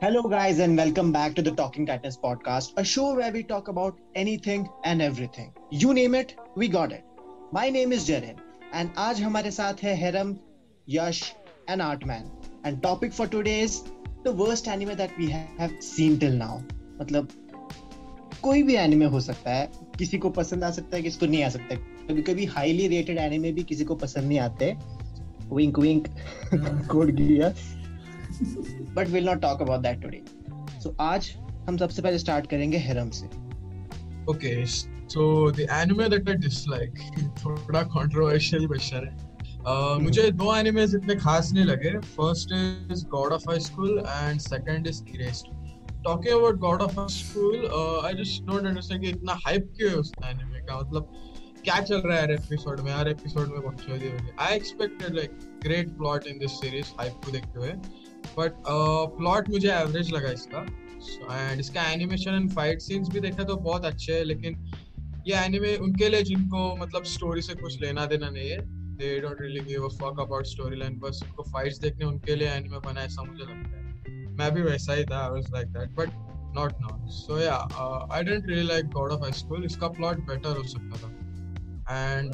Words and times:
Hello, 0.00 0.22
guys, 0.22 0.60
and 0.60 0.76
welcome 0.76 1.10
back 1.10 1.34
to 1.34 1.42
the 1.42 1.50
Talking 1.50 1.84
Titans 1.84 2.16
podcast, 2.16 2.72
a 2.76 2.84
show 2.84 3.16
where 3.16 3.32
we 3.32 3.42
talk 3.42 3.66
about 3.66 3.98
anything 4.14 4.68
and 4.84 5.02
everything. 5.02 5.52
You 5.72 5.92
name 5.92 6.14
it, 6.14 6.36
we 6.54 6.68
got 6.68 6.92
it. 6.92 7.02
My 7.50 7.68
name 7.68 7.90
is 7.90 8.06
Jaren, 8.08 8.36
and 8.72 8.90
आज 8.96 9.20
हमारे 9.22 9.50
साथ 9.50 9.82
है 9.82 9.96
Heram, 10.00 10.38
Yash, 10.86 11.34
and 11.66 11.82
Artman. 11.82 12.30
And 12.62 12.80
topic 12.80 13.12
for 13.12 13.26
today 13.26 13.58
is 13.62 13.82
the 14.22 14.32
worst 14.32 14.68
anime 14.68 14.94
that 14.96 15.18
we 15.18 15.26
have 15.30 15.74
seen 15.80 16.16
till 16.20 16.36
now. 16.42 16.62
मतलब 17.00 17.28
कोई 18.42 18.62
भी 18.62 18.76
anime 18.76 19.06
हो 19.16 19.20
सकता 19.20 19.54
है 19.54 19.70
किसी 19.98 20.18
को 20.18 20.30
पसंद 20.38 20.64
आ 20.64 20.70
सकता 20.78 20.96
है 20.96 21.02
किसी 21.02 21.18
को 21.18 21.26
नहीं 21.26 21.42
आ 21.44 21.48
सकता 21.56 21.76
कभी 22.12 22.22
कभी 22.30 22.44
हाईली 22.54 22.86
रेटेड 22.94 23.18
एनिमे 23.18 23.52
भी 23.52 23.64
किसी 23.72 23.84
को 23.84 23.94
पसंद 24.04 24.28
नहीं 24.28 24.38
आते 24.46 24.76
विंक 25.52 25.78
विंक 25.78 26.08
कोड 26.90 27.10
गिया 27.16 27.52
but 28.98 29.08
will 29.08 29.26
not 29.26 29.40
talk 29.42 29.62
about 29.62 29.80
that 29.82 30.02
today 30.02 30.22
so 30.82 30.96
आज 31.02 31.30
हम 31.68 31.76
सबसे 31.76 32.02
पहले 32.02 32.18
स्टार्ट 32.18 32.46
करेंगे 32.50 32.78
हेरम 32.78 33.10
से। 33.10 33.26
Okay 34.32 34.64
so 34.66 35.50
the 35.50 35.66
anime 35.72 36.08
that 36.08 36.28
I 36.28 36.34
dislike 36.46 36.98
थोड़ा 37.44 37.82
कंट्रोवर्शियल 37.96 38.66
क्वेश्चन 38.66 39.08
है। 39.08 39.26
Uh, 39.60 40.00
मुझे 40.00 40.30
दो 40.32 40.54
एनिमेज 40.56 40.94
इतने 40.94 41.14
खास 41.16 41.50
नहीं 41.52 41.64
लगे। 41.64 41.90
First 42.10 42.52
is 42.92 43.04
God 43.06 43.32
of 43.32 43.42
High 43.48 43.60
School 43.60 43.98
and 44.08 44.40
second 44.40 44.86
is 44.86 45.02
Erased 45.14 45.46
talking 46.04 46.34
about 46.34 46.58
God 46.58 46.82
of 46.82 46.98
High 46.98 47.08
School 47.12 47.66
I 48.06 48.14
just 48.14 48.42
don't 48.42 48.66
understand 48.66 49.02
कि 49.02 49.08
इतना 49.10 49.32
हाइप 49.44 49.72
क्यों 49.76 49.90
है 49.90 49.96
उस 49.96 50.12
एनिमे 50.24 50.60
का? 50.60 50.78
मतलब 50.80 51.12
क्या 51.64 51.78
चल 51.80 52.00
रहा 52.00 52.16
है 52.16 52.22
हर 52.22 52.32
एपिसोड 52.32 52.80
में? 52.80 52.92
हर 52.94 53.08
एपिसोड 53.08 53.48
में 53.48 53.60
बकचोदी 53.60 54.08
हो 54.08 54.16
रही 54.16 54.30
I 54.40 54.56
expected 54.56 55.16
like 55.16 55.38
great 55.62 55.90
plot 55.98 56.26
in 56.26 56.38
this 56.38 56.52
series 56.60 56.92
hype 56.98 57.20
को 57.24 57.32
देखते 57.32 57.58
हुए। 57.60 57.72
बट 58.38 58.52
प्लॉट 59.18 59.44
uh, 59.44 59.50
मुझे 59.50 59.70
एवरेज 59.72 60.12
लगा 60.12 60.30
इसका। 60.32 60.66
एंड 61.32 61.60
इसका 61.60 61.82
एनिमेशन 61.90 62.34
एंड 62.34 62.50
फाइट 62.52 62.80
सीन्स 62.80 63.08
भी 63.08 63.20
देखा 63.20 63.44
तो 63.44 63.56
बहुत 63.58 63.84
अच्छे 63.84 64.12
है 64.12 64.24
लेकिन 64.24 64.64
ये 65.28 65.34
एनिमे 65.36 65.74
उनके 65.76 66.08
लिए 66.08 66.22
जिनको 66.22 66.60
मतलब 66.76 67.04
स्टोरी 67.04 67.42
से 67.42 67.54
कुछ 67.54 67.80
लेना 67.80 68.06
देना 68.06 68.30
नहीं 68.30 68.50
है 68.50 68.58
they 68.98 69.18
don't 69.20 69.40
really 69.40 69.60
give 69.64 69.84
a 69.84 69.88
fuck 69.94 70.20
about 70.20 70.46
story 70.46 70.76
line 70.76 70.98
बस 70.98 71.20
उनको 71.24 71.42
फाइट्स 71.50 71.78
देखने 71.78 72.04
उनके 72.04 72.36
लिए 72.36 72.48
एनिमे 72.50 72.78
बना 72.86 73.02
ऐसा 73.02 73.22
मुझे 73.22 73.42
लगता 73.42 73.76
है। 73.76 74.26
मैं 74.38 74.50
भी 74.54 74.62
वैसा 74.62 74.94
ही 74.94 75.04
था 75.04 75.22
I 75.24 75.30
was 75.30 75.50
like 75.52 75.68
that 75.72 75.94
but 75.96 76.10
not 76.56 76.72
now 76.80 77.08
so 77.12 77.38
yeah 77.38 77.54
I 77.54 78.22
didn't 78.22 78.48
really 78.48 78.66
like 78.66 78.86
God 78.90 79.12
of 79.12 79.22
High 79.22 79.32
School 79.38 79.64
इसका 79.64 79.88
प्लॉट 79.98 80.26
बेटर 80.28 80.56
हो 80.56 80.62
सकता 80.68 81.00
था। 81.02 81.10
And 81.90 82.32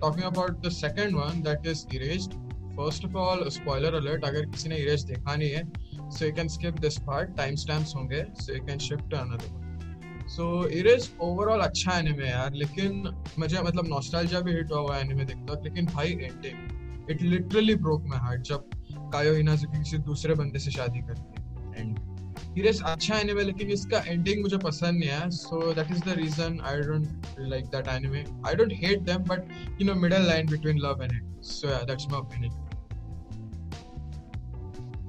talking 0.00 0.24
about 0.24 0.66
the 0.66 0.70
second 0.74 1.16
one 1.16 1.42
that 1.42 1.66
is 1.66 1.86
Erased 1.94 2.38
first 2.78 3.04
of 3.04 3.16
all 3.18 3.48
spoiler 3.50 3.94
alert 3.94 4.24
अगर 4.24 4.46
किसी 4.50 4.68
ने 4.68 4.76
erase 4.78 5.04
देखा 5.04 5.36
नहीं 5.36 5.50
है 5.50 6.10
so 6.10 6.24
you 6.26 6.32
can 6.32 6.48
skip 6.48 6.78
this 6.80 6.98
part 7.06 7.36
time 7.36 7.54
stamps 7.64 7.94
होंगे 7.96 8.24
so 8.40 8.54
you 8.54 8.64
can 8.66 8.78
shift 8.88 9.10
to 9.10 9.16
another 9.16 10.26
so 10.28 10.46
Erased 10.78 11.10
overall 11.20 11.60
अच्छा 11.60 11.98
anime 11.98 12.28
यार, 12.28 12.52
लेकिन 12.52 13.14
मुझे 13.38 13.60
मतलब 13.62 13.88
नॉस्टैल्जिया 13.88 14.40
भी 14.40 14.52
हिट 14.52 14.72
हुआ 14.72 14.80
हुआ 14.80 14.98
एनिमे 14.98 15.24
देखता 15.24 15.60
लेकिन 15.62 15.86
भाई 15.86 16.12
ending 16.12 17.10
it 17.10 17.22
literally 17.22 17.74
broke 17.86 18.04
my 18.06 18.18
heart 18.18 18.42
जब 18.48 18.68
कायो 19.12 19.34
हिनाजुकी 19.34 19.78
किसी 19.78 19.98
दूसरे 20.10 20.34
बंदे 20.34 20.58
से 20.58 20.70
शादी 20.70 21.00
करती 21.00 21.42
है। 21.42 21.80
एंड 21.80 22.58
इरेज 22.58 22.82
अच्छा 22.86 23.18
एनिमे 23.18 23.42
लेकिन 23.44 23.70
इसका 23.70 24.02
एंडिंग 24.06 24.42
मुझे 24.42 24.56
पसंद 24.58 24.98
नहीं 24.98 25.10
आया 25.10 25.28
so 25.38 25.72
that 25.74 25.90
is 25.90 26.04
the 26.04 26.18
reason 26.18 26.60
I 26.70 26.80
don't 26.82 27.36
like 27.40 27.66
that 27.76 27.88
anime 27.96 28.24
I 28.48 28.54
don't 28.54 28.72
hate 28.84 29.02
them 29.10 29.24
but 29.32 29.50
you 29.80 29.86
know 29.86 30.00
middle 30.00 30.26
line 30.28 30.50
between 30.50 30.78
love 30.78 31.02
and 31.02 31.12
hate 31.12 31.44
so 31.46 31.84
that's 31.86 32.08
my 32.10 32.20
opinion 32.20 32.67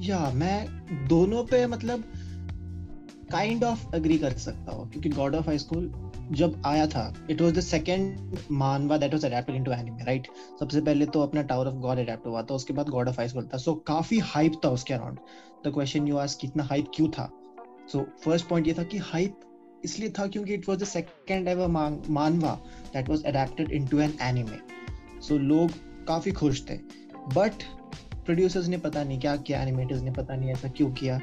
yeah 0.01 0.19
मैं 0.31 1.07
दोनों 1.07 1.43
पे 1.43 1.65
मतलब 1.67 2.03
काइंड 3.31 3.63
ऑफ़ 3.63 3.95
एग्री 3.95 4.17
कर 4.17 4.33
सकता 4.33 4.71
हूँ 4.71 4.89
क्योंकि 4.91 5.09
God 5.09 5.35
of 5.35 5.45
High 5.45 5.57
School 5.57 5.91
जब 6.31 6.61
आया 6.65 6.85
था 6.87 7.13
it 7.29 7.41
was 7.41 7.53
the 7.53 7.59
second 7.59 8.37
manhwa 8.51 8.97
that 8.97 9.13
was 9.13 9.25
adapted 9.25 9.55
into 9.55 9.71
anime 9.71 10.03
right 10.03 10.27
सबसे 10.59 10.81
पहले 10.81 11.05
तो 11.05 11.21
अपना 11.21 11.41
टावर 11.41 11.67
ऑफ़ 11.67 11.75
गॉड 11.75 11.99
अडैप्ट 11.99 12.27
हुआ 12.27 12.41
था 12.43 12.55
उसके 12.55 12.73
बाद 12.73 12.89
गॉड 12.89 13.09
ऑफ़ 13.09 13.17
हाई 13.17 13.27
स्कूल 13.27 13.49
था। 13.53 13.57
सो 13.57 13.71
so, 13.71 13.77
काफ़ी 13.87 14.19
हाइप 14.19 14.59
था 14.65 14.69
उसके 14.69 14.93
around 14.93 15.19
the 15.65 15.73
question 15.73 16.07
you 16.07 16.17
ask 16.17 16.39
कितना 16.41 16.63
हाइप 16.63 16.91
क्यों 16.95 17.09
था? 17.09 17.29
सो 17.91 18.05
फ़र्स्ट 18.23 18.47
पॉइंट 18.47 18.67
ये 18.67 18.73
था 18.73 18.83
कि 18.83 18.97
हाइप 18.97 19.39
इसलिए 19.85 20.09
था 20.09 20.27
क्योंकि 20.27 20.53
it 20.53 20.69
was 20.69 20.79
the 20.79 20.83
second 20.83 21.47
ever 21.47 21.67
manhwa 22.09 22.53
that 22.93 23.09
was 23.09 23.23
adapted 23.25 23.71
into 23.71 23.99
an 23.99 24.13
anime 24.21 24.59
so 25.27 25.37
लोग 25.37 25.71
काफ़ी 26.07 26.31
खुश 26.31 26.63
थे। 26.69 26.77
बट 27.35 27.63
प्रोड्यूसर्स 28.29 28.67
ने 28.67 28.77
पता 28.77 29.03
नहीं 29.03 29.19
क्या 29.19 29.35
किया 29.35 29.61
एनिमेटर्स 29.61 30.01
ने 30.01 30.11
पता 30.11 30.35
नहीं 30.35 30.49
ऐसा 30.51 30.67
क्यों 30.69 30.89
किया। 30.93 31.19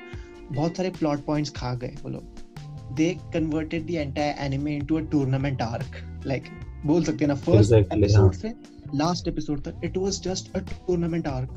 बहुत 0.53 0.77
सारे 0.77 0.91
प्लॉट 0.91 1.25
पॉइंट्स 1.25 1.51
खा 1.51 1.73
गए 1.75 1.95
वो 2.03 2.09
लोग। 2.11 2.95
They 2.97 3.07
converted 3.35 3.87
the 3.87 3.91
entire 3.91 4.35
anime 4.39 4.75
into 4.77 4.97
a 4.97 5.01
tournament 5.01 5.63
arc 5.63 6.23
like 6.27 6.49
बोल 6.87 7.05
सकते 7.05 7.25
हैं 7.25 7.29
ना 7.29 7.35
फ़र्स्ट 7.37 7.73
एपिसोड 7.73 8.23
हाँ। 8.23 8.33
से 8.33 8.49
लास्ट 8.95 9.29
एपिसोड 9.29 9.63
तक 9.65 9.81
it 9.85 9.97
was 9.97 10.21
just 10.23 10.57
a 10.57 10.61
tournament 10.87 11.27
arc 11.27 11.51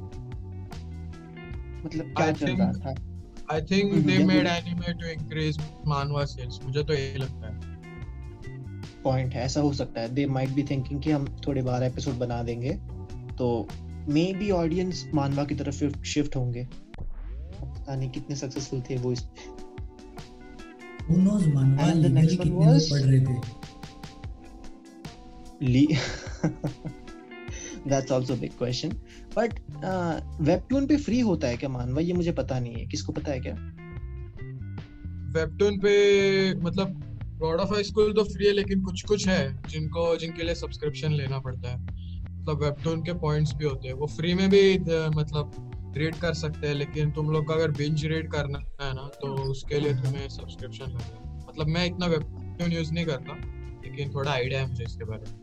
मतलब 1.86 2.14
क्या 2.18 2.32
चल 2.32 2.56
रहा 2.56 2.72
था? 2.74 2.96
I 3.52 3.62
think 3.62 3.94
they 4.06 4.18
made 4.26 4.48
anime 4.48 4.94
to 4.94 5.08
increase 5.08 5.60
manhwa 5.88 6.26
sales 6.26 6.60
मुझे 6.66 6.84
तो 6.84 6.94
यही 6.94 7.18
लगता 7.18 7.48
है। 7.48 7.78
पॉइंट 9.04 9.34
है 9.34 9.44
ऐसा 9.44 9.62
हो 9.62 9.74
सकता 9.74 10.02
है। 10.02 10.14
दे 10.14 10.26
माइट 10.28 10.50
बी 10.50 10.64
थिंकिंग 10.64 11.02
कि 11.02 11.12
हम 11.12 11.28
थोड़े 11.48 11.62
बारह 11.64 11.86
एपिसोड 11.86 12.18
बना 12.18 12.42
देंगे 12.44 12.80
तो 13.38 13.68
मे 14.08 14.34
बी 14.34 14.52
ऑडियंस 14.52 15.12
मानवा 15.14 15.44
की 15.44 15.56
तरफ़ 15.56 16.04
शिफ्ट 16.04 16.36
होंगे। 16.36 16.68
पता 17.62 17.96
नहीं 17.96 18.10
कितने 18.10 18.36
सक्सेसफुल 18.36 18.82
थे 18.82 18.98
वो 18.98 19.12
इस 19.12 19.30
Who 21.12 21.18
knows 21.18 21.54
मानवा 21.54 21.94
लीगली 21.94 22.38
कितने 22.38 22.66
में 22.66 22.80
पढ़ 22.80 23.00
रहे 23.00 23.26
थे? 23.26 23.42
ली 25.62 25.88
That's 27.88 28.12
also 28.12 28.36
a 28.36 28.44
big 28.44 28.52
question. 28.64 28.96
But 29.38 29.54
uh, 29.86 30.20
webtoon 30.42 30.88
पे 30.88 30.98
फ्री 30.98 31.20
होता 31.20 31.48
है 31.48 31.58
क्या 31.58 31.70
मानवा? 31.70 32.02
ये 32.02 32.14
मुझे 32.14 32.32
पता 32.32 32.60
नहीं 32.60 32.74
है। 32.74 32.86
किसको 32.86 33.14
पता 33.14 33.32
है 33.32 33.40
क्या? 33.40 33.54
वेबटून 35.30 35.80
पे 35.80 36.54
मतलब 36.54 37.20
गॉड 37.38 37.60
ऑफ़ 37.60 37.74
हाई 37.74 37.84
स्कूल 37.84 38.14
तो 38.14 38.24
फ्री 38.24 38.46
है 38.46 38.54
लेकिन 38.54 38.82
कुछ 38.82 39.02
कुछ 39.02 39.28
है 39.28 39.64
जिनको 39.70 40.18
जिनके 40.18 40.44
लिए 40.44 40.56
सब्सक्रिप्शन 40.56 41.12
लेना 41.12 41.40
पड़ता 41.40 41.70
है। 41.70 42.09
मतलब 42.50 42.64
वेबटून 42.64 43.02
के 43.04 43.14
पॉइंट्स 43.20 43.54
भी 43.56 43.66
होते 43.66 43.88
हैं। 43.88 43.96
वो 43.96 44.08
फ्री 44.08 44.34
में 44.34 44.50
भी 44.50 44.78
मतलब 45.16 45.52
रीड 45.98 46.16
कर 46.16 46.34
सकते 46.34 46.68
हैं, 46.68 46.74
लेकिन 46.76 47.12
तुम 47.12 47.30
लोग 47.32 47.48
का 47.48 47.54
अगर 47.54 47.72
बिंज 47.72 48.06
रीड 48.06 48.32
करना 48.32 48.60
है 48.82 48.94
ना 48.96 49.08
तो 49.22 49.28
उसके 49.44 49.80
लिए 49.80 49.94
तुम्हें 49.96 50.28
सब्सक्रिप्शन 50.30 50.86
लगेगा 50.86 51.46
मतलब 51.50 51.68
मैं 51.68 51.86
इतना 51.86 52.06
वेबटून 52.08 52.72
यूज़ 52.72 52.92
नहीं 52.94 53.06
करता, 53.06 53.34
लेकिन 53.84 54.14
थोड़ा 54.16 54.32
आइडिया 54.32 54.62
है 54.62 54.68
मुझे 54.70 54.84
इसके 54.84 55.06
बारे 55.06 55.24
में। 55.24 55.38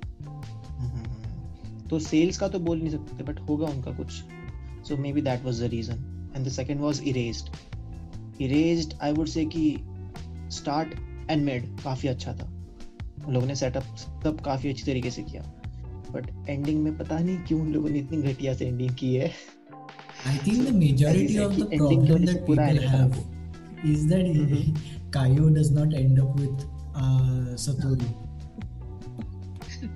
तो 1.88 1.98
सेल्स 2.00 2.38
का 2.38 2.48
तो 2.48 2.58
बोल 2.60 2.78
नहीं 2.78 2.90
सकते 2.90 3.24
बट 3.24 3.40
होगा 3.48 3.66
उनका 3.68 3.90
कुछ। 3.92 4.12
So 4.88 4.96
maybe 5.12 5.22
that 5.22 5.44
was 5.44 5.62
the 5.62 5.70
reason 5.70 6.32
and 6.36 6.46
the 6.46 6.48
second 6.50 6.80
was 6.80 7.02
Erased 7.06 8.42
Erased 8.42 8.94
I 9.02 9.12
would 9.12 9.26
say 9.28 9.44
कि 9.46 9.76
स्टार्ट 10.52 10.94
एंड 11.30 11.44
मिड 11.44 11.80
काफ़ी 11.80 12.08
अच्छा 12.08 12.32
था। 12.32 12.52
लोगों 13.28 13.46
ने 13.46 13.54
सेटअप 13.56 13.96
सब 14.24 14.40
काफ़ी 14.40 14.70
अच्छी 14.70 14.84
तरीके 14.84 15.10
से 15.10 15.22
किया। 15.22 15.42
बट 16.12 16.30
एंडिंग 16.48 16.82
में 16.82 16.96
पता 16.98 17.18
नहीं 17.18 17.38
क्यों 17.48 17.60
उन 17.60 17.72
लोगों 17.72 17.88
ने 17.90 17.98
इतनी 17.98 18.22
घटिया 18.32 18.54
से 18.54 18.66
एंडिंग 18.66 18.94
की 19.00 19.14
है 19.14 19.32
I 20.26 20.36
think 20.38 20.64
the 20.66 20.72
majority 20.72 21.38
of 21.38 21.56
the 21.56 21.66
problem 21.76 22.24
that 22.24 22.46
people 22.46 22.78
have 22.92 23.18
is 23.84 24.06
that 24.08 24.24
mm-hmm. 24.24 24.72
Kaio 25.10 25.54
does 25.54 25.70
not 25.70 25.94
end 25.94 26.18
up 26.18 26.34
with 26.34 26.64
uh, 26.94 27.54
Satoru. 27.54 28.08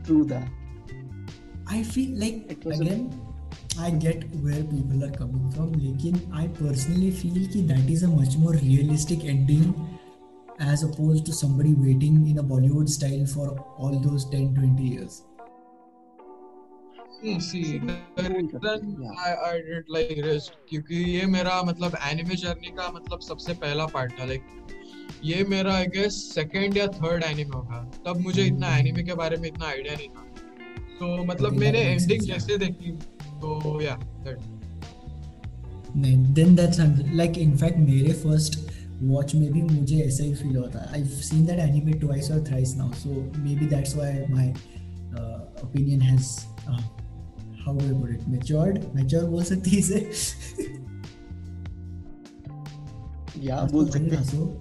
True 0.04 0.24
that. 0.24 0.48
I 1.66 1.82
feel 1.82 2.18
like 2.18 2.52
again, 2.64 3.10
a... 3.76 3.82
I 3.82 3.90
get 3.90 4.24
where 4.36 4.62
people 4.62 5.04
are 5.04 5.10
coming 5.10 5.50
from, 5.50 5.72
लेकिन 5.72 6.20
I 6.32 6.46
personally 6.48 7.10
feel 7.10 7.48
कि 7.48 7.66
that 7.68 7.90
is 7.90 8.02
a 8.02 8.08
much 8.08 8.36
more 8.36 8.52
realistic 8.52 9.24
ending 9.24 9.74
as 10.60 10.82
opposed 10.82 11.26
to 11.26 11.32
somebody 11.32 11.74
waiting 11.74 12.26
in 12.26 12.38
a 12.38 12.42
Bollywood 12.42 12.88
style 12.88 13.26
for 13.26 13.58
all 13.78 13.98
those 13.98 14.28
10 14.30 14.54
20 14.54 14.82
years. 14.82 15.22
See, 17.12 17.80
I, 18.16 19.30
I 19.46 19.60
did 19.60 19.88
like 19.88 20.18
rest 20.24 20.52
क्योंकि 20.68 20.96
ये 21.12 21.24
मेरा 21.26 21.60
मतलब 21.62 21.96
anime 22.10 22.36
journey 22.36 22.70
का 22.76 22.88
मतलब 22.94 23.20
सबसे 23.20 23.54
पहला 23.54 23.86
part 23.86 24.12
था 24.20 24.24
लाइक 24.24 24.42
ये 25.24 25.44
मेरा 25.48 25.74
आई 25.74 25.86
गेस 25.96 26.14
सेकंड 26.34 26.76
या 26.76 26.86
थर्ड 26.94 27.24
एनिमे 27.24 27.56
होगा। 27.56 27.82
तब 28.06 28.20
मुझे 28.20 28.44
इतना 28.44 28.76
एनिमे 28.76 29.02
के 29.02 29.14
बारे 29.14 29.36
में 29.36 29.48
इतना 29.48 29.66
आइडिया 29.68 29.94
नहीं 29.94 30.08
था। 30.08 30.22
तो 31.00 31.24
मतलब 31.24 31.56
मैंने 31.58 31.80
एंडिंग 31.80 32.22
जैसे 32.22 32.56
देखी 32.58 32.92
तो 33.42 33.80
या 33.82 33.96
नहीं 35.96 36.16
then 36.34 36.54
that's 36.56 36.80
like 37.14 37.38
in fact 37.38 37.78
मेरे 37.78 38.12
फ़र्स्ट 38.22 38.58
वॉच 39.02 39.34
में 39.34 39.52
भी 39.52 39.62
मुझे 39.62 39.98
ऐसा 40.02 40.24
ही 40.24 40.34
फील 40.34 40.56
होता 40.56 40.78
है। 40.80 40.86
I 40.94 41.04
seen 41.28 41.44
that 41.46 41.58
anime 41.58 41.92
twice 42.00 42.30
और 42.30 42.44
thrice 42.48 42.74
now 42.76 42.92
so 43.02 43.10
maybe 43.56 43.66
that's 43.66 43.96
why 43.96 44.24
my 44.30 44.48
opinion 45.64 46.02
has 46.02 46.28
how 47.70 47.88
do 47.88 47.98
put 48.00 48.10
it 48.10 48.28
matured 48.28 48.84
mature 48.94 49.24
बोल 49.30 49.44
सकती 49.44 49.70
है 49.70 49.78
इसे 49.78 49.98
या 53.46 53.60
बोल 53.72 53.90
सकते 53.90 54.16
हैं 54.16 54.58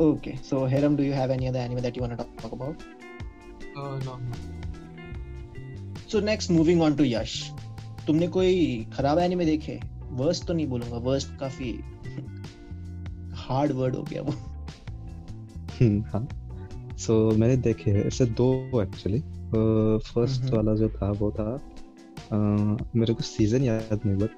Okay, 0.00 0.38
so 0.42 0.66
Hiram, 0.66 0.96
do 0.96 1.02
you 1.02 1.12
have 1.12 1.30
any 1.30 1.46
other 1.46 1.58
anime 1.58 1.80
that 1.80 1.94
you 1.94 2.02
want 2.02 2.18
to 2.18 2.24
talk 2.38 2.52
about? 2.52 2.84
Uh, 3.76 3.98
no. 3.98 4.18
So 6.06 6.20
next, 6.20 6.50
moving 6.50 6.80
on 6.80 6.96
to 6.96 7.06
Yash. 7.06 7.34
तुमने 8.06 8.28
कोई 8.36 8.54
खराब 8.94 9.18
एनिमे 9.18 9.44
देखे 9.44 9.78
वर्स्ट 10.20 10.46
तो 10.46 10.54
नहीं 10.54 10.66
बोलूँगा 10.66 10.98
वर्स्ट 11.08 11.38
काफ़ी 11.40 11.72
हार्ड 13.42 13.72
वर्ड 13.72 13.96
हो 13.96 14.02
गया 14.02 14.22
वो 14.22 14.32
हाँ 16.12 16.26
सो 17.00 17.30
so, 17.30 17.38
मैंने 17.38 17.56
देखे 17.56 17.90
ऐसे 17.90 18.26
दो 18.26 18.70
एक्चुअली 18.82 19.18
फ़र्स्ट 19.98 20.44
uh, 20.44 20.50
वाला 20.50 20.74
जो 20.74 20.88
था 20.88 21.10
वो 21.10 21.30
था 21.30 21.68
uh, 22.26 22.96
मेरे 22.96 23.14
को 23.14 23.22
सीज़न 23.22 23.62
याद 23.62 24.00
नहीं 24.06 24.16
बट 24.16 24.30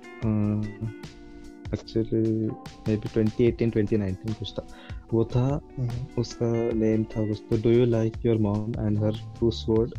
एक्चुअली 1.75 2.47
मे 2.89 2.97
बी 2.97 3.57
2018 3.57 3.77
2019 3.77 4.39
कुछ 4.39 4.53
था। 4.53 4.67
वो 5.13 5.25
था 5.25 5.61
उसका 6.19 6.53
नेम 6.73 7.05
था 7.05 7.29
कुछ 7.29 7.43
तो 7.51 7.57
do 7.57 7.71
you 7.71 7.85
like 7.85 8.13
your 8.27 8.39
mom 8.39 8.71
and 8.71 8.99
her 8.99 9.13
two 9.41 9.51
sword 9.51 9.95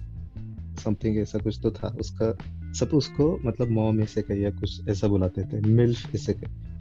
something 0.80 1.18
ऐसा 1.18 1.39
कुछ 1.39 1.59
तो 1.63 1.71
था 1.71 1.88
उसका 2.00 2.38
सब 2.74 2.89
उसको 2.94 3.39
मतलब 3.45 3.69
मॉम 3.69 4.01
ऐसे 4.01 4.21
कही 4.21 4.44
या 4.45 4.50
कुछ 4.50 4.89
ऐसा 4.89 5.07
बुलाते 5.07 5.44
थे। 5.44 5.62
मिल्फ 5.62 6.16
ऐसे 6.16 6.33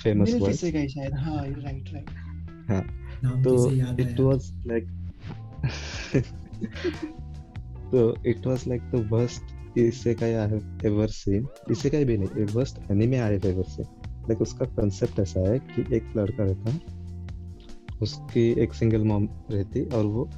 फ़ेमस 0.03 0.35
वर्ड 0.35 0.53
ऐसे 0.53 0.73
कही 0.73 0.89
शायद 0.89 1.15
हाँ 1.15 1.37
राइट 1.37 1.85
राइट 1.93 2.11
हाँ 2.69 2.83
तो 3.43 3.73
इट 4.01 4.21
वाज 4.21 4.53
लाइक 4.67 5.02
तो 7.91 8.15
it 8.27 8.47
was 8.47 8.65
like 8.69 8.83
the 8.83 9.09
worst 9.13 9.79
इससे 9.79 10.15
का 10.15 10.27
आई 10.27 10.33
हैव 10.33 10.81
एवर 10.85 11.09
सीन 11.09 11.47
इससे 11.71 11.91
का 11.91 11.99
भी 11.99 12.17
नहीं 12.19 12.45
worst 12.45 12.91
anime 12.91 13.17
I 13.17 13.33
have 13.33 13.47
ever 13.47 13.65
seen 13.65 13.87
like 14.29 14.43
उसका 14.43 14.67
कांसेप्ट 14.67 15.21
ऐसा 15.21 15.41
है 15.51 15.59
कि 15.59 15.97
एक 15.97 16.13
लड़का 16.17 16.45
रहता 16.45 16.71
है 16.71 17.01
उसकी 18.03 18.51
एक 18.63 18.75
सिंगल 18.75 19.05
मॉम 19.05 19.29
रहती 19.51 19.85
और 19.85 20.05
वो 20.05 20.31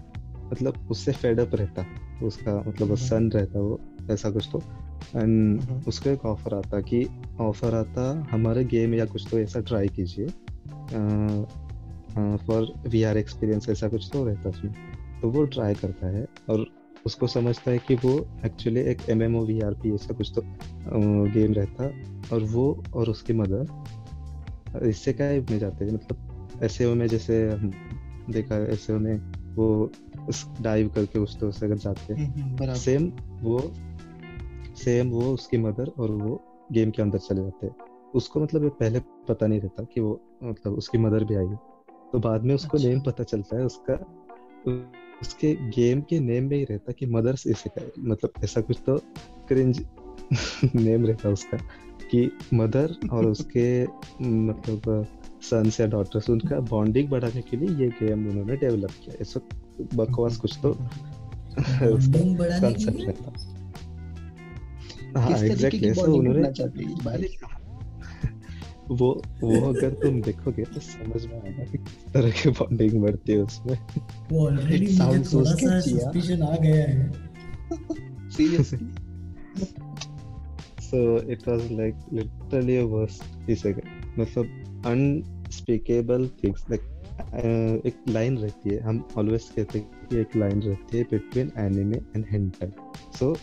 मतलब 0.52 0.88
उससे 0.90 1.12
फेड 1.12 1.40
अप 1.40 1.54
रहता 1.54 1.86
उसका 2.26 2.64
मतलब 2.68 2.88
वो 2.88 2.96
सन 2.96 3.30
रहता 3.30 3.60
वो 3.60 3.80
ऐसा 4.10 4.30
कुछ 4.30 4.48
तो। 4.52 4.58
And 5.16 5.60
hmm. 5.62 5.82
उसको 5.88 6.10
एक 6.10 6.24
ऑफ़र 6.24 6.54
आता 6.54 6.80
कि 6.80 7.06
ऑफ़र 7.40 7.74
आता 7.74 8.28
हमारे 8.30 8.64
गेम 8.64 8.94
या 8.94 9.04
कुछ 9.04 9.26
तो 9.30 9.38
ऐसा 9.38 9.60
ट्राई 9.60 9.88
कीजिए। 9.88 10.26
फॉर 12.46 12.72
वी 12.88 13.02
आर 13.02 13.16
एक्सपीरियंस 13.16 13.68
ऐसा 13.68 13.88
कुछ 13.88 14.10
तो 14.12 14.24
रहता 14.24 14.48
उसमें। 14.48 14.74
तो 15.24 15.30
वो 15.30 15.44
ट्राई 15.44 15.74
करता 15.74 16.06
है 16.06 16.26
और 16.50 16.66
उसको 17.06 17.26
समझता 17.26 17.70
है 17.70 17.78
कि 17.78 17.94
वो 17.94 18.28
एक्चुअली 18.46 18.80
एक 18.80 18.98
M 19.10 19.22
M 19.22 19.36
O 19.36 19.44
V 19.44 19.60
R 19.60 19.74
P 19.74 19.94
ऐसा 19.94 20.14
कुछ 20.14 20.32
तो 20.34 20.42
गेम 21.30 21.52
रहता 21.52 21.84
और 22.34 22.42
वो 22.42 22.84
और 22.94 23.08
उसकी 23.08 23.32
मदर 23.32 23.84
इससे 24.86 25.12
क्या 25.12 25.30
में 25.30 25.58
जाते 25.58 25.84
हैं? 25.84 25.92
मतलब 25.92 26.58
एस 26.62 26.80
में 26.80 27.06
जैसे 27.06 27.50
हम 27.50 27.72
देखा 28.30 28.56
एस 28.56 28.90
में 28.90 29.32
वो 29.54 29.90
उस 30.28 30.60
डाइव 30.60 30.88
करके 30.88 31.18
उस 31.18 31.40
तो 31.40 31.48
उससे 31.48 31.76
जाते 31.76 32.14
हैं। 32.14 32.74
सेम 32.74 33.02
हम्म, 33.02 33.18
हम्म, 33.18 33.42
वो 33.42 33.72
सेम 34.76 35.10
वो 35.10 35.22
उसकी 35.22 35.58
मदर 35.58 35.92
और 35.98 36.10
वो 36.10 36.44
गेम 36.72 36.90
के 36.90 37.02
अंदर 37.02 37.18
चले 37.18 37.42
जाते 37.42 37.66
हैं। 37.66 37.76
उसको 38.14 38.40
मतलब 38.40 38.62
ये 38.62 38.68
पहले 38.68 39.00
पता 39.28 39.46
नहीं 39.46 39.60
रहता 39.60 39.84
कि 39.84 40.00
वो 40.00 40.20
मतलब 40.42 40.72
उसकी 40.72 40.98
मदर 40.98 41.24
भी 41.24 41.34
आई 41.34 41.46
तो 42.12 42.18
बाद 42.18 42.42
में 42.42 42.54
उसको 42.54 42.76
अच्छा। 42.76 42.88
नेम 42.88 43.00
पता 43.00 43.24
चलता 43.24 43.56
है 43.56 43.64
उसका 43.64 44.06
उसके 45.24 45.54
गेम 45.70 46.00
के 46.00 46.20
नेम 46.20 46.48
में 46.50 46.56
ही 46.56 46.64
रहता 46.64 46.92
कि 46.92 47.06
मदर्स 47.06 47.46
इसे 47.46 47.70
मतलब 47.98 48.32
ऐसा 48.44 48.60
कुछ 48.60 48.78
तो 48.86 48.98
क्रिंज 49.48 49.86
नेम 50.74 51.06
रहता 51.06 51.28
उसका 51.28 51.58
कि 52.10 52.30
मदर 52.54 52.94
और 53.12 53.26
उसके 53.26 53.84
मतलब 54.22 55.06
सन्स 55.42 55.80
या 55.80 55.86
डॉटर्स 55.86 56.30
उनका 56.30 56.60
बॉन्डिंग 56.60 57.08
बढ़ाने 57.08 57.40
के 57.40 57.56
लिए 57.56 57.76
ये 57.76 57.88
गेम 58.02 58.28
उन्होंने 58.28 58.56
डेवलप 58.56 58.90
किया। 59.04 59.24
वक्त 59.36 59.94
बकवास 59.94 60.36
कुछ 60.36 60.58
तो 60.62 60.72
कंसेप्ट 61.58 63.00
रहता। 63.00 63.32
हाँ 65.20 65.38
एग्जैक्टली 65.38 65.88
ऐसा 65.88 66.10
उन्होंने 66.10 66.42
वो 68.90 69.08
वो 69.42 69.60
अगर 69.68 69.90
तुम 70.02 70.20
देखोगे 70.22 70.64
तो 70.64 70.80
समझ 70.80 71.24
में 71.26 71.40
आएगा 71.40 71.64
कि 71.64 71.78
किस 71.78 72.12
तरह 72.14 72.30
की 72.30 72.50
बॉन्डिंग 72.58 73.00
बढ़ती 73.02 73.32
है 73.32 73.38
उसमें। 73.38 73.78
वो 74.32 74.46
ऑलरेडी 74.46 74.86
मुझे 74.98 75.22
थोड़ा 75.32 75.52
सा 75.52 75.80
सस्पिशन 75.80 76.42
आ 76.42 76.56
गया 76.56 76.84
है। 76.84 77.12
Seriously 78.36 78.92
so 80.84 80.98
it 81.34 81.46
was 81.46 81.62
like 81.76 82.02
literally 82.12 82.76
a 82.78 82.86
worst 82.86 83.50
इसे 83.50 83.70
मतलब 84.18 84.82
अनस्पीकेबल 84.86 86.28
थिंग्स 86.42 86.64
लाइक 86.70 87.82
एक 87.86 87.96
लाइन 88.08 88.36
रहती 88.38 88.70
है। 88.70 88.80
हम 88.80 89.02
ऑलवेज 89.18 89.48
कहते 89.56 89.78
हैं 89.78 90.08
कि 90.10 90.20
एक 90.20 90.36
लाइन 90.36 90.62
रहती 90.62 90.98
है 90.98 91.04
between 91.10 91.50
anime 91.58 91.96
and 92.16 92.24
hentai 92.30 92.70
so 93.18 93.36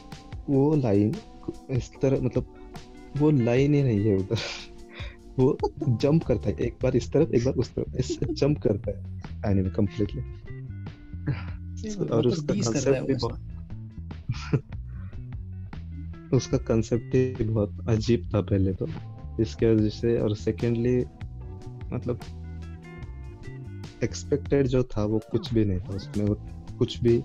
वो 0.50 0.76
लाइन 0.76 1.14
इस 1.78 1.92
तरह 2.02 2.22
मतलब 2.22 2.54
वो 3.18 3.32
लाइन 3.32 3.74
ही 3.74 3.84
नहीं 3.84 4.00
है 4.00 4.16
उधर। 4.16 4.38
वो 5.42 5.58
जंप 5.88 6.24
करता 6.24 6.50
है 6.50 6.56
एक 6.56 6.78
बार 6.84 6.96
इस 6.96 7.12
तरफ़ 7.12 7.30
एक 7.30 7.46
बार 7.46 7.54
उस 7.54 7.76
तरफ़ 7.76 7.98
इससे 7.98 8.34
जंप 8.34 8.60
करता 8.60 8.92
है। 8.92 9.22
एनिमे 9.52 9.70
कंप्लीटली 9.70 10.22
और 12.12 12.28
उसका 12.28 12.54
कंसेप्ट 12.54 13.08
भी 13.08 13.14
बहुत 13.14 13.42
उसका 16.34 16.58
कंसेप्ट 16.58 17.16
ही 17.16 17.46
बहुत 17.46 17.86
अजीब 17.90 18.30
था 18.34 18.42
पहले 18.42 18.74
तो। 18.74 18.88
इसके 19.40 19.76
वजह 19.76 19.90
से 19.90 20.20
और 20.20 20.36
सेकेंडली 20.36 21.06
मतलब 21.94 22.20
एक्सपेक्टेड 24.04 24.68
जो 24.68 24.84
था 24.84 25.06
वो 25.06 25.22
कुछ 25.32 25.54
भी 25.54 25.66
नहीं 25.66 25.80
था 25.80 25.94
उसमें। 25.94 26.26
वो 26.26 26.38
कुछ 26.80 27.04
भी 27.04 27.24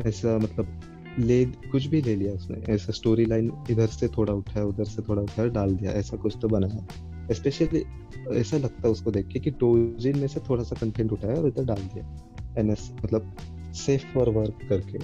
ऐसा 0.00 0.38
मतलब 0.38 0.80
ले 1.18 1.44
कुछ 1.44 1.86
भी 1.86 2.02
ले 2.02 2.16
लिया 2.16 2.32
उसने। 2.32 2.72
ऐसा 2.72 2.92
स्टोरी 2.92 3.24
लाइन 3.24 3.52
इधर 3.70 3.86
से 3.86 4.08
थोड़ा 4.08 4.32
उठाया 4.32 4.66
उधर 4.66 4.84
से 4.84 5.02
थोड़ा 5.02 5.22
उठाया 5.22 5.48
डाल 5.48 5.76
दिया। 5.76 5.92
ऐसा 5.92 6.16
कुछ 6.16 6.36
तो 6.42 6.48
बनाया 6.48 6.86
स्पेशली 7.34 7.84
ऐसा 8.40 8.56
लगता 8.56 8.86
है 8.86 8.92
उसको 8.92 9.10
देख 9.10 9.26
के 9.26 9.40
कि 9.40 9.50
डोजिन 9.60 10.18
में 10.18 10.26
से 10.28 10.40
थोड़ा 10.48 10.64
सा 10.64 10.76
कंटेंट 10.80 11.12
उठाया 11.12 11.34
और 11.34 11.46
इधर 11.48 11.64
डाल 11.64 11.82
दिया। 11.94 12.04
एनएस 12.60 12.90
मतलब 13.04 13.36
सेफ़ 13.76 14.06
फॉर 14.14 14.28
वर्क 14.30 14.66
करके। 14.68 14.98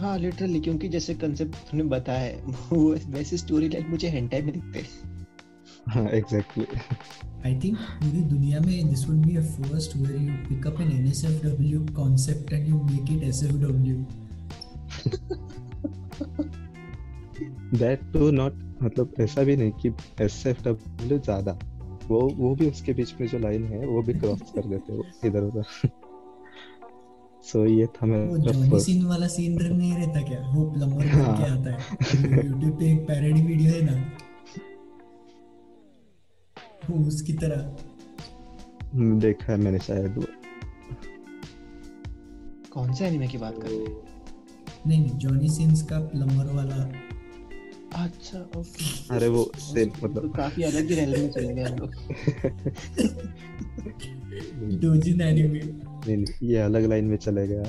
हाँ 0.00 0.18
लिटरली 0.18 0.60
क्योंकि 0.60 0.88
जैसे 0.88 1.14
कंसेप्ट 1.14 1.54
तुमने 1.70 1.84
बताया 1.88 2.20
है 2.20 2.42
वो 2.70 2.78
वैसे 3.08 3.36
स्टोरी 3.36 3.68
लाइन 3.68 3.90
मुझे 3.90 4.08
हेंटाई 4.08 4.42
में 4.42 4.52
दिखते 4.52 4.78
हैं। 4.78 4.88
हाँ 5.88 6.08
एग्जैक्टली 6.08 6.66
आई 7.46 7.58
थिंक 7.60 7.76
पूरी 7.76 8.20
दुनिया 8.30 8.60
में 8.60 8.88
this 8.88 9.06
would 9.08 9.26
be 9.26 9.36
a 9.36 9.42
first 9.42 9.96
where 9.96 10.16
you 10.16 10.34
pick 10.48 10.66
up 10.66 10.80
an 10.80 10.90
NSFW 10.92 11.80
concept 11.96 12.52
and 12.52 12.68
you 12.68 12.82
make 12.82 13.12
it 13.12 13.22
SFW 13.24 13.96
that 17.78 18.12
too 18.12 18.30
not 18.30 18.69
मतलब 18.82 19.14
ऐसा 19.20 19.42
भी 19.42 19.56
नहीं 19.56 19.72
कि 19.72 19.92
एसएफडब्ल्यू 20.20 21.18
ज़्यादा 21.18 21.58
वो 22.08 22.20
वो 22.36 22.54
भी 22.54 22.70
उसके 22.70 22.92
बीच 22.92 23.14
में 23.20 23.26
जो 23.28 23.38
लाइन 23.38 23.64
है 23.64 23.86
वो 23.86 24.02
भी 24.02 24.14
क्रॉस 24.14 24.40
कर 24.54 24.66
देते 24.66 24.92
हो 24.92 25.04
इधर 25.24 25.42
उधर। 25.42 25.62
सो 27.42 27.58
so, 27.58 27.70
ये 27.70 27.86
था 27.86 28.06
मेरा 28.06 28.36
जॉनी 28.36 28.80
सीन 28.80 29.04
वाला 29.06 29.26
सीन 29.26 29.62
नहीं 29.62 29.92
रहता 29.94 30.20
क्या? 30.20 30.40
वो 30.54 30.64
प्लम्बर 30.70 31.06
हाँ. 31.06 31.36
के 31.36 31.42
आता 31.42 31.70
है। 31.70 32.46
यूट्यूब 32.46 32.78
पे 32.78 32.92
एक 32.92 32.98
पैरोडी 33.08 33.42
वीडियो 33.42 33.72
है 33.72 33.82
ना। 33.82 34.12
वो 36.90 37.06
उसकी 37.06 37.32
तरह। 37.32 37.60
हम्म, 38.94 39.18
देखा 39.20 39.52
है 39.52 39.58
मैंने 39.58 39.78
शायद 39.78 40.18
वो। 40.18 40.24
कौन 42.72 42.92
से 42.92 43.06
एनीमे 43.06 43.28
की 43.28 43.38
बात 43.38 43.62
कर 43.62 43.68
रहे 43.68 43.78
हैं? 43.78 43.96
नहीं 44.86 45.00
नहीं 45.00 45.18
जॉनी 45.18 45.48
सिंस 45.48 45.82
का 45.82 45.98
प्लम्बर 46.00 46.52
वाला 46.54 47.09
अच्छा 47.94 48.38
ओके 48.38 49.14
अरे 49.14 49.28
वो 49.28 49.52
सेम 49.58 49.92
मतलब। 50.04 50.22
तो 50.22 50.28
काफ़ी 50.28 50.62
अलग 50.62 50.88
ही 50.88 50.94
रेलवे 50.94 51.22
में 51.22 51.30
चले 51.30 51.54
गए 51.54 51.62
हम 51.62 51.78
लोग। 51.78 51.90
डोजिन 54.80 55.20
एनीमे 55.20 55.60
नहीं 55.60 56.24
ये 56.42 56.56
अलग 56.56 56.86
लाइन 56.86 57.04
में 57.04 57.16
चले 57.16 57.46
गया 57.46 57.62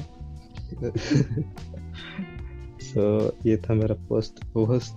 सो 2.81 3.29
so, 3.29 3.47
ये 3.47 3.57
था 3.57 3.73
मेरा 3.73 3.95
फ़र्स्ट 3.95 4.45
वर्स्ट 4.55 4.93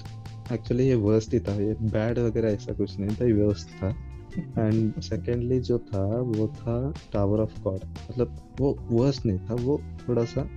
एक्चुअली 0.52 0.88
ये 0.88 0.94
वर्स्ट 0.94 1.34
ही 1.34 1.40
था। 1.40 1.54
ये 1.54 1.76
बैड 1.80 2.18
वगैरह 2.18 2.48
ऐसा 2.48 2.72
कुछ 2.72 2.98
नहीं 2.98 3.16
था 3.16 3.24
ये 3.24 3.32
वर्स्ट 3.32 3.68
था। 3.68 3.96
एंड 4.38 5.00
सेकेंडली 5.00 5.60
जो 5.60 5.78
था 5.78 6.20
वो 6.20 6.48
था 6.48 6.94
टावर 7.12 7.40
ऑफ़ 7.40 7.60
गॉड 7.60 7.80
मतलब 7.84 8.56
वो 8.60 8.78
वर्स्ट 8.80 9.26
नहीं 9.26 9.38
था 9.38 9.54
वो 9.54 9.80
थोड़ा 10.08 10.24
सा 10.24 10.50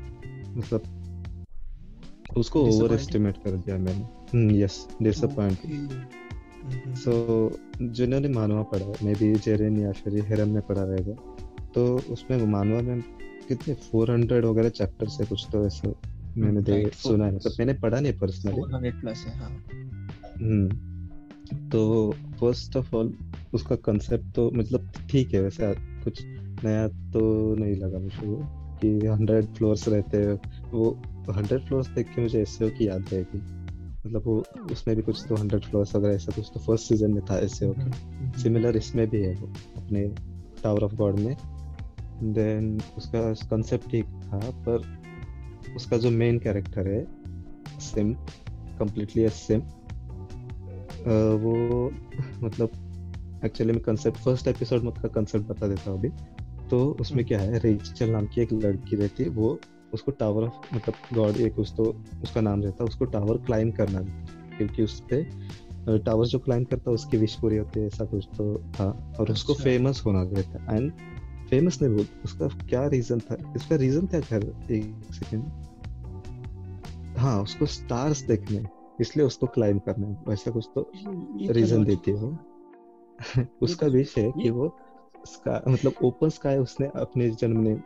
मतलब 0.49 0.81
उसको 2.37 2.61
ओवर 2.61 2.93
एस्टिमेट 2.93 3.37
कर 3.37 3.51
दिया 3.51 3.77
मैंने। 3.77 4.16
यस 4.35 4.87
डिसअपॉइंट 5.01 5.57
सो 6.95 7.57
जिन्होंने 7.81 8.29
मानवा 8.29 8.61
पढ़ा 8.61 8.85
है। 8.85 8.93
मे 9.03 9.13
बी 9.13 9.35
जेरेन 9.35 9.79
या 9.79 9.91
फिर 9.91 10.25
हेरम 10.25 10.49
ने 10.49 10.59
पढ़ा 10.59 10.83
रहेगा। 10.83 11.13
तो 11.75 11.99
उसमें 12.09 12.45
मानवा 12.45 12.81
में 12.81 13.01
कितने 13.47 13.73
400 13.73 14.45
वगैरह 14.45 14.69
चैप्टर 14.69 15.07
से 15.07 15.25
कुछ 15.25 15.47
तो 15.51 15.65
ऐसे 15.65 15.93
मैंने 16.37 16.61
देख 16.61 16.93
सुना 16.93 17.25
है। 17.25 17.35
मतलब 17.35 17.51
मैंने 17.59 17.73
पढ़ा 17.73 17.99
नहीं 17.99 18.13
पर्सनली 18.13 18.91
प्लस 18.91 19.25
है 19.27 19.37
हाँ। 19.37 19.49
हम्म 20.41 20.87
तो 21.69 22.11
फ़र्स्ट 22.11 22.77
ऑफ़ 22.77 22.95
ऑल 22.95 23.17
उसका 23.53 23.75
कंसेप्ट 23.75 24.35
तो 24.35 24.51
मतलब 24.51 24.91
ठीक 25.11 25.33
है 25.33 25.41
वैसे 25.41 25.75
कुछ 26.03 26.23
नया 26.65 26.87
तो 26.87 27.55
नहीं 27.55 27.75
लगा 27.75 27.99
मुझे 27.99 28.27
वो 28.27 28.41
कि 28.81 29.07
हंड्रेड 29.07 29.45
फ्लोर्स 29.45 29.87
रहते 29.87 30.17
हैं। 30.17 30.39
वो 30.71 30.97
हंड्रेड 31.29 31.61
फ्लोर्स 31.61 31.87
देख 31.87 32.07
के 32.07 32.21
मुझे 32.21 32.41
ऐसे 32.41 32.65
हो 32.65 32.71
कि 32.71 32.87
याद 32.87 33.05
रहेगी। 33.13 33.56
मतलब 34.07 34.23
वो 34.25 34.43
उसमें 34.71 34.95
भी 34.95 35.01
कुछ 35.01 35.25
तो 35.29 35.35
हंड्रेड 35.35 35.61
फ्लोर्स 35.61 35.95
वगैरह 35.95 36.13
ऐसा 36.13 36.31
कुछ 36.35 36.51
तो 36.53 36.59
फ़र्स्ट 36.59 36.87
सीज़न 36.87 37.11
में 37.11 37.25
था 37.25 37.39
एस 37.39 37.59
के 37.63 38.41
सिमिलर 38.41 38.77
इसमें 38.77 39.09
भी 39.09 39.21
है 39.21 39.33
वो 39.35 39.47
अपने 39.77 40.07
टावर 40.63 40.83
ऑफ़ 40.83 40.95
गॉड 40.95 41.19
में। 41.19 41.37
देन 42.23 42.81
उसका 42.97 43.33
कंसेप्ट 43.33 43.91
ठीक 43.91 44.05
था 44.05 44.39
पर 44.67 44.81
उसका 45.75 45.97
जो 45.97 46.09
मेन 46.09 46.39
कैरेक्टर 46.39 46.87
है 46.87 47.07
सिम 47.79 48.13
कम्प्लीटली 48.79 49.29
सिम 49.29 49.59
वो 51.37 51.91
मतलब 52.43 52.69
एक्चुअली 53.45 53.73
मैं 53.73 53.81
कंसेप्ट 53.81 54.17
फ़र्स्ट 54.17 54.47
एपिसोड 54.47 54.83
में 54.83 54.91
का 54.93 55.07
कंसेप्ट 55.07 55.47
बता 55.47 55.67
देता 55.67 55.91
हूँ 55.91 55.99
अभी। 55.99 56.09
तो 56.69 56.97
उसमें 57.01 57.25
क्या 57.25 57.39
है 57.39 57.59
रेचल 57.59 58.09
नाम 58.09 58.25
की 58.25 58.41
एक 58.41 58.53
लड़की 58.53 58.95
रहती 58.95 59.23
है 59.23 59.29
वो 59.29 59.59
उसको 59.93 60.11
टावर 60.11 60.43
ऑफ़ 60.43 60.75
मतलब 60.75 60.93
गॉड 61.13 61.37
एक 61.37 61.59
उस 61.59 61.77
तो 61.77 62.01
उसका 62.23 62.41
नाम 62.41 62.61
रहता 62.61 62.83
है 62.83 62.87
उसको 62.87 63.05
टावर 63.05 63.37
क्लाइम 63.37 63.71
करना 63.71 64.01
क्योंकि 64.57 64.83
उस 64.83 65.03
पर 65.13 65.99
टावर 66.05 66.25
जो 66.25 66.39
क्लाइम 66.39 66.63
करता 66.63 66.89
है 66.91 66.93
उसकी 66.95 67.17
विश 67.17 67.35
पूरी 67.35 67.57
होती 67.57 67.79
है 67.79 67.87
ऐसा 67.87 68.05
कुछ 68.05 68.27
तो 68.37 68.57
था। 68.57 69.15
और 69.19 69.31
उसको 69.31 69.53
फ़ेमस 69.53 69.89
अच्छा। 69.89 70.09
होना 70.09 70.23
रहता 70.23 70.63
है। 70.63 70.77
एंड 70.77 70.91
फ़ेमस 71.49 71.81
नहीं 71.81 71.95
बोल 71.95 72.07
उसका 72.25 72.47
क्या 72.47 72.87
रीजन 72.87 73.19
था? 73.19 73.53
इसका 73.55 73.75
रीजन 73.75 74.05
क्या 74.05 74.19
कर 74.19 74.55
एक 74.71 75.13
सेकेंड 75.13 75.43
हाँ 77.17 77.43
उसको 77.43 77.65
स्टार्स 77.65 78.21
देखने 78.21 78.65
इसलिए 79.01 79.25
उसको 79.25 79.47
क्लाइम 79.47 79.79
करना 79.79 80.07
है 80.07 80.23
वैसा 80.27 80.51
कुछ 80.51 80.69
तो 80.75 80.91
रीजन 81.53 81.83
देती 81.83 82.11
है 82.11 82.17
वो। 82.17 82.37
उसका 83.61 83.87
विश 83.87 84.17
है 84.17 84.31
कि 84.31 84.49
वो 84.49 84.77
स्का 85.27 85.63
मतलब 85.67 85.93
ओपन 86.03 86.29
स्काई 86.29 86.57
उसने 86.57 86.89
अपने 86.95 87.29
जन्म 87.29 87.59
में 87.59 87.83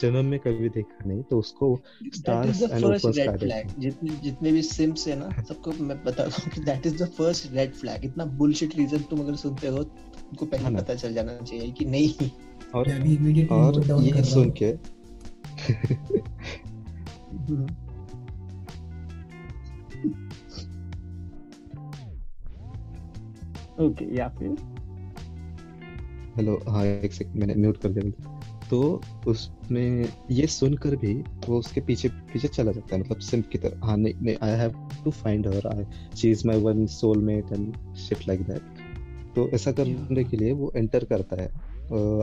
जन्म 0.00 0.24
में 0.24 0.38
कभी 0.38 0.68
देखा 0.68 1.08
नहीं 1.08 1.22
तो 1.22 1.38
उसको 1.38 1.80
स्टार्स 2.14 2.62
एंड 2.62 2.84
ओपन 2.84 3.12
स्काई 3.12 3.62
जितने 3.78 4.16
जितने 4.16 4.52
भी 4.52 4.62
सिम्स 4.62 5.08
है 5.08 5.16
ना 5.16 5.42
सबको 5.42 5.72
मैं 5.72 6.04
बता 6.04 6.24
दूँ 6.24 6.50
कि 6.50 6.60
that 6.60 6.86
is 6.86 7.02
the 7.02 7.08
first 7.08 7.52
red 7.52 7.72
flag 7.72 8.04
इतना 8.04 8.24
बुलशिट 8.24 8.76
रीजन 8.76 8.98
तुम 8.98 9.20
अगर 9.20 9.36
सुनते 9.36 9.68
हो 9.68 9.84
तुमको 9.84 10.46
पहले 10.46 10.64
हाँ 10.64 10.72
पता 10.72 10.94
चल 10.94 11.14
जाना 11.14 11.44
चाहिए 11.44 11.70
कि 11.70 11.84
नहीं। 11.84 12.30
और 12.74 12.88
और 13.52 14.02
ये 14.02 14.24
सुन 14.24 14.54
के। 14.62 14.74
ओके 23.80 24.16
या 24.16 24.28
फिर? 24.28 24.73
हेलो 26.36 26.54
हाँ 26.68 26.84
एक 26.84 27.12
सेकंड 27.12 27.34
मैंने 27.40 27.54
म्यूट 27.54 27.76
कर 27.76 27.88
दिया 27.88 28.38
तो 28.70 28.78
उसमें 29.26 30.08
ये 30.30 30.46
सुनकर 30.46 30.94
भी 30.96 31.12
वो 31.46 31.58
उसके 31.58 31.80
पीछे 31.80 32.08
पीछे 32.32 32.48
चला 32.48 32.72
जाता 32.72 32.94
है 32.94 33.00
मतलब 33.00 33.18
सिंप 33.18 33.48
की 33.48 33.58
तरह। 33.58 33.86
हाँ 33.86 33.96
नहीं 33.96 34.14
नहीं 34.22 34.36
I 34.42 34.56
have 34.58 34.88
to 35.04 35.10
find 35.10 35.46
her 35.46 35.66
I 35.68 35.84
she 36.16 36.30
is 36.30 36.46
my 36.48 36.56
one 36.60 36.84
soulmate 36.86 37.52
and 37.52 37.94
shit 37.96 38.26
like 38.28 38.42
that 38.46 38.82
तो 39.34 39.48
ऐसा 39.54 39.72
करने 39.72 40.24
के 40.24 40.36
लिए 40.36 40.52
वो 40.52 40.72
एंटर 40.76 41.04
करता 41.04 41.40
है 41.42 41.46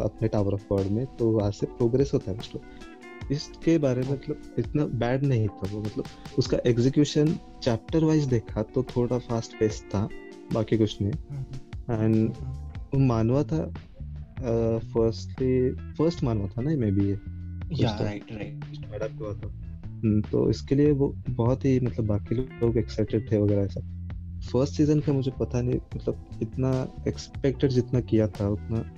अपने 0.04 0.28
टावर 0.28 0.54
ऑफ़ 0.54 0.66
गॉड 0.70 0.88
में। 0.88 1.06
तो 1.18 1.30
वहाँ 1.32 1.52
से 1.52 1.66
प्रोग्रेस 1.68 2.12
होता 2.14 2.32
है 2.32 2.38
मतलब 2.38 3.32
इसके 3.32 3.78
बारे 3.78 4.02
में 4.02 4.12
मतलब 4.12 4.56
इतना 4.60 4.86
बैड 5.04 5.24
नहीं 5.24 5.48
था 5.48 5.70
वो। 5.74 5.82
मतलब 5.82 6.06
उसका 6.38 6.58
एग्जीक्यूशन 6.66 7.34
चैप्टर 7.64 8.04
वाइज 8.04 8.26
देखा 8.28 8.64
तो 8.76 8.84
थोड़ा 8.96 9.20
फास्ट 9.20 9.58
पेस 9.60 9.82
था 9.94 10.08
बाकी 10.54 10.78
कुछ 10.78 10.98
नहीं। 11.02 11.14
एंड 11.92 12.34
मानवा 13.08 13.44
था 13.44 13.64
फर्स्टली 14.80 15.72
फ़र्स्ट 15.72 16.24
मानवा 16.24 16.48
था 16.48 16.62
ना 16.62 16.76
मे 16.76 16.92
बी 16.92 17.06
ये? 17.06 17.20
या 17.84 17.98
राइट 18.02 18.26
राइट 18.32 18.94
अडॉप्ट 18.94 19.22
हुआ 19.22 19.34
था। 19.34 19.48
हम्म, 19.86 20.22
तो 20.22 20.50
इसके 20.50 20.76
लिए 20.76 20.92
वो 20.92 21.16
बहुत 21.30 21.66
ही 21.66 21.80
मतलब 21.80 22.06
बाकी 22.06 22.36
लोग 22.36 22.78
एक्साइटेड 22.78 23.32
थे 23.32 23.38
वगैरह 23.38 23.62
ऐसा। 23.62 23.82
फ़र्स्ट 24.40 24.74
सीज़न 24.74 25.00
का 25.00 25.14
मुझे 25.14 25.32
पता 25.40 25.62
नहीं 25.62 25.80
मतलब 25.96 26.30
इतना 26.42 26.88
एक्सपेक्टेड 27.08 27.70
जितना 27.70 28.00
किया 28.00 28.28
था 28.28 28.48
उतना 28.50 28.92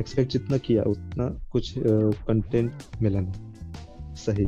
एक्सपेक्ट 0.00 0.32
जितना 0.32 0.58
किया 0.58 0.82
उतना 0.82 1.40
कुछ 1.50 1.74
कंटेंट 2.26 2.72
मिला 3.02 3.20
नहीं। 3.20 4.14
सही। 4.14 4.46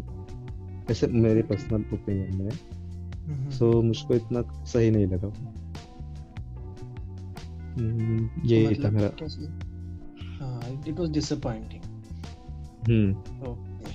ऐसे 0.90 1.06
मेरे 1.06 1.42
पर्सनल 1.42 1.84
ओपिनियन 1.94 2.36
में 2.36 2.50
सो 3.50 3.72
so, 3.72 3.84
मुझको 3.84 4.14
इतना 4.14 4.64
सही 4.64 4.90
नहीं 4.90 5.06
लगा। 5.06 5.28
हम्म, 7.78 8.30
ये 8.44 8.74
तो 8.74 8.84
था 8.84 8.90
मेरा। 8.90 9.65
It 10.88 10.99
was 11.00 11.11
disappointing 11.11 11.82
hmm 12.88 13.12
okay 13.50 13.94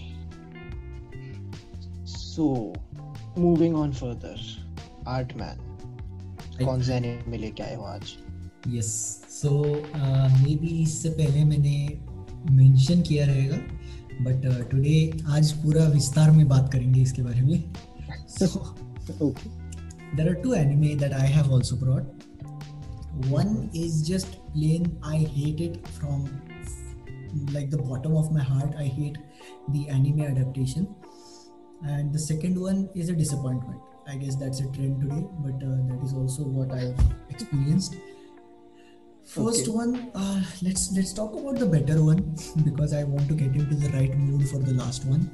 so 2.08 2.74
moving 3.38 3.76
on 3.76 3.92
further 3.94 4.40
art 5.08 5.34
man 5.38 5.58
कौन 6.66 6.82
सा 6.84 6.96
एनीमे 6.96 7.38
लेके 7.38 7.64
आए 7.64 7.76
हो 7.76 7.84
आज? 7.84 8.14
यस 8.68 8.88
सो 9.42 9.52
मे 9.96 10.56
बी 10.56 10.82
इससे 10.84 11.10
पहले 11.10 11.44
मैंने 11.44 12.00
मेंशन 12.52 13.02
किया 13.02 13.26
रहेगा 13.26 13.58
बट 14.24 14.70
टुडे 14.72 15.12
uh, 15.16 15.30
आज 15.30 15.52
पूरा 15.52 15.86
विस्तार 15.88 16.32
में 16.32 16.48
बात 16.48 16.72
करेंगे 16.74 17.02
इसके 17.02 17.22
बारे 17.22 17.42
में. 17.42 17.74
So 18.28 18.74
there 20.16 20.28
are 20.30 20.34
two 20.34 20.54
anime 20.54 20.96
that 20.96 21.14
I 21.14 21.28
have 21.28 21.54
also 21.56 21.76
brought 21.76 22.20
one 23.30 23.50
is 23.76 23.96
just 24.08 24.36
plain 24.54 24.86
i 25.08 25.18
hate 25.34 25.60
it 25.66 25.76
from 25.96 26.22
like 27.53 27.71
the 27.71 27.79
bottom 27.79 28.17
of 28.17 28.33
my 28.33 28.43
heart 28.43 28.75
i 28.79 28.85
hate 28.85 29.19
the 29.69 29.89
anime 29.89 30.23
adaptation 30.23 30.89
and 31.85 32.13
the 32.13 32.19
second 32.19 32.61
one 32.61 32.89
is 32.95 33.09
a 33.09 33.13
disappointment 33.13 33.81
i 34.09 34.17
guess 34.17 34.37
that's 34.37 34.61
a 34.61 34.69
trend 34.73 35.01
today 35.01 35.25
but 35.41 35.55
uh, 35.67 35.77
that 35.89 36.01
is 36.05 36.13
also 36.15 36.43
what 36.45 36.73
i've 36.73 36.99
experienced 37.29 37.97
first 39.25 39.69
okay. 39.69 39.77
one 39.77 40.11
uh, 40.15 40.43
let's 40.63 40.93
let's 40.93 41.13
talk 41.13 41.33
about 41.35 41.57
the 41.57 41.67
better 41.67 42.03
one 42.03 42.23
because 42.65 42.93
i 42.93 43.03
want 43.05 43.29
to 43.29 43.35
get 43.35 43.49
into 43.49 43.75
the 43.75 43.91
right 43.91 44.17
mood 44.17 44.49
for 44.49 44.59
the 44.59 44.73
last 44.75 45.05
one 45.05 45.29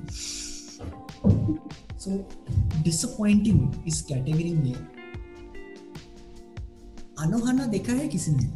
so 1.96 2.26
disappointing 2.82 3.60
is 3.86 4.02
category 4.02 4.52
में 4.64 4.74
Anohana 7.22 7.66
देखा 7.72 7.92
है 7.92 8.08
किसी 8.08 8.32
ने 8.34 8.50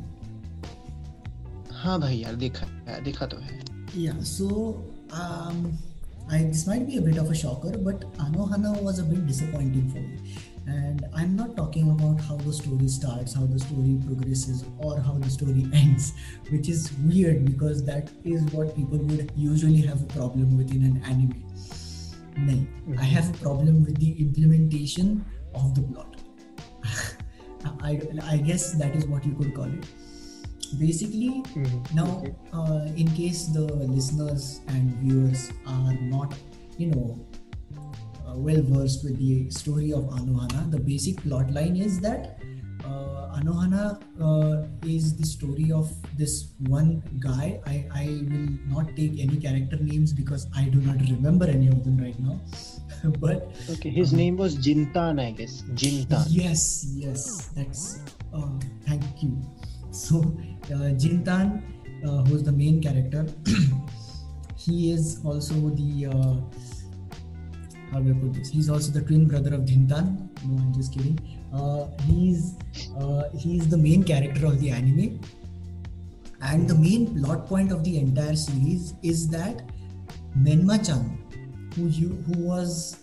हाँ 1.82 2.00
भाई 2.00 2.16
यार 2.18 2.34
देखा 2.36 2.66
है 2.66 2.69
देखा 3.04 3.26
तो 3.26 3.36
है 3.36 3.60
या 3.96 4.20
सो 4.34 4.48
I 6.28 6.38
this 6.42 6.66
might 6.66 6.84
be 6.86 6.96
a 6.96 7.00
bit 7.00 7.18
of 7.18 7.30
a 7.30 7.34
shocker, 7.34 7.70
but 7.78 8.00
Anohana 8.18 8.82
was 8.82 8.98
a 8.98 9.04
bit 9.04 9.26
disappointing 9.26 9.88
for 9.90 10.00
me. 10.00 10.34
And 10.66 11.04
I'm 11.14 11.36
not 11.36 11.56
talking 11.56 11.90
about 11.90 12.20
how 12.20 12.36
the 12.36 12.52
story 12.52 12.88
starts, 12.88 13.34
how 13.34 13.46
the 13.46 13.60
story 13.60 13.96
progresses, 14.04 14.64
or 14.78 14.98
how 15.00 15.12
the 15.12 15.30
story 15.30 15.68
ends, 15.72 16.14
which 16.50 16.68
is 16.68 16.90
weird 17.04 17.44
because 17.44 17.84
that 17.84 18.10
is 18.24 18.42
what 18.46 18.74
people 18.74 18.98
would 18.98 19.30
usually 19.36 19.82
have 19.82 20.02
a 20.02 20.06
problem 20.06 20.58
with 20.58 20.74
in 20.74 20.82
an 20.82 21.00
anime. 21.04 21.44
No, 22.36 22.52
mm-hmm. 22.54 22.98
I 22.98 23.04
have 23.04 23.30
a 23.32 23.38
problem 23.38 23.84
with 23.84 24.00
the 24.00 24.20
implementation 24.20 25.24
of 25.54 25.76
the 25.76 25.82
plot. 25.82 26.16
I, 27.82 28.00
I 28.24 28.36
guess 28.38 28.72
that 28.72 28.96
is 28.96 29.06
what 29.06 29.24
you 29.24 29.34
could 29.34 29.54
call 29.54 29.66
it 29.66 29.86
basically 30.79 31.43
mm-hmm. 31.53 31.95
now 31.95 32.23
uh, 32.53 32.87
in 32.95 33.07
case 33.11 33.47
the 33.47 33.65
listeners 33.97 34.61
and 34.67 34.95
viewers 34.97 35.51
are 35.67 35.93
not 35.93 36.33
you 36.77 36.87
know 36.87 37.19
uh, 37.77 38.35
well 38.35 38.61
versed 38.61 39.03
with 39.03 39.17
the 39.17 39.49
story 39.49 39.91
of 39.93 40.03
anohana 40.19 40.69
the 40.71 40.79
basic 40.79 41.17
plot 41.23 41.51
line 41.51 41.75
is 41.75 41.99
that 41.99 42.39
uh, 42.85 43.37
anohana 43.37 43.83
uh, 44.27 44.67
is 44.85 45.15
the 45.17 45.25
story 45.25 45.71
of 45.71 45.89
this 46.17 46.53
one 46.67 47.03
guy. 47.19 47.59
I, 47.65 47.85
I 47.93 48.05
will 48.29 48.49
not 48.67 48.95
take 48.95 49.19
any 49.19 49.37
character 49.37 49.77
names 49.77 50.13
because 50.13 50.47
i 50.55 50.65
do 50.65 50.79
not 50.81 50.99
remember 51.09 51.45
any 51.45 51.67
of 51.67 51.83
them 51.83 51.97
right 51.97 52.19
now. 52.19 52.39
But 53.19 53.51
okay 53.69 53.89
his 53.89 54.13
um, 54.13 54.17
name 54.17 54.37
was 54.37 54.55
jintan 54.57 55.19
i 55.19 55.31
guess. 55.31 55.63
Jintan. 55.73 56.25
Yes 56.29 56.85
yes 56.95 57.49
that's 57.55 57.99
uh, 58.33 58.59
thank 58.85 59.23
you 59.23 59.37
so 59.91 60.19
uh, 60.73 60.91
jintan 61.03 61.61
uh, 62.05 62.23
who's 62.25 62.43
the 62.43 62.51
main 62.51 62.81
character 62.81 63.25
he 64.55 64.91
is 64.91 65.19
also 65.23 65.69
the 65.69 66.07
uh, 66.07 66.35
how 67.91 67.99
do 67.99 68.11
I 68.11 68.13
put 68.13 68.33
this? 68.33 68.49
He's 68.49 68.69
also 68.69 68.91
the 68.91 69.01
twin 69.01 69.27
brother 69.27 69.53
of 69.53 69.61
Jintan. 69.61 70.29
No, 70.45 70.57
I'm 70.61 70.73
just 70.73 70.93
kidding. 70.93 71.19
Uh, 71.53 71.87
he's 72.05 72.55
uh, 72.97 73.23
he's 73.37 73.67
the 73.67 73.77
main 73.77 74.03
character 74.03 74.45
of 74.45 74.61
the 74.61 74.69
anime, 74.69 75.19
and 76.41 76.69
the 76.69 76.75
main 76.75 77.13
plot 77.13 77.47
point 77.47 77.71
of 77.71 77.83
the 77.83 77.97
entire 77.99 78.35
series 78.35 78.93
is 79.03 79.27
that 79.29 79.63
Menma-chan, 80.37 81.17
who 81.75 81.87
you, 81.87 82.09
who 82.27 82.39
was 82.43 82.97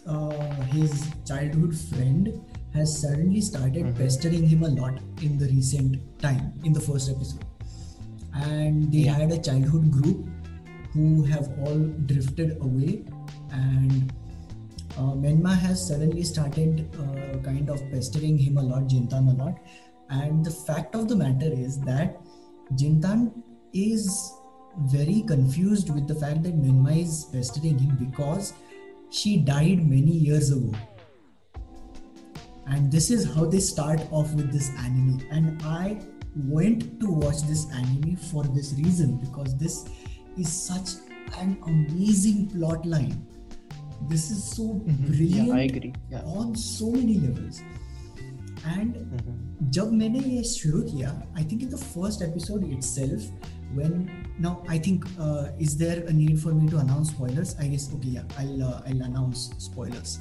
his 0.73 1.07
childhood 1.27 1.77
friend 1.77 2.41
has 2.79 2.95
suddenly 3.03 3.41
started 3.51 3.85
Mhm. 3.87 3.97
pestering 4.01 4.47
him 4.53 4.65
a 4.69 4.73
lot 4.81 5.01
in 5.29 5.39
the 5.43 5.49
recent 5.53 5.97
time 6.27 6.45
in 6.65 6.73
the 6.79 6.85
first 6.89 7.11
episode 7.15 7.45
and 8.49 8.93
they 8.93 9.05
Yeah. 9.07 9.19
had 9.21 9.33
a 9.33 9.41
childhood 9.49 9.91
group 9.91 10.27
who 10.93 11.09
have 11.33 11.49
all 11.67 11.81
drifted 12.13 12.57
away 12.69 13.05
and 13.53 14.13
uh, 15.01 15.13
Menma 15.25 15.55
has 15.65 15.87
suddenly 15.89 16.23
started 16.25 16.87
uh, 17.03 17.37
kind 17.43 17.69
of 17.71 17.83
pestering 17.93 18.37
him 18.37 18.59
a 18.59 18.63
lot, 18.63 18.89
Jintan 18.89 19.29
a 19.33 19.37
lot. 19.43 19.59
And 20.11 20.45
the 20.45 20.51
fact 20.51 20.97
of 20.97 21.07
the 21.09 21.17
matter 21.17 21.51
is 21.53 21.79
that 21.81 22.21
Jintan 22.75 23.31
is 23.73 24.33
very 24.97 25.23
confused 25.23 25.91
with 25.91 26.09
the 26.09 26.17
fact 26.17 26.43
that 26.45 26.61
Menma 26.61 26.97
is 27.03 27.27
pestering 27.33 27.79
him 27.79 27.97
because 28.01 28.55
she 29.11 29.37
died 29.37 29.87
many 29.89 30.11
years 30.13 30.51
ago 30.51 30.73
And 32.68 32.92
this 32.92 33.10
is 33.12 33.26
how 33.36 33.46
they 33.46 33.60
start 33.60 34.02
off 34.12 34.34
with 34.34 34.52
this 34.52 34.70
anime. 34.80 35.22
And 35.32 35.62
I 35.64 36.00
went 36.50 37.00
to 37.02 37.12
watch 37.12 37.42
this 37.44 37.66
anime 37.72 38.16
for 38.16 38.44
this 38.44 38.74
reason 38.78 39.18
because 39.18 39.58
this 39.58 39.86
is 40.38 40.52
such 40.52 40.94
an 41.40 41.58
amazing 41.68 42.48
plot 42.50 42.86
line. 42.86 43.16
This 44.10 44.32
is 44.32 44.44
so 44.44 44.74
brilliant 45.08 45.48
Yeah, 45.48 45.54
I 45.54 45.62
agree. 45.62 45.94
Yeah. 46.12 46.22
on 46.24 46.56
so 46.56 46.92
many 46.92 47.18
levels. 47.20 47.62
And 48.66 48.96
Mhm. 48.96 49.40
जब 49.76 49.92
मैंने 49.94 50.20
ये 50.20 50.44
शुरू 50.50 50.82
किया 50.90 51.10
I 51.38 51.44
think 51.52 51.62
in 51.64 51.70
the 51.70 51.78
first 51.96 52.22
episode 52.22 52.64
itself 52.74 53.32
when 53.78 53.94
now 54.46 54.50
i 54.74 54.76
think 54.88 55.06
uh, 55.26 55.46
is 55.68 55.72
there 55.78 56.02
a 56.10 56.12
need 56.18 56.34
for 56.42 56.52
me 56.58 56.68
to 56.74 56.80
announce 56.82 57.12
spoilers 57.14 57.54
i 57.64 57.70
guess 57.70 57.86
okay 57.96 58.12
yeah 58.18 58.36
i'll 58.42 58.60
uh, 58.66 58.90
i'll 58.90 59.00
announce 59.06 59.46
spoilers 59.68 60.12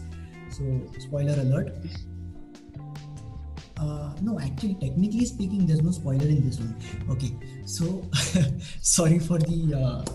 so 0.59 0.69
spoiler 1.07 1.35
alert 1.43 1.69
uh, 3.80 4.14
no 4.22 4.40
actually 4.40 4.76
technically 4.76 5.26
speaking 5.26 5.66
there's 5.66 5.82
no 5.82 5.92
spoiler 5.92 6.28
in 6.28 6.46
this 6.46 6.60
one. 6.60 6.76
Okay 7.10 7.32
so 7.66 8.04
sorry 8.82 9.20
for 9.20 9.38
the 9.38 9.74
uh, 9.74 10.06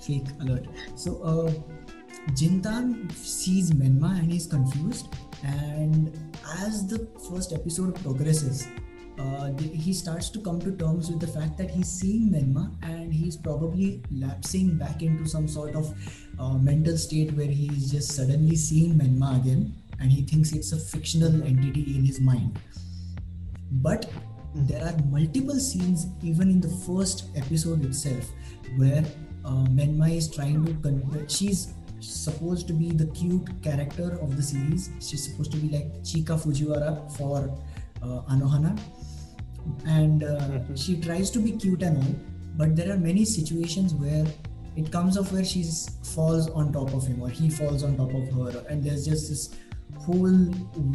fake 0.00 0.28
alert. 0.40 0.66
So 0.94 1.22
uh, 1.22 1.52
jintan 2.32 3.12
sees 3.12 3.70
menma 3.72 4.18
and 4.18 4.32
he's 4.32 4.46
confused. 4.46 5.08
And 5.44 6.16
as 6.64 6.86
the 6.86 7.06
first 7.28 7.52
episode 7.52 7.94
progresses 8.02 8.66
uh, 9.18 9.50
he 9.58 9.92
starts 9.92 10.28
to 10.30 10.40
come 10.40 10.60
to 10.60 10.72
terms 10.76 11.10
with 11.10 11.20
the 11.20 11.26
fact 11.26 11.56
that 11.56 11.70
he's 11.70 11.88
seeing 11.88 12.30
Menma 12.30 12.70
and 12.82 13.12
he's 13.12 13.36
probably 13.36 14.02
lapsing 14.10 14.76
back 14.76 15.02
into 15.02 15.26
some 15.26 15.48
sort 15.48 15.74
of 15.74 15.94
uh, 16.38 16.58
mental 16.58 16.96
state 16.96 17.32
where 17.32 17.46
he's 17.46 17.90
just 17.90 18.12
suddenly 18.12 18.56
seeing 18.56 18.94
Menma 18.94 19.40
again 19.40 19.74
and 20.00 20.12
he 20.12 20.22
thinks 20.22 20.52
it's 20.52 20.72
a 20.72 20.78
fictional 20.78 21.42
entity 21.42 21.96
in 21.96 22.04
his 22.04 22.20
mind. 22.20 22.58
But 23.70 24.10
there 24.54 24.84
are 24.84 24.96
multiple 25.10 25.58
scenes, 25.58 26.06
even 26.22 26.50
in 26.50 26.60
the 26.60 26.68
first 26.68 27.26
episode 27.36 27.84
itself, 27.84 28.30
where 28.76 29.04
uh, 29.44 29.64
Menma 29.68 30.16
is 30.16 30.30
trying 30.30 30.64
to. 30.64 30.74
Con- 30.74 31.26
she's 31.28 31.74
supposed 32.00 32.66
to 32.68 32.72
be 32.72 32.90
the 32.90 33.06
cute 33.06 33.48
character 33.62 34.18
of 34.20 34.36
the 34.36 34.42
series. 34.42 34.90
She's 35.00 35.24
supposed 35.24 35.52
to 35.52 35.58
be 35.58 35.68
like 35.68 35.92
Chika 36.02 36.38
Fujiwara 36.40 37.10
for 37.16 37.50
uh, 38.02 38.32
Anohana. 38.32 38.78
And 39.86 40.22
uh, 40.22 40.60
she 40.76 41.00
tries 41.00 41.30
to 41.30 41.40
be 41.40 41.52
cute 41.52 41.82
and 41.82 41.96
all, 41.98 42.14
but 42.56 42.76
there 42.76 42.92
are 42.92 42.96
many 42.96 43.24
situations 43.24 43.94
where 43.94 44.24
it 44.76 44.92
comes 44.92 45.18
off 45.18 45.32
where 45.32 45.44
she 45.44 45.64
falls 46.04 46.48
on 46.50 46.72
top 46.72 46.94
of 46.94 47.04
him 47.04 47.20
or 47.20 47.28
he 47.28 47.50
falls 47.50 47.82
on 47.82 47.96
top 47.96 48.14
of 48.14 48.30
her, 48.32 48.64
and 48.68 48.84
there's 48.84 49.04
just 49.04 49.28
this 49.28 49.56
whole 50.00 50.48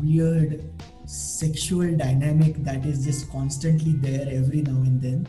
weird 0.03 0.63
sexual 1.05 1.96
dynamic 1.98 2.63
that 2.63 2.86
is 2.86 3.05
just 3.05 3.29
constantly 3.31 3.93
there 3.93 4.27
every 4.29 4.62
now 4.62 4.81
and 4.84 5.01
then. 5.01 5.27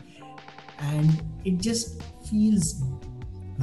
And 0.79 1.21
it 1.45 1.59
just 1.59 2.01
feels 2.29 2.81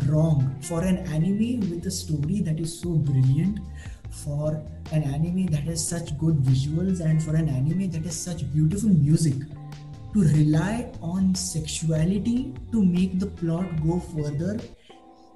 wrong 0.06 0.54
for 0.62 0.82
an 0.82 0.98
anime 1.08 1.60
with 1.70 1.86
a 1.86 1.90
story 1.90 2.40
that 2.40 2.60
is 2.60 2.80
so 2.80 2.90
brilliant 2.90 3.60
for 4.10 4.62
an 4.92 5.02
anime 5.04 5.46
that 5.46 5.62
has 5.62 5.86
such 5.86 6.16
good 6.18 6.36
visuals 6.36 7.00
and 7.00 7.22
for 7.22 7.36
an 7.36 7.48
anime 7.48 7.90
that 7.90 8.04
has 8.04 8.20
such 8.20 8.52
beautiful 8.52 8.90
music 8.90 9.34
to 10.12 10.22
rely 10.22 10.90
on 11.00 11.34
sexuality 11.34 12.52
to 12.72 12.84
make 12.84 13.18
the 13.18 13.26
plot 13.26 13.66
go 13.86 14.00
further. 14.00 14.58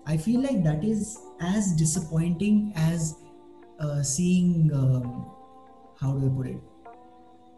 I 0.06 0.16
feel 0.16 0.42
like 0.42 0.62
that 0.64 0.84
is 0.84 1.18
as 1.40 1.72
disappointing 1.72 2.72
as 2.76 3.16
uh, 3.80 4.02
seeing 4.02 4.70
um, 4.74 5.26
how 6.00 6.12
do 6.12 6.26
i 6.26 6.30
put 6.36 6.46
it 6.46 6.60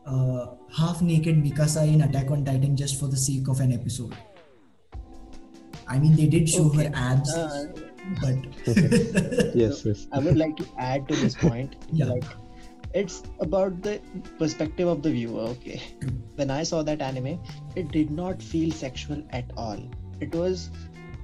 uh, 0.06 0.46
half 0.78 1.02
naked 1.02 1.42
mikasa 1.44 1.86
in 1.94 2.02
attack 2.02 2.30
on 2.30 2.44
titan 2.44 2.76
just 2.76 2.98
for 3.00 3.08
the 3.08 3.16
sake 3.16 3.48
of 3.48 3.60
an 3.60 3.72
episode 3.72 4.14
i 5.88 5.98
mean 5.98 6.16
they 6.16 6.26
did 6.26 6.48
show 6.48 6.66
Okay. 6.70 6.84
her 6.86 6.90
abs 6.94 7.34
Uh, 7.34 7.66
but 8.22 8.36
yes 9.60 9.84
yes 9.84 10.06
I 10.12 10.18
would 10.24 10.36
like 10.40 10.56
to 10.58 10.66
add 10.78 11.08
to 11.08 11.16
this 11.20 11.34
point. 11.34 11.72
Yeah. 12.00 12.10
Like, 12.10 12.24
it's 13.00 13.16
about 13.46 13.80
the 13.86 13.94
perspective 14.38 14.86
of 14.92 15.02
the 15.06 15.10
viewer. 15.10 15.40
Okay. 15.54 15.80
When 16.36 16.52
I 16.56 16.62
saw 16.62 16.82
that 16.88 17.02
anime, 17.06 17.32
it 17.74 17.90
did 17.96 18.12
not 18.18 18.40
feel 18.50 18.70
sexual 18.82 19.24
at 19.40 19.50
all. 19.56 19.80
It 20.20 20.36
was, 20.42 20.70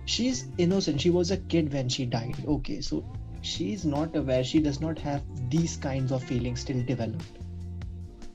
she's 0.06 0.40
innocent. 0.58 1.00
She 1.06 1.10
was 1.10 1.30
a 1.30 1.36
kid 1.54 1.72
when 1.72 1.88
she 1.88 2.04
died. 2.16 2.42
Okay. 2.56 2.80
So 2.80 3.04
she's 3.42 3.84
not 3.84 4.16
aware. 4.16 4.42
She 4.42 4.60
does 4.60 4.80
not 4.80 4.98
have 5.00 5.22
these 5.50 5.76
kinds 5.76 6.12
of 6.12 6.22
feelings 6.24 6.60
still 6.60 6.82
developed. 6.82 7.38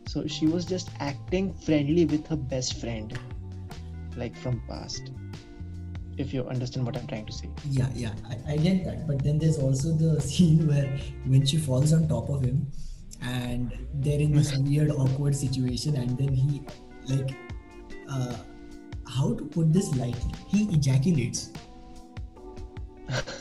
So 0.05 0.27
she 0.27 0.47
was 0.47 0.65
just 0.65 0.89
acting 0.99 1.53
friendly 1.53 2.05
with 2.05 2.27
her 2.27 2.35
best 2.35 2.79
friend, 2.79 3.17
like 4.15 4.35
from 4.35 4.61
past. 4.67 5.11
If 6.17 6.33
you 6.33 6.43
understand 6.47 6.85
what 6.85 6.97
I'm 6.97 7.05
trying 7.07 7.25
to 7.27 7.31
say. 7.31 7.49
yeah 7.69 7.89
yeah 7.93 8.13
I, 8.27 8.53
I 8.53 8.57
get 8.57 8.83
that 8.85 9.05
but 9.07 9.23
then 9.23 9.37
there's 9.37 9.59
also 9.59 9.91
the 9.91 10.19
scene 10.29 10.67
where 10.67 10.97
when 11.27 11.45
she 11.45 11.57
falls 11.57 11.93
on 11.93 12.07
top 12.07 12.29
of 12.29 12.41
him 12.43 12.65
and 13.21 13.71
they're 13.93 14.19
in 14.19 14.31
this 14.31 14.57
weird 14.69 14.89
awkward 14.89 15.35
situation 15.35 15.95
and 15.95 16.17
then 16.17 16.33
he 16.33 16.63
like 17.05 17.35
uh 18.09 18.35
how 19.07 19.33
to 19.35 19.45
put 19.45 19.71
this 19.71 19.95
lightly 19.95 20.33
he 20.47 20.63
ejaculates 20.73 21.51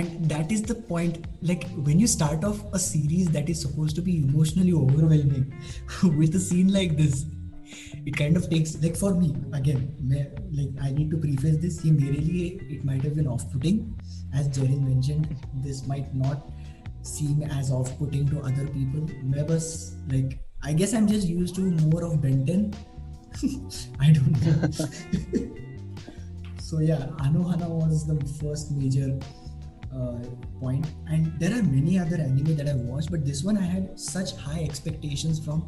and 0.00 0.28
that 0.28 0.52
is 0.52 0.62
the 0.62 0.74
point 0.74 1.26
like 1.42 1.68
when 1.88 1.98
you 1.98 2.06
start 2.06 2.44
off 2.44 2.62
a 2.72 2.78
series 2.78 3.28
that 3.30 3.48
is 3.48 3.60
supposed 3.60 3.96
to 3.96 4.02
be 4.02 4.18
emotionally 4.22 4.72
overwhelming 4.72 5.52
with 6.16 6.34
a 6.34 6.40
scene 6.40 6.72
like 6.72 6.96
this 6.96 7.26
it 8.06 8.16
kind 8.16 8.36
of 8.36 8.48
takes 8.50 8.76
like 8.82 8.96
for 8.96 9.14
me 9.14 9.34
again 9.52 9.82
like 10.10 10.70
i 10.82 10.90
need 10.90 11.10
to 11.10 11.16
preface 11.16 11.56
this. 11.58 11.80
He 11.80 11.90
merely 11.90 12.60
it 12.68 12.84
might 12.84 13.02
have 13.02 13.14
been 13.14 13.26
off-putting. 13.26 13.96
As 14.34 14.48
Jarin 14.48 14.82
mentioned 14.82 15.36
this 15.54 15.86
might 15.86 16.12
not 16.14 16.50
seem 17.02 17.42
as 17.42 17.70
off-putting 17.70 18.28
to 18.30 18.40
other 18.40 18.66
people. 18.68 19.08
I 19.36 19.42
like 20.14 20.38
i 20.62 20.72
guess 20.72 20.92
i'm 20.92 21.06
just 21.06 21.26
used 21.26 21.54
to 21.56 21.62
more 21.62 22.04
of 22.04 22.20
benton. 22.20 22.74
I 24.00 24.10
don't 24.10 24.40
know. 24.42 25.48
So 26.70 26.78
yeah 26.78 27.06
anohana 27.18 27.68
was 27.68 28.06
the 28.06 28.14
first 28.40 28.70
major 28.70 29.18
uh, 29.95 30.19
point 30.61 30.87
and 31.07 31.31
there 31.39 31.53
are 31.57 31.63
many 31.63 31.97
other 31.99 32.17
anime 32.17 32.55
that 32.55 32.67
I've 32.67 32.81
watched 32.93 33.11
but 33.11 33.25
this 33.25 33.43
one 33.43 33.57
I 33.57 33.67
had 33.73 33.99
such 33.99 34.35
high 34.45 34.61
expectations 34.63 35.39
from 35.45 35.67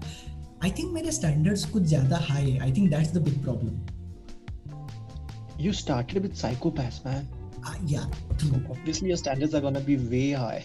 I 0.61 0.69
think 0.69 0.93
मेरे 0.93 1.11
standards 1.19 1.65
कुछ 1.75 1.83
ज़्यादा 1.93 2.19
high 2.29 2.43
है 2.45 2.59
I 2.67 2.71
think 2.79 2.91
that's 2.95 3.11
the 3.19 3.23
big 3.29 3.39
problem 3.43 3.77
You 5.65 5.71
started 5.77 6.23
with 6.23 6.33
Psychopaths, 6.39 6.97
man. 7.05 7.23
uh, 7.69 7.75
yeah 7.91 8.03
true 8.41 8.59
Obviously, 8.73 9.07
your 9.11 9.17
standards 9.21 9.55
are 9.59 9.61
gonna 9.61 9.85
be 9.87 9.95
way 10.15 10.27
high. 10.41 10.63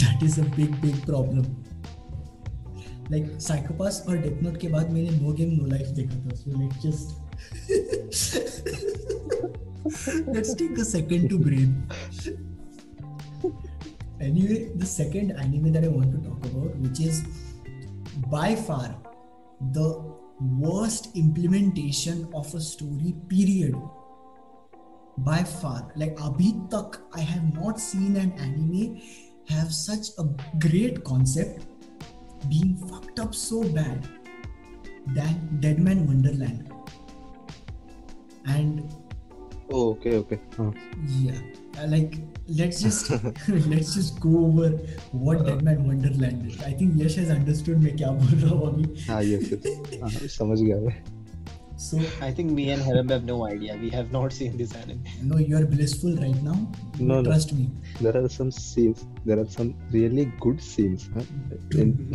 that 0.00 0.22
is 0.26 0.38
a 0.38 0.44
big 0.56 0.72
big 0.82 0.96
problem 1.06 1.48
like 3.14 3.26
Psychopaths 3.46 3.98
और 4.08 4.20
Death 4.24 4.38
Note 4.46 4.58
के 4.60 4.68
बाद 4.74 4.90
मैंने 4.92 5.10
No 5.22 5.32
Game 5.40 5.52
No 5.58 5.66
Life 5.74 5.90
देखा 5.98 6.16
था 6.24 6.36
so 6.42 6.54
like 6.60 6.76
just 6.86 7.06
let's 10.36 10.54
take 10.62 10.78
a 10.78 10.88
second 10.92 11.28
to 11.34 11.38
breathe 11.38 11.74
anyway 14.21 14.69
the 14.75 14.85
second 14.85 15.31
anime 15.31 15.71
that 15.73 15.83
I 15.83 15.87
want 15.87 16.11
to 16.11 16.29
talk 16.29 16.45
about 16.45 16.75
which 16.77 16.99
is 16.99 17.23
by 18.29 18.55
far 18.55 18.95
the 19.73 20.17
worst 20.39 21.15
implementation 21.15 22.27
of 22.33 22.53
a 22.53 22.59
story 22.59 23.15
period. 23.27 23.75
By 25.17 25.43
far. 25.43 25.91
Like 25.95 26.15
abhi 26.17 26.53
tak 26.69 27.01
i 27.13 27.21
have 27.21 27.53
not 27.55 27.79
seen 27.79 28.17
an 28.17 28.33
anime 28.37 29.01
have 29.49 29.73
such 29.73 30.13
a 30.19 30.25
great 30.59 31.03
concept 31.03 31.65
being 32.49 32.77
fucked 32.89 33.19
up 33.19 33.33
so 33.33 33.63
bad 33.63 34.07
than 35.15 35.57
deadman 35.59 36.05
wonderland. 36.05 36.71
And 38.45 38.85
oh, 39.71 39.97
okay 39.97 40.17
okay. 40.17 40.39
Yeah 41.07 41.66
like 41.86 42.18
let's 42.48 42.82
just 42.82 43.10
let's 43.48 43.94
just 43.94 44.20
go 44.20 44.46
over 44.46 44.68
what 45.12 45.46
Deadman 45.46 45.86
Wonderland 45.86 46.46
is. 46.46 46.60
I 46.62 46.72
think 46.72 47.00
Yash 47.02 47.16
has 47.16 47.30
understood 47.30 47.82
मैं 47.84 47.96
क्या 47.96 48.10
बोल 48.20 48.38
रहा 48.40 48.54
हूँ 48.54 48.68
अभी. 48.72 49.06
हाँ 49.06 49.22
yes 49.22 49.50
yes 49.52 50.02
हाँ, 50.02 50.28
समझ 50.36 50.60
गया 50.60 50.80
मैं. 50.80 50.94
So 51.82 51.98
I 52.24 52.30
think 52.30 52.52
me 52.56 52.70
and 52.70 52.80
Haram 52.80 53.08
have 53.08 53.24
no 53.24 53.44
idea. 53.44 53.76
We 53.76 53.88
have 53.90 54.12
not 54.12 54.32
seen 54.32 54.56
this 54.56 54.72
anime. 54.80 55.00
No, 55.30 55.38
you 55.38 55.56
are 55.56 55.64
blissful 55.66 56.14
right 56.16 56.42
now. 56.42 56.56
No, 56.98 57.22
Trust 57.24 57.52
no. 57.52 57.58
me. 57.58 57.70
There 58.00 58.16
are 58.16 58.28
some 58.28 58.52
scenes. 58.52 59.04
There 59.24 59.38
are 59.44 59.48
some 59.54 59.74
really 59.90 60.26
good 60.40 60.62
scenes. 60.62 61.08
Huh? 61.14 61.24
In, 61.72 62.14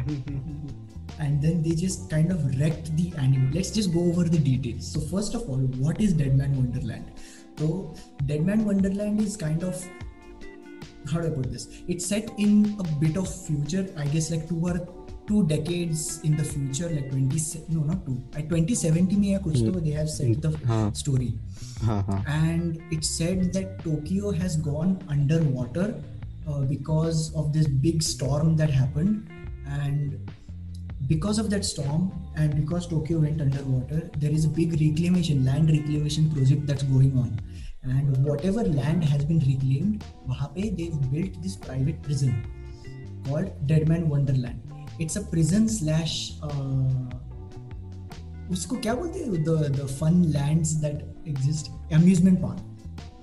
and 1.19 1.41
then 1.41 1.61
they 1.61 1.71
just 1.71 2.09
kind 2.09 2.31
of 2.31 2.45
wrecked 2.59 2.95
the 2.95 3.11
anime. 3.17 3.51
Let's 3.51 3.71
just 3.71 3.93
go 3.93 3.99
over 4.01 4.23
the 4.23 4.37
details. 4.37 4.87
So 4.93 5.01
first 5.01 5.35
of 5.35 5.49
all, 5.49 5.57
what 5.87 5.99
is 5.99 6.13
Deadman 6.13 6.55
Wonderland? 6.55 7.11
So, 7.58 7.94
Dead 8.26 8.44
Man 8.44 8.64
Wonderland 8.64 9.20
is 9.20 9.36
kind 9.36 9.62
of 9.62 9.84
how 11.10 11.20
do 11.20 11.26
I 11.26 11.30
put 11.30 11.50
this? 11.50 11.68
It's 11.88 12.06
set 12.06 12.30
in 12.38 12.76
a 12.78 12.84
bit 12.98 13.16
of 13.16 13.28
future, 13.28 13.88
I 13.96 14.06
guess, 14.06 14.30
like 14.30 14.48
two 14.48 14.60
or 14.62 14.86
two 15.26 15.46
decades 15.46 16.20
in 16.24 16.36
the 16.36 16.44
future, 16.44 16.88
like 16.88 17.10
20, 17.10 17.38
no, 17.68 17.80
not 17.80 18.04
two, 18.04 18.22
at 18.34 18.48
2070, 18.48 19.16
kuch 19.44 19.84
they 19.84 19.90
have 19.90 20.10
set 20.10 20.42
the 20.42 20.90
story. 20.94 21.34
And 22.26 22.82
it 22.90 23.04
said 23.04 23.52
that 23.52 23.82
Tokyo 23.84 24.32
has 24.32 24.56
gone 24.56 24.98
underwater 25.08 26.02
uh, 26.48 26.60
because 26.62 27.34
of 27.34 27.52
this 27.52 27.66
big 27.66 28.02
storm 28.02 28.56
that 28.56 28.70
happened. 28.70 29.28
And 29.66 30.30
because 31.11 31.39
of 31.39 31.49
that 31.49 31.65
storm 31.65 32.11
and 32.35 32.55
because 32.55 32.87
Tokyo 32.87 33.19
went 33.19 33.41
underwater 33.41 34.09
there 34.17 34.31
is 34.31 34.45
a 34.45 34.49
big 34.49 34.73
reclamation 34.81 35.45
land 35.45 35.69
reclamation 35.71 36.29
project 36.31 36.67
that's 36.67 36.83
going 36.83 37.17
on 37.17 37.39
and 37.83 38.25
whatever 38.25 38.63
land 38.63 39.03
has 39.03 39.25
been 39.25 39.39
reclaimed 39.39 40.03
वहाँ 40.27 40.53
पे 40.55 40.69
they've 40.77 40.99
built 41.11 41.41
this 41.43 41.55
private 41.55 42.01
prison 42.01 42.33
called 43.27 43.51
Deadman 43.67 44.09
Wonderland 44.09 44.59
it's 44.99 45.15
a 45.15 45.23
prison 45.33 45.69
slash 45.69 46.17
uh, 46.43 47.27
उसको 48.51 48.75
क्या 48.81 48.95
बोलते 48.95 49.19
हैं 49.19 49.43
the 49.43 49.57
the 49.81 49.87
fun 49.99 50.23
lands 50.33 50.79
that 50.81 51.03
exist 51.33 51.71
amusement 51.91 52.41
park 52.41 52.70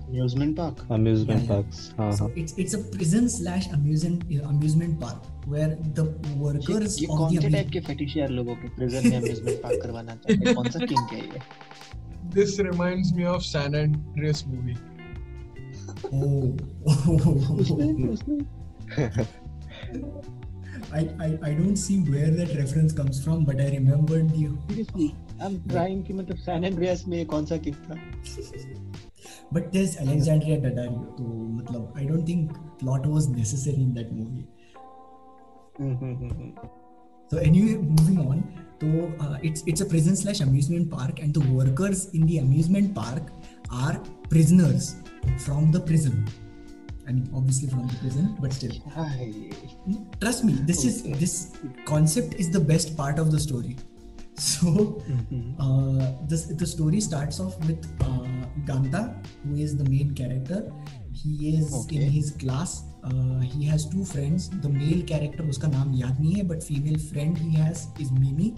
Amusement 0.09 0.55
park. 0.57 0.77
amusement 0.89 1.41
Yeah, 1.41 1.47
parks 1.47 1.79
yeah. 1.89 1.97
हाँ 1.97 2.11
so 2.17 2.27
हाँ 2.27 2.33
it's 2.43 2.53
it's 2.63 2.73
a 2.73 2.79
prison 2.93 3.27
slash 3.29 3.65
amusement 3.77 4.23
uh, 4.35 4.49
amusement 4.51 4.99
park 4.99 5.25
where 5.47 5.67
the 5.99 6.05
ये, 6.05 6.37
workers 6.45 6.95
ये 7.01 7.07
of 7.07 7.17
कौन 7.17 7.35
the 7.35 7.41
से 7.41 7.49
टाइप 7.49 7.69
के 7.73 7.79
फेटिशियर 7.89 8.29
लोगों 8.37 8.55
के 8.61 8.69
प्रिजन 8.75 9.09
में 9.09 9.17
अम्यूजमेंट 9.17 9.61
पार्क 9.63 9.81
करवाना 9.83 10.15
चाहते 10.15 10.45
हैं 10.45 10.55
कौन 10.55 10.69
सा 10.69 10.85
किंग 10.85 11.13
है 11.13 11.19
ये 11.25 11.41
This 12.33 12.51
reminds 12.59 13.11
me 13.19 13.23
of 13.25 13.43
San 13.45 13.75
Andreas 13.75 14.41
movie. 14.47 14.77
oh, 16.13 16.57
I, 20.91 21.01
I 21.23 21.27
I 21.49 21.53
don't 21.59 21.79
see 21.83 21.97
where 22.09 22.29
that 22.39 22.53
reference 22.59 22.93
comes 22.99 23.21
from 23.23 23.45
but 23.49 23.61
I 23.61 23.69
remembered 23.77 24.29
the 24.35 24.45
seriously 24.67 25.11
I 25.41 25.47
am 25.47 25.57
trying 25.69 26.03
कि 26.05 26.13
मतलब 26.13 26.37
सैन 26.47 26.63
एंड्रियास 26.65 27.03
में 27.07 27.17
ये 27.17 27.25
कौन 27.35 27.45
सा 27.45 27.57
किंग 27.67 27.75
था 27.89 27.95
but 29.51 29.71
there's 29.73 29.97
Alexandria 29.97 30.57
Daddario 30.65 31.03
so 31.17 31.23
मतलब 31.59 32.01
I 32.01 32.05
don't 32.05 32.25
think 32.25 32.55
plot 32.79 33.05
was 33.05 33.27
necessary 33.27 33.81
in 33.87 33.93
that 33.99 34.11
movie 34.11 34.47
So 37.31 37.37
anyway, 37.37 37.75
moving 37.77 38.19
on. 38.19 38.43
So 38.81 38.87
uh, 39.23 39.37
it's 39.43 39.63
it's 39.67 39.81
a 39.81 39.85
prison 39.85 40.15
slash 40.15 40.39
amusement 40.41 40.89
park, 40.89 41.19
and 41.19 41.33
the 41.33 41.41
workers 41.57 42.09
in 42.19 42.25
the 42.25 42.39
amusement 42.39 42.95
park 42.95 43.31
are 43.71 44.01
prisoners 44.29 44.95
from 45.45 45.71
the 45.71 45.79
prison. 45.79 46.25
I 47.07 47.11
mean, 47.11 47.29
obviously 47.35 47.69
from 47.69 47.87
the 47.87 47.95
prison, 47.95 48.35
but 48.39 48.53
still. 48.53 48.73
Trust 50.21 50.43
me, 50.43 50.53
this 50.71 50.83
is 50.85 51.03
this 51.03 51.53
concept 51.85 52.33
is 52.35 52.49
the 52.49 52.59
best 52.59 52.97
part 52.97 53.19
of 53.19 53.31
the 53.31 53.39
story. 53.39 53.77
So 54.39 54.67
mm-hmm. 55.03 55.59
uh, 55.59 56.13
this 56.27 56.45
the 56.45 56.65
story 56.65 57.01
starts 57.01 57.39
off 57.41 57.59
with 57.67 57.83
uh, 58.01 58.23
Ganta, 58.69 59.01
who 59.43 59.57
is 59.57 59.75
the 59.75 59.83
main 59.89 60.15
character. 60.15 60.71
He 61.11 61.57
is 61.57 61.73
Okay. 61.81 61.97
in 61.97 62.09
his 62.09 62.31
class. 62.31 62.83
Uh, 63.03 63.39
he 63.41 63.65
has 63.65 63.85
two 63.85 64.05
friends. 64.05 64.49
The 64.65 64.69
male 64.69 65.03
character, 65.03 65.43
उसका 65.43 65.67
नाम 65.75 65.93
याद 65.99 66.19
नहीं 66.21 66.33
है, 66.35 66.47
but 66.47 66.63
female 66.63 66.99
friend 67.11 67.37
he 67.37 67.51
has 67.57 67.87
is 67.99 68.11
Mimi, 68.11 68.53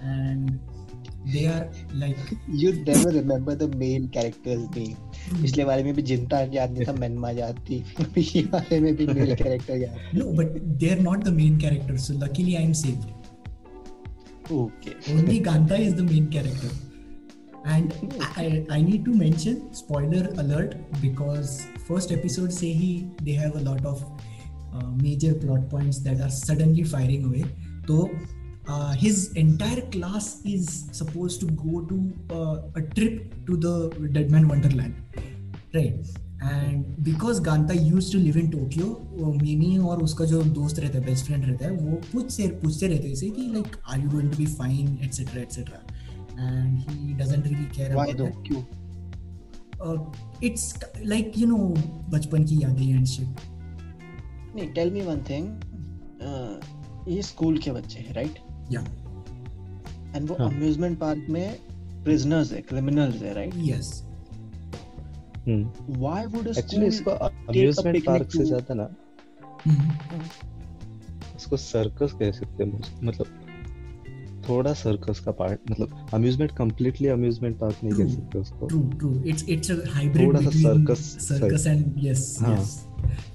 and 0.00 0.58
they 1.34 1.44
are 1.56 1.68
like 2.04 2.32
you 2.62 2.72
never 2.72 3.12
remember 3.12 3.54
the 3.54 3.74
main 3.76 4.06
characters 4.16 4.64
name 4.76 5.42
पिछले 5.42 5.64
वाले 5.64 5.82
में 5.84 5.92
भी 5.94 6.02
जिंता 6.12 6.40
याद 6.54 6.72
नहीं 6.72 6.86
था 6.86 6.92
मेनमा 7.00 7.30
याद 7.42 7.60
थी 7.68 7.84
ये 8.18 8.42
वाले 8.54 8.80
में 8.80 8.94
भी 8.96 9.06
मेल 9.06 9.34
कैरेक्टर 9.42 9.76
याद 9.82 10.16
no, 10.20 10.32
but 10.40 10.58
they 10.80 10.92
are 10.96 11.02
not 11.10 11.24
the 11.30 11.36
main 11.42 11.60
character. 11.66 11.98
So 12.08 12.18
luckily, 12.24 12.56
I 12.56 12.66
am 12.70 12.74
saved. 12.84 13.17
Okay 14.52 14.90
only 15.14 15.38
Ganta 15.48 15.78
is 15.86 15.94
the 15.94 16.04
main 16.10 16.28
character. 16.30 16.70
And 17.64 17.94
I, 18.42 18.64
I 18.70 18.80
need 18.80 19.04
to 19.06 19.14
mention 19.14 19.74
spoiler 19.74 20.22
alert 20.42 20.76
because 21.02 21.66
first 21.88 22.12
episode 22.12 22.52
say 22.52 22.72
he 22.72 23.08
they 23.22 23.32
have 23.32 23.56
a 23.56 23.60
lot 23.60 23.84
of 23.84 24.04
uh, 24.74 24.86
major 25.02 25.34
plot 25.34 25.68
points 25.68 25.98
that 26.06 26.20
are 26.20 26.30
suddenly 26.30 26.84
firing 26.84 27.24
away. 27.24 27.44
So 27.86 28.10
uh, 28.68 28.92
his 28.92 29.32
entire 29.32 29.82
class 29.96 30.40
is 30.44 30.88
supposed 30.92 31.40
to 31.40 31.46
go 31.46 31.82
to 31.90 31.98
uh, 32.30 32.80
a 32.80 32.82
trip 32.82 33.34
to 33.46 33.56
the 33.56 33.74
Deadman 34.12 34.48
Wonderland, 34.48 34.94
right? 35.74 35.94
And 36.40 37.02
because 37.02 37.40
Ganta 37.40 37.74
used 37.74 38.12
to 38.12 38.18
live 38.18 38.36
in 38.36 38.50
Tokyo, 38.50 38.86
वो 39.12 39.32
मिमी 39.32 39.76
और 39.78 40.02
उसका 40.02 40.24
जो 40.24 40.42
दोस्त 40.58 40.78
रहता 40.78 40.98
है 40.98 41.04
best 41.04 41.26
friend 41.26 41.44
रहता 41.44 41.64
है 41.66 41.70
वो 41.72 41.96
पूछते 42.12 42.46
पूछते 42.62 42.86
रहते 42.86 43.06
हैं 43.06 43.12
इसे 43.12 43.30
कि 43.30 43.42
like 43.54 43.76
are 43.88 44.00
you 44.00 44.10
going 44.10 44.30
to 44.30 44.36
be 44.36 44.46
fine 44.46 44.98
et cetera 45.04 45.42
et cetera 45.42 45.80
and 46.40 46.78
he 46.90 47.14
doesn't 47.14 47.46
really 47.46 47.64
care 47.76 47.94
why 47.94 48.12
though 48.12 48.26
about 48.26 48.46
क्यों? 48.46 48.62
इट्स 50.44 50.74
लाइक 51.04 51.38
यू 51.38 51.46
नो 51.46 51.56
बचपन 52.10 52.44
की 52.44 52.62
यादें 52.62 52.88
एंड 52.88 53.06
शिट 53.06 53.40
नहीं 54.56 54.68
टेल 54.72 54.92
मी 54.92 55.00
वन 55.00 55.22
थिंग 55.30 57.08
ये 57.08 57.22
स्कूल 57.22 57.58
के 57.58 57.70
बच्चे 57.72 57.98
हैं 57.98 58.14
राइट 58.14 58.38
या 58.72 58.80
एंड 60.16 60.28
वो 60.28 60.36
हाँ. 60.38 60.50
अम्यूजमेंट 60.50 60.98
पार्क 60.98 61.26
में 61.30 61.58
प्रिजनर्स 62.04 62.52
है 62.52 62.60
क्रिमिनल्स 62.62 63.22
है 63.22 63.34
right 63.34 63.54
yes 63.56 64.02
why 65.48 66.26
would 66.26 66.46
actually 66.58 66.86
इसको 66.86 67.10
अम्यूजमेंट 67.10 68.04
पार्क 68.06 68.32
से 68.32 68.44
ज़्यादा 68.44 68.74
ना। 68.74 68.88
उसको 71.36 71.56
सर्कस 71.56 72.12
कह 72.12 72.30
सकते 72.30 72.64
हैं 72.64 72.80
मतलब 73.02 73.26
थोड़ा 74.48 74.72
सर्कस 74.72 75.20
का 75.20 75.30
पार्ट 75.30 75.70
मतलब 75.70 76.08
अम्यूजमेंट 76.14 76.52
कंप्लीटली 76.56 77.08
अम्यूजमेंट 77.08 77.58
पार्क 77.58 77.76
नहीं 77.84 77.92
कह 77.94 78.14
सकते 78.14 78.38
उसको। 78.38 78.66
True 78.66 78.80
true 78.98 79.24
its 79.24 79.48
its 79.48 79.70
a 79.70 79.74
hybrid 79.90 80.26
थोड़ा 80.26 80.40
सा 80.40 80.50
circus- 80.50 81.20
circus 81.20 81.66
and 81.66 81.92
yes. 81.98 82.38
Yes 82.42 82.86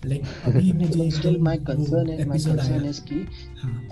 like 0.05 0.23
अभी 0.45 0.71
मुझे 0.73 1.09
स्टिल 1.11 1.37
माय 1.37 1.57
कंसर्न 1.57 2.09
है 2.09 2.25
माय 2.27 2.39
कंसर्न 2.39 2.85
इज़ 2.85 3.01
कि 3.01 3.25
हाँ। 3.63 3.89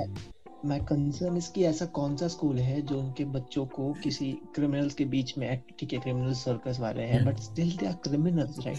माय 0.66 0.80
कंसर्न 0.80 1.38
इज़ 1.38 1.52
कि 1.52 1.64
ऐसा 1.66 1.86
कौन 1.86 2.16
सा 2.18 2.28
स्कूल 2.28 2.58
है 2.60 2.82
जो 2.82 3.00
उनके 3.00 3.26
बच्चों 3.26 3.66
को 3.66 3.94
किसी 3.94 4.32
क्रिमिनल्स 4.56 4.94
के 4.94 5.06
बीच 5.06 5.38
में 5.38 5.62
ठीक 5.80 5.94
है 5.94 6.00
क्रिमिनल 6.00 6.34
सर्कस 6.34 6.80
वाले 6.80 7.04
हैं 7.04 7.24
but 7.26 7.40
still 7.40 7.72
they 7.78 7.86
are 7.86 7.94
criminals 7.94 8.60
right 8.66 8.78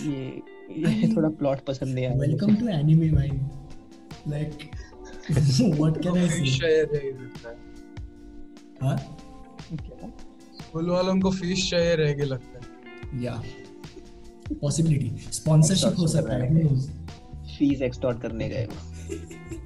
ये 0.00 0.42
I 0.70 0.78
ये 0.78 1.02
mean, 1.02 1.16
थोड़ा 1.16 1.28
प्लॉट 1.28 1.60
पसंद 1.60 1.94
नहीं 1.94 2.06
आया 2.06 2.14
वेलकम 2.14 2.54
टू 2.56 2.68
एनिमे 2.68 3.10
भाई 3.10 3.28
like 4.28 4.58
what 5.78 6.02
can 6.02 6.16
I 6.18 6.28
say 6.28 7.10
लगता 7.12 7.48
है 7.48 7.56
हाँ? 8.82 8.96
मुझे। 9.72 10.10
स्कूल 10.62 10.90
वालों 10.90 11.20
को 11.20 11.30
फ़िश 11.30 11.70
चाहिए 11.70 11.94
रहेगी 11.94 12.22
लगता 12.22 12.58
है। 12.58 13.22
या 13.22 13.42
पॉसिबिलिटी 14.60 15.32
स्पॉन्सरशिप 15.32 15.98
हो 15.98 16.06
सकता 16.06 16.34
है? 16.34 16.66
फ़ीस 17.58 17.82
एक्सटॉर्ट 17.82 18.22
करने 18.22 18.48
गए 18.48 18.68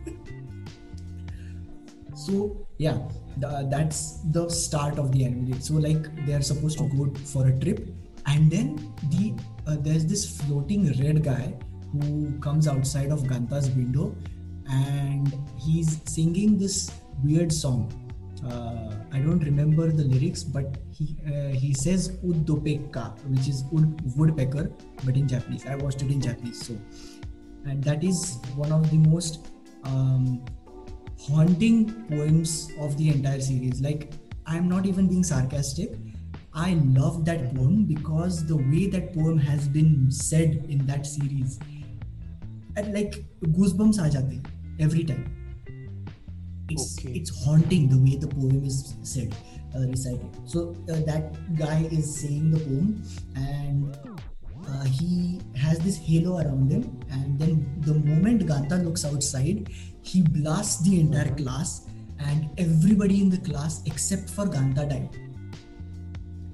so 2.26 2.66
yeah 2.78 2.98
the, 3.38 3.66
that's 3.70 4.18
the 4.30 4.48
start 4.48 4.98
of 4.98 5.12
the 5.12 5.24
anime. 5.24 5.60
So 5.60 5.74
like 5.74 6.26
they 6.26 6.34
are 6.34 6.42
supposed 6.42 6.78
to 6.78 6.88
go 6.88 7.12
for 7.24 7.46
a 7.48 7.58
trip. 7.58 7.88
And 8.26 8.50
then 8.50 8.94
the 9.08 9.34
uh, 9.66 9.76
there's 9.80 10.06
this 10.06 10.40
floating 10.40 10.86
red 11.02 11.22
guy 11.22 11.54
who 11.92 12.38
comes 12.40 12.68
outside 12.68 13.10
of 13.10 13.20
ganta's 13.24 13.70
window 13.70 14.14
and 14.68 15.36
he's 15.58 16.00
singing 16.06 16.58
this 16.58 16.90
weird 17.22 17.52
song. 17.52 17.98
Uh, 18.42 18.92
i 19.12 19.20
don't 19.20 19.44
remember 19.44 19.92
the 19.92 20.02
lyrics 20.02 20.42
but 20.42 20.78
he 20.90 21.16
uh, 21.32 21.54
he 21.54 21.72
says 21.72 22.18
uddopeka 22.24 23.14
which 23.28 23.46
is 23.46 23.62
wood, 23.70 24.00
woodpecker 24.16 24.68
but 25.04 25.16
in 25.16 25.28
japanese. 25.28 25.64
I 25.66 25.76
watched 25.76 26.02
it 26.02 26.10
in 26.10 26.20
japanese 26.20 26.66
so. 26.66 26.76
And 27.64 27.84
that 27.84 28.02
is 28.02 28.38
one 28.56 28.72
of 28.72 28.90
the 28.90 28.98
most 28.98 29.46
um, 29.84 30.44
haunting 31.26 32.06
poems 32.08 32.70
of 32.80 32.96
the 32.98 33.08
entire 33.10 33.40
series. 33.40 33.80
Like, 33.80 34.12
I'm 34.46 34.68
not 34.68 34.86
even 34.86 35.08
being 35.08 35.24
sarcastic. 35.24 35.92
I 36.54 36.74
love 36.96 37.24
that 37.26 37.54
poem 37.54 37.84
because 37.84 38.46
the 38.46 38.56
way 38.56 38.86
that 38.88 39.14
poem 39.14 39.38
has 39.38 39.68
been 39.68 40.10
said 40.10 40.66
in 40.68 40.84
that 40.86 41.06
series, 41.06 41.58
and 42.76 42.92
like 42.96 43.14
goosebumps 43.58 44.00
aa 44.04 44.08
jate 44.16 44.34
every 44.78 45.04
time. 45.04 45.22
It's 46.68 46.98
Okay. 46.98 47.12
it's 47.20 47.32
haunting 47.44 47.88
the 47.88 47.98
way 48.02 48.16
the 48.16 48.28
poem 48.34 48.64
is 48.64 48.76
said, 49.02 49.34
uh, 49.74 49.86
recited. 49.92 50.36
So 50.44 50.76
uh, 50.90 51.00
that 51.08 51.40
guy 51.62 51.78
is 52.00 52.12
saying 52.20 52.50
the 52.50 52.60
poem, 52.66 53.02
and 53.36 53.96
uh, 54.68 54.84
he 54.84 55.40
has 55.64 55.78
this 55.86 55.96
halo 55.96 56.36
around 56.42 56.70
him, 56.76 56.84
and 57.10 57.38
then 57.38 57.56
the 57.88 57.94
moment 57.94 58.46
Ganta 58.52 58.82
looks 58.84 59.04
outside, 59.04 59.68
he 60.02 60.22
blasts 60.22 60.82
the 60.82 61.00
entire 61.00 61.34
class, 61.34 61.86
and 62.18 62.48
everybody 62.58 63.20
in 63.20 63.30
the 63.30 63.38
class 63.38 63.82
except 63.86 64.30
for 64.30 64.46
Ganta 64.46 64.88
died. 64.88 65.10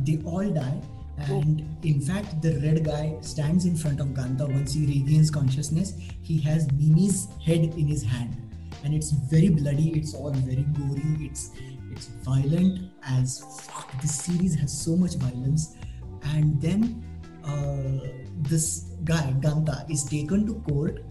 They 0.01 0.23
all 0.25 0.49
die 0.49 0.81
and 1.27 1.67
in 1.85 2.01
fact 2.01 2.41
the 2.43 2.59
red 2.61 2.85
guy 2.85 3.17
stands 3.21 3.65
in 3.65 3.77
front 3.77 4.01
of 4.01 4.09
ganta 4.09 4.47
once 4.49 4.73
he 4.73 4.87
regains 4.87 5.31
consciousness. 5.31 5.95
He 6.23 6.41
has 6.43 6.71
mimi's 6.73 7.29
head 7.45 7.75
in 7.77 7.87
his 7.87 8.03
hand 8.03 8.37
and 8.85 8.95
it's 8.95 9.11
very 9.11 9.49
bloody 9.49 9.91
it's 9.99 10.15
all 10.15 10.31
very 10.31 10.63
gory 10.63 11.27
it's 11.27 11.51
it's 11.91 12.07
violent 12.23 12.91
as 13.03 13.41
fuck. 13.63 14.01
This 14.01 14.15
series 14.15 14.55
has 14.57 14.73
so 14.73 14.97
much 14.97 15.17
violence 15.17 15.77
and 16.23 16.61
then 16.61 17.05
uh, 17.45 18.07
this 18.39 18.93
guy 19.05 19.35
ganta 19.41 19.91
is 19.91 20.05
taken 20.05 20.47
to 20.47 20.55
court 20.73 21.05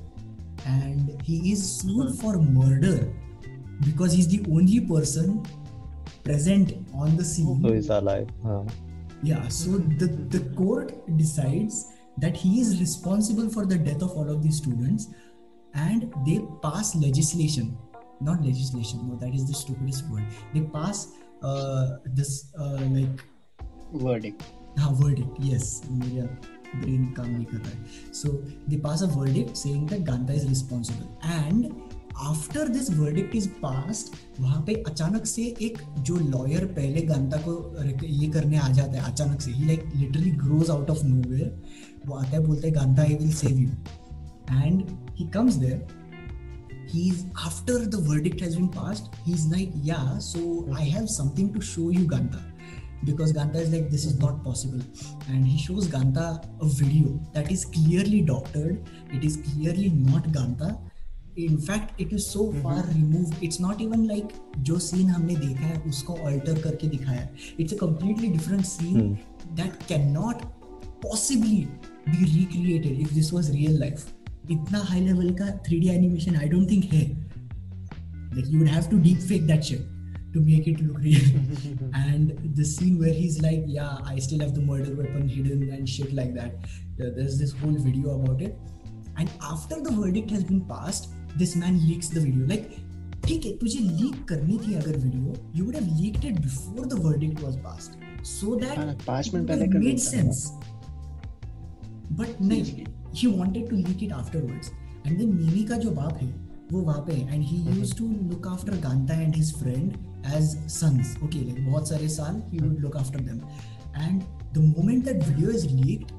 and 0.65 1.21
he 1.23 1.51
is 1.51 1.79
sued 1.79 2.15
for 2.19 2.37
murder 2.37 3.13
because 3.85 4.13
he's 4.13 4.27
the 4.27 4.43
only 4.51 4.79
person 4.81 5.43
present 6.23 6.73
on 6.93 7.15
the 7.15 7.23
scene 7.23 7.61
So 7.61 7.73
he's 7.73 7.89
alive. 7.89 8.29
Huh. 8.43 8.63
Yeah, 9.23 9.47
so 9.47 9.77
the, 9.77 10.07
the 10.07 10.39
court 10.55 10.93
decides 11.17 11.93
that 12.17 12.35
he 12.35 12.59
is 12.59 12.79
responsible 12.79 13.49
for 13.49 13.65
the 13.65 13.77
death 13.77 14.01
of 14.01 14.11
all 14.11 14.29
of 14.29 14.43
these 14.43 14.57
students 14.57 15.07
and 15.73 16.13
they 16.25 16.41
pass 16.61 16.95
legislation. 16.95 17.77
Not 18.19 18.43
legislation, 18.43 19.07
no, 19.07 19.15
that 19.17 19.33
is 19.33 19.45
the 19.45 19.53
stupidest 19.53 20.09
word. 20.09 20.23
They 20.53 20.61
pass 20.61 21.13
uh, 21.43 21.97
this 22.05 22.51
uh, 22.59 22.79
like 22.89 23.21
verdict. 23.93 24.43
Ah, 24.79 24.91
verdict, 24.93 25.37
yes. 25.39 25.83
Yeah 26.11 26.25
brain 26.75 27.05
काम 27.05 27.29
नहीं 27.29 27.45
कर 27.45 27.57
रहा 27.57 27.69
है। 27.69 28.13
So 28.13 28.31
they 28.69 28.77
pass 28.77 29.03
a 29.03 29.07
verdict 29.15 29.55
saying 29.55 29.87
that 29.89 30.01
Ganta 30.01 30.33
is 30.33 30.47
responsible 30.47 31.29
and 31.29 31.69
after 32.17 32.67
this 32.67 32.89
verdict 32.89 33.35
is 33.35 33.47
passed 33.63 34.15
वहाँ 34.41 34.63
पे 34.67 34.73
अचानक 34.87 35.25
से 35.25 35.43
एक 35.61 35.77
जो 35.99 36.15
लॉयर 36.15 36.65
पहले 36.65 37.01
गांधा 37.01 37.37
को 37.47 37.53
ये 38.05 38.27
करने 38.27 38.57
आ 38.57 38.69
जाता 38.69 38.91
है 38.91 39.11
अचानक 39.11 39.41
से 39.41 39.51
ही 39.51 39.65
like 39.65 39.91
literally 39.95 40.31
grows 40.31 40.69
out 40.69 40.89
of 40.89 41.05
nowhere 41.29 41.61
वो 42.07 42.15
आता 42.15 42.29
है 42.29 42.45
बोलते 42.45 42.67
हैं 42.67 42.75
Ganta 42.75 43.03
I 43.03 43.15
will 43.15 43.33
save 43.33 43.59
you 43.59 43.69
and 44.51 44.83
he 45.11 45.27
comes 45.27 45.55
there 45.55 45.87
He's 46.89 47.25
after 47.45 47.73
the 47.85 47.97
verdict 47.99 48.39
has 48.39 48.55
been 48.55 48.69
passed, 48.69 49.09
he's 49.25 49.45
like, 49.47 49.71
Yeah, 49.75 50.19
so 50.19 50.67
I 50.73 50.83
have 50.83 51.09
something 51.09 51.53
to 51.53 51.61
show 51.61 51.89
you, 51.89 52.05
Gandha. 52.07 52.39
because 53.04 53.32
ganta 53.32 53.58
is 53.64 53.72
like 53.72 53.90
this 53.90 54.04
is 54.04 54.18
not 54.18 54.42
possible 54.44 54.80
and 55.28 55.46
he 55.46 55.58
shows 55.58 55.88
ganta 55.88 56.26
a 56.60 56.68
video 56.80 57.18
that 57.34 57.50
is 57.50 57.64
clearly 57.64 58.20
doctored 58.20 58.88
it 59.12 59.24
is 59.24 59.36
clearly 59.48 59.90
not 59.90 60.30
ganta 60.38 60.70
in 61.36 61.58
fact 61.58 62.00
it 62.04 62.12
is 62.12 62.24
so 62.26 62.52
far 62.62 62.80
removed 62.94 63.34
it's 63.42 63.60
not 63.66 63.80
even 63.80 64.06
like 64.06 64.34
जो 64.68 64.78
scene 64.86 65.10
हमने 65.10 65.36
देखा 65.36 65.66
है 65.66 65.82
उसको 65.90 66.16
alter 66.30 66.58
करके 66.62 66.88
दिखाया 66.88 67.20
है 67.20 67.54
it's 67.58 67.72
a 67.72 67.78
completely 67.84 68.32
different 68.38 68.66
scene 68.72 69.18
that 69.60 69.86
cannot 69.92 70.44
possibly 71.06 71.68
be 72.10 72.26
recreated 72.34 73.00
if 73.06 73.14
this 73.20 73.32
was 73.38 73.50
real 73.58 73.78
life 73.84 74.10
इतना 74.50 74.78
high 74.84 75.00
level 75.00 75.30
का 75.40 75.46
3D 75.66 75.88
animation 75.88 76.36
I 76.36 76.48
don't 76.48 76.70
think 76.70 76.84
है 76.92 77.04
like 78.36 78.46
you 78.52 78.60
would 78.60 78.68
have 78.68 78.86
to 78.90 78.98
deep 79.06 79.18
fake 79.30 79.46
that 79.48 79.64
shit 79.64 79.80
to 80.34 80.40
make 80.44 80.68
it 80.70 80.78
look 80.84 80.98
real 80.98 81.26
and 82.02 82.25
the 82.60 82.64
scene 82.64 82.98
where 82.98 83.14
he's 83.22 83.40
like 83.46 83.64
yeah 83.78 84.12
i 84.12 84.18
still 84.28 84.40
have 84.44 84.54
the 84.54 84.64
murder 84.68 84.94
weapon 85.00 85.28
hidden 85.28 85.64
and 85.78 85.88
shit 85.96 86.14
like 86.20 86.34
that 86.34 86.70
There- 86.98 87.12
there's 87.18 87.36
this 87.42 87.52
whole 87.62 87.76
video 87.88 88.14
about 88.20 88.42
it 88.42 88.56
and 89.16 89.30
after 89.50 89.80
the 89.88 89.92
verdict 89.98 90.30
has 90.30 90.44
been 90.52 90.62
passed 90.72 91.10
this 91.42 91.54
man 91.64 91.78
leaks 91.90 92.08
the 92.16 92.24
video 92.28 92.48
like 92.54 92.72
ठीक 93.26 93.44
है 93.46 93.50
तुझे 93.56 93.78
leak 93.78 94.24
करनी 94.28 94.56
थी 94.58 94.74
अगर 94.74 94.96
video 94.98 95.34
you 95.56 95.64
would 95.64 95.74
have 95.76 95.84
leaked 96.00 96.24
it 96.24 96.38
before 96.40 96.86
the 96.86 96.98
verdict 97.04 97.40
was 97.42 97.56
passed 97.64 98.24
so 98.26 98.50
हाँ, 98.50 98.86
that 98.86 99.02
पाँच 99.06 99.30
minute 99.34 99.48
पहले 99.48 99.66
कर 99.66 99.78
मेड 99.78 99.96
देता 99.96 100.10
सेंस 100.10 100.50
बट 102.20 102.40
नहीं 102.42 102.84
he 103.20 103.28
wanted 103.38 103.68
to 103.70 103.78
leak 103.78 104.02
it 104.04 104.12
afterwards 104.18 104.68
and 105.06 105.20
then 105.20 105.32
mimi 105.38 105.66
का 105.68 105.76
जो 105.84 105.90
बाप 106.00 106.18
है 106.22 106.28
वो 106.72 106.80
वहाँ 106.82 107.04
पे 107.06 107.12
है 107.12 107.34
and 107.36 107.44
he 107.50 107.58
used 107.78 107.96
to 107.98 108.06
look 108.32 108.46
after 108.52 108.76
Ganta 108.84 109.18
and 109.24 109.38
his 109.40 109.50
friend 109.62 109.96
As 110.23 110.57
sons 110.67 111.15
okay 111.23 111.43
like 111.43 111.59
बहुत 111.65 111.89
सारे 111.89 112.07
साल 112.09 112.41
he 112.51 112.59
would 112.59 112.81
look 112.81 112.95
after 112.95 113.19
them 113.19 113.41
and 114.05 114.25
the 114.53 114.61
moment 114.61 115.05
that 115.05 115.23
video 115.23 115.49
is 115.49 115.65
leaked 115.71 116.11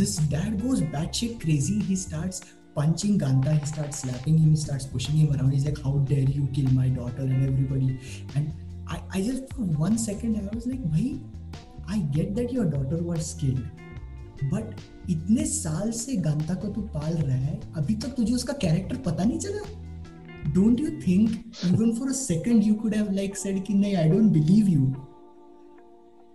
this 0.00 0.16
dad 0.34 0.60
goes 0.62 0.82
batshit 0.96 1.38
crazy 1.44 1.78
he 1.80 1.96
starts 1.96 2.42
punching 2.74 3.18
Ganta 3.18 3.58
he 3.58 3.66
starts 3.66 3.98
slapping 3.98 4.38
him 4.38 4.50
he 4.50 4.56
starts 4.56 4.86
pushing 4.86 5.16
him 5.16 5.34
around 5.34 5.52
he's 5.52 5.66
like 5.66 5.82
how 5.82 5.98
dare 6.12 6.28
you 6.38 6.46
kill 6.58 6.70
my 6.72 6.88
daughter 6.88 7.22
and 7.22 7.48
everybody 7.48 7.98
and 8.36 8.52
I, 8.88 9.00
I 9.12 9.22
just 9.22 9.52
for 9.52 9.62
one 9.62 9.98
second 9.98 10.36
I 10.36 10.54
was 10.54 10.66
like 10.66 10.82
bhai 10.90 11.20
I 11.88 11.98
get 12.18 12.34
that 12.36 12.52
your 12.52 12.64
daughter 12.64 13.02
was 13.12 13.34
killed 13.34 13.64
but 14.50 14.74
इतने 15.10 15.44
साल 15.46 15.90
से 15.92 16.16
गंता 16.16 16.54
को 16.54 16.68
तू 16.74 16.80
पाल 16.94 17.12
रहा 17.14 17.36
है 17.36 17.60
अभी 17.76 17.94
तक 17.94 18.14
तुझे 18.16 18.34
उसका 18.34 18.52
कैरेक्टर 18.52 18.96
पता 19.06 19.24
नहीं 19.24 19.38
चला 19.38 19.60
Don't 20.55 20.79
you 20.79 20.89
think 21.07 21.29
even 21.65 21.93
for 21.99 22.09
a 22.09 22.13
second 22.21 22.63
you 22.63 22.73
could 22.83 22.95
have 22.95 23.11
like 23.13 23.37
said 23.37 23.63
कि 23.65 23.73
नहीं 23.73 23.95
I 23.95 24.09
don't 24.09 24.31
believe 24.33 24.69
you 24.69 24.93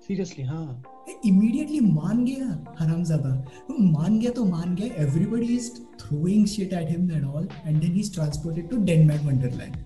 seriously 0.07 0.45
हाँ 0.45 0.83
इमीडिएटली 1.27 1.81
मान 1.81 2.25
गया 2.25 2.47
हरामजादा 2.79 3.31
वो 3.71 3.77
मान 3.79 4.19
गया 4.19 4.31
तो 4.37 4.45
मान 4.45 4.75
गया 4.75 5.03
everybody 5.05 5.55
is 5.57 5.71
throwing 6.03 6.45
shit 6.53 6.73
at 6.77 6.89
him 6.93 7.11
and 7.17 7.27
all 7.27 7.45
and 7.65 7.83
then 7.83 7.93
he's 7.99 8.09
transported 8.15 8.69
to 8.71 8.79
denmark 8.91 9.21
wonderland 9.25 9.77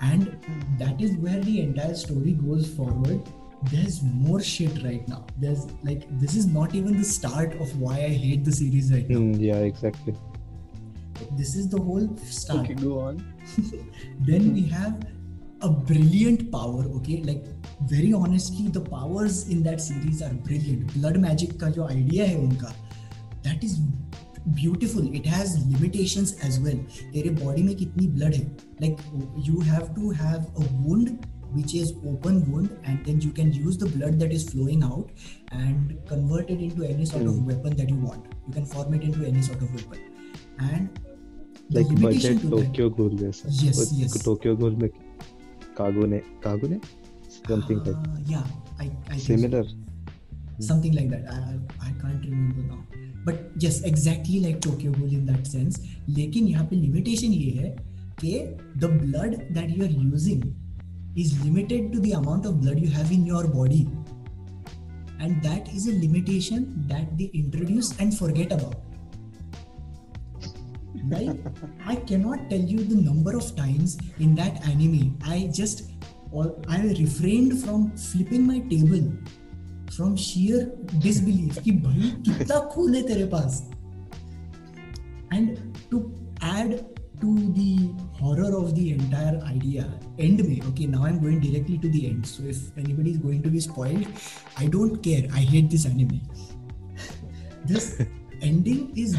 and 0.00 0.26
that 0.82 1.00
is 1.06 1.14
where 1.26 1.40
the 1.46 1.54
entire 1.60 1.94
story 2.00 2.34
goes 2.40 2.66
forward 2.74 3.30
there's 3.70 3.96
more 4.26 4.40
shit 4.48 4.76
right 4.82 5.08
now 5.12 5.20
there's 5.44 5.64
like 5.88 6.04
this 6.24 6.36
is 6.42 6.46
not 6.58 6.74
even 6.80 6.98
the 6.98 7.08
start 7.12 7.56
of 7.66 7.72
why 7.86 7.96
i 8.10 8.10
hate 8.26 8.44
the 8.50 8.52
series 8.58 8.92
right 8.96 9.08
now 9.08 9.22
Hmm, 9.22 9.32
yeah, 9.46 9.64
exactly. 9.70 10.14
this 11.42 11.54
is 11.60 11.68
the 11.76 11.80
whole 11.90 12.08
start 12.38 12.66
okay 12.70 12.74
go 12.82 12.98
on 13.00 13.22
then 14.30 14.50
we 14.56 14.64
have 14.74 15.06
a 15.66 15.70
brilliant 15.90 16.42
power 16.50 16.82
okay 16.98 17.16
like 17.30 17.46
very 17.94 18.10
honestly 18.18 18.66
the 18.76 18.82
powers 18.90 19.38
in 19.54 19.62
that 19.68 19.80
series 19.86 20.20
are 20.26 20.34
brilliant 20.50 20.92
blood 20.98 21.18
magic 21.24 21.56
का 21.62 21.70
जो 21.78 21.88
idea 21.94 22.26
है 22.32 22.36
उनका 22.42 22.74
that 23.46 23.64
is 23.70 23.74
beautiful 24.58 25.08
it 25.20 25.26
has 25.36 25.56
limitations 25.72 26.34
as 26.50 26.60
well 26.66 26.78
तेरे 27.16 27.34
body 27.40 27.64
में 27.70 27.74
कितनी 27.82 28.06
blood 28.18 28.38
है 28.38 28.44
like 28.84 29.02
you 29.48 29.64
have 29.72 29.90
to 29.98 30.12
have 30.20 30.46
a 30.64 30.68
wound 30.86 31.26
which 31.56 31.74
is 31.80 31.90
open 32.12 32.38
wound 32.52 32.88
and 32.92 33.06
then 33.08 33.20
you 33.26 33.30
can 33.36 33.52
use 33.58 33.76
the 33.82 33.90
blood 33.96 34.18
that 34.22 34.32
is 34.38 34.42
flowing 34.52 34.82
out 34.88 35.12
and 35.58 35.94
convert 36.10 36.50
it 36.56 36.64
into 36.68 36.88
any 36.94 37.06
sort 37.12 37.28
of 37.28 37.36
Hmm. 37.36 37.46
weapon 37.52 37.76
that 37.82 37.92
you 37.94 38.00
want 38.08 38.32
you 38.48 38.56
can 38.56 38.66
form 38.72 38.96
it 39.00 39.06
into 39.10 39.28
any 39.32 39.44
sort 39.50 39.62
of 39.68 39.78
weapon 39.78 40.02
and 40.72 40.98
the 41.04 41.11
Like 41.69 41.87
limitation 41.87 42.37
budget 42.37 42.41
to 42.41 42.47
that 42.49 42.65
Tokyo 42.65 42.89
Ghoul 42.89 43.17
जैसा. 43.19 43.49
Yes, 43.63 43.77
वो 43.79 43.99
yes. 44.01 44.17
Tokyo 44.23 44.55
Ghoul 44.55 44.75
में 44.81 44.89
कागो 45.77 46.05
ने 46.05 46.17
कागो 46.43 46.67
ने 46.67 46.79
something 47.47 47.79
like 47.85 47.95
Uh, 47.95 48.17
yeah, 48.27 48.43
I, 48.79 48.85
I 48.85 49.17
think 49.17 49.19
so. 49.19 49.25
similar. 49.25 49.63
something 50.59 50.93
like 50.93 51.09
that. 51.09 51.23
I, 51.29 51.37
I 51.37 51.87
I 51.89 51.91
can't 52.01 52.25
remember 52.25 52.61
now. 52.73 52.79
But 53.25 53.39
yes, 53.63 53.81
exactly 53.83 54.39
like 54.45 54.59
Tokyo 54.61 54.91
Ghoul 54.91 55.13
in 55.19 55.25
that 55.31 55.47
sense. 55.47 55.79
लेकिन 56.09 56.47
यहाँ 56.47 56.65
पे 56.71 56.75
limitation 56.81 57.33
ये 57.33 57.51
है 57.61 57.75
कि 58.21 58.33
the 58.83 58.89
blood 58.99 59.37
that 59.57 59.69
you 59.77 59.83
are 59.85 59.93
using 60.13 60.43
is 61.15 61.33
limited 61.45 61.91
to 61.93 61.99
the 61.99 62.11
amount 62.19 62.45
of 62.45 62.59
blood 62.61 62.79
you 62.79 62.89
have 62.89 63.11
in 63.11 63.25
your 63.25 63.43
body, 63.47 63.87
and 65.19 65.41
that 65.43 65.67
is 65.73 65.87
a 65.87 65.93
limitation 66.05 66.65
that 66.87 67.17
they 67.17 67.29
introduce 67.33 67.91
and 67.99 68.17
forget 68.21 68.51
about. 68.51 68.75
Right? 71.04 71.38
I 71.86 71.96
cannot 71.96 72.50
tell 72.50 72.60
you 72.60 72.84
the 72.84 72.96
number 72.96 73.36
of 73.36 73.54
times 73.56 73.98
in 74.18 74.34
that 74.36 74.66
anime 74.66 75.18
I 75.24 75.50
just 75.52 75.90
or 76.30 76.56
I 76.68 76.82
refrained 76.82 77.62
from 77.62 77.96
flipping 77.96 78.46
my 78.46 78.58
table 78.60 79.12
from 79.96 80.16
sheer 80.16 80.58
disbelief 81.04 81.58
कि 81.64 81.72
भाई 81.84 82.10
कितना 82.26 82.58
खून 82.74 82.94
है 82.94 83.02
तेरे 83.08 83.26
पास 83.34 83.62
and 85.32 85.58
to 85.90 86.00
add 86.40 86.84
to 87.20 87.32
the 87.54 87.90
horror 88.18 88.50
of 88.58 88.74
the 88.74 88.84
entire 88.92 89.40
idea 89.44 89.86
end 90.18 90.42
me 90.48 90.60
okay 90.68 90.86
now 90.86 91.04
i'm 91.04 91.18
going 91.24 91.40
directly 91.40 91.78
to 91.78 91.88
the 91.96 92.06
end 92.10 92.26
so 92.26 92.44
if 92.52 92.60
anybody 92.82 93.10
is 93.10 93.18
going 93.24 93.42
to 93.42 93.50
be 93.56 93.60
spoiled 93.60 94.06
i 94.56 94.66
don't 94.76 95.02
care 95.08 95.24
i 95.40 95.44
hate 95.54 95.68
this 95.74 95.86
anime 95.86 96.20
this 97.72 97.88
ending 98.40 98.92
is 99.04 99.16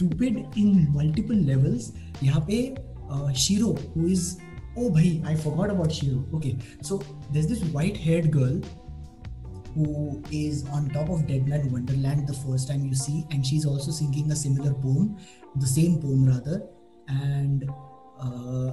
stupid 0.00 0.58
in 0.64 0.90
multiple 0.98 1.40
levels 1.52 1.92
यहाँ 2.22 2.40
पे 2.48 2.58
uh, 3.10 3.32
Shiro 3.32 3.72
who 3.94 4.06
is 4.16 4.38
oh 4.76 4.90
bhai 4.96 5.10
I 5.32 5.34
forgot 5.44 5.70
about 5.70 5.92
Shiro 5.98 6.24
okay 6.38 6.56
so 6.90 7.02
there's 7.30 7.46
this 7.46 7.62
white 7.76 7.96
haired 7.96 8.30
girl 8.30 8.60
who 9.74 10.22
is 10.30 10.64
on 10.72 10.88
top 10.90 11.10
of 11.10 11.26
Deadman 11.26 11.70
Wonderland 11.72 12.26
the 12.26 12.34
first 12.34 12.68
time 12.68 12.86
you 12.86 12.94
see 12.94 13.26
and 13.30 13.46
she's 13.46 13.66
also 13.66 13.90
singing 13.90 14.30
a 14.32 14.36
similar 14.36 14.72
poem 14.86 15.16
the 15.56 15.66
same 15.66 16.00
poem 16.00 16.26
rather 16.26 16.62
and 17.08 17.70
uh, 18.18 18.72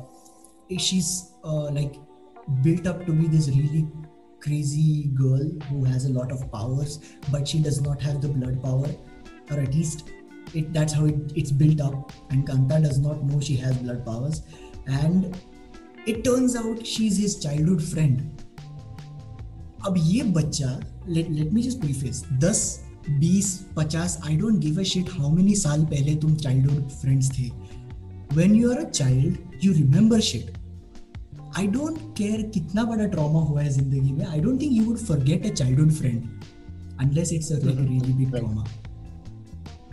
she's 0.78 1.34
uh, 1.44 1.70
like 1.80 1.96
built 2.62 2.88
up 2.88 3.06
to 3.06 3.12
be 3.12 3.28
this 3.28 3.50
really 3.50 3.88
crazy 4.40 5.10
girl 5.16 5.44
who 5.70 5.84
has 5.84 6.06
a 6.06 6.10
lot 6.10 6.32
of 6.32 6.50
powers 6.52 7.00
but 7.32 7.48
she 7.48 7.60
does 7.60 7.82
not 7.82 8.02
have 8.02 8.22
the 8.22 8.28
blood 8.28 8.62
power 8.64 8.88
or 9.52 9.60
at 9.60 9.74
least 9.74 10.10
it, 10.55 10.73
that's 10.73 10.93
how 10.93 11.05
it, 11.07 11.33
it's 11.35 11.53
built 11.53 11.81
up. 11.81 12.13
And 12.31 12.47
kanta 12.47 12.83
does 12.83 12.99
not 12.99 13.23
know 13.25 13.41
she 13.41 13.57
has 13.57 13.77
blood 13.79 14.05
powers. 14.05 14.43
And 14.87 15.37
it 16.07 16.25
turns 16.25 16.57
out 16.57 16.85
she's 16.87 17.17
his 17.19 17.39
childhood 17.39 17.83
friend. 17.83 18.21
अब 19.87 19.95
ये 19.99 20.23
बच्चा 20.37 20.79
let, 21.09 21.33
let 21.33 21.53
me 21.53 21.63
just 21.63 21.81
preface. 21.81 22.23
10 22.41 22.67
बीस 23.21 23.47
पचास 23.77 24.19
I 24.27 24.37
don't 24.37 24.59
give 24.61 24.79
a 24.81 24.83
shit 24.89 25.11
how 25.11 25.31
many 25.35 25.55
साल 25.57 25.85
पहले 25.91 26.15
तुम 26.23 26.35
childhood 26.37 26.89
friends 26.91 27.31
थे. 27.39 27.49
When 28.37 28.55
you 28.55 28.71
are 28.71 28.79
a 28.79 28.89
child 28.89 29.65
you 29.65 29.73
remember 29.73 30.21
shit 30.21 30.51
I 31.57 31.67
don't 31.67 31.99
care 32.19 32.43
कितना 32.55 32.85
बड़ा 32.91 33.07
ट्रॉमा 33.15 33.41
हुआ 33.41 33.63
है 33.63 33.71
ज़िंदगी 33.73 34.13
में. 34.13 34.25
I 34.25 34.41
don't 34.41 34.61
think 34.61 34.73
you 34.73 34.85
would 34.85 34.99
forget 34.99 35.47
a 35.47 35.55
childhood 35.55 35.93
friend 35.93 36.29
unless 37.01 37.33
its 37.33 37.53
a 37.53 37.59
really 37.65 38.13
big 38.13 38.35
trauma 38.37 38.65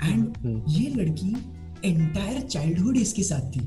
and 0.03 0.63
ये 0.69 0.87
लड़की 0.95 1.35
एंटायर 1.85 2.41
चाइल्डहुड 2.41 2.97
इसके 2.97 3.23
साथ 3.23 3.51
थी। 3.51 3.59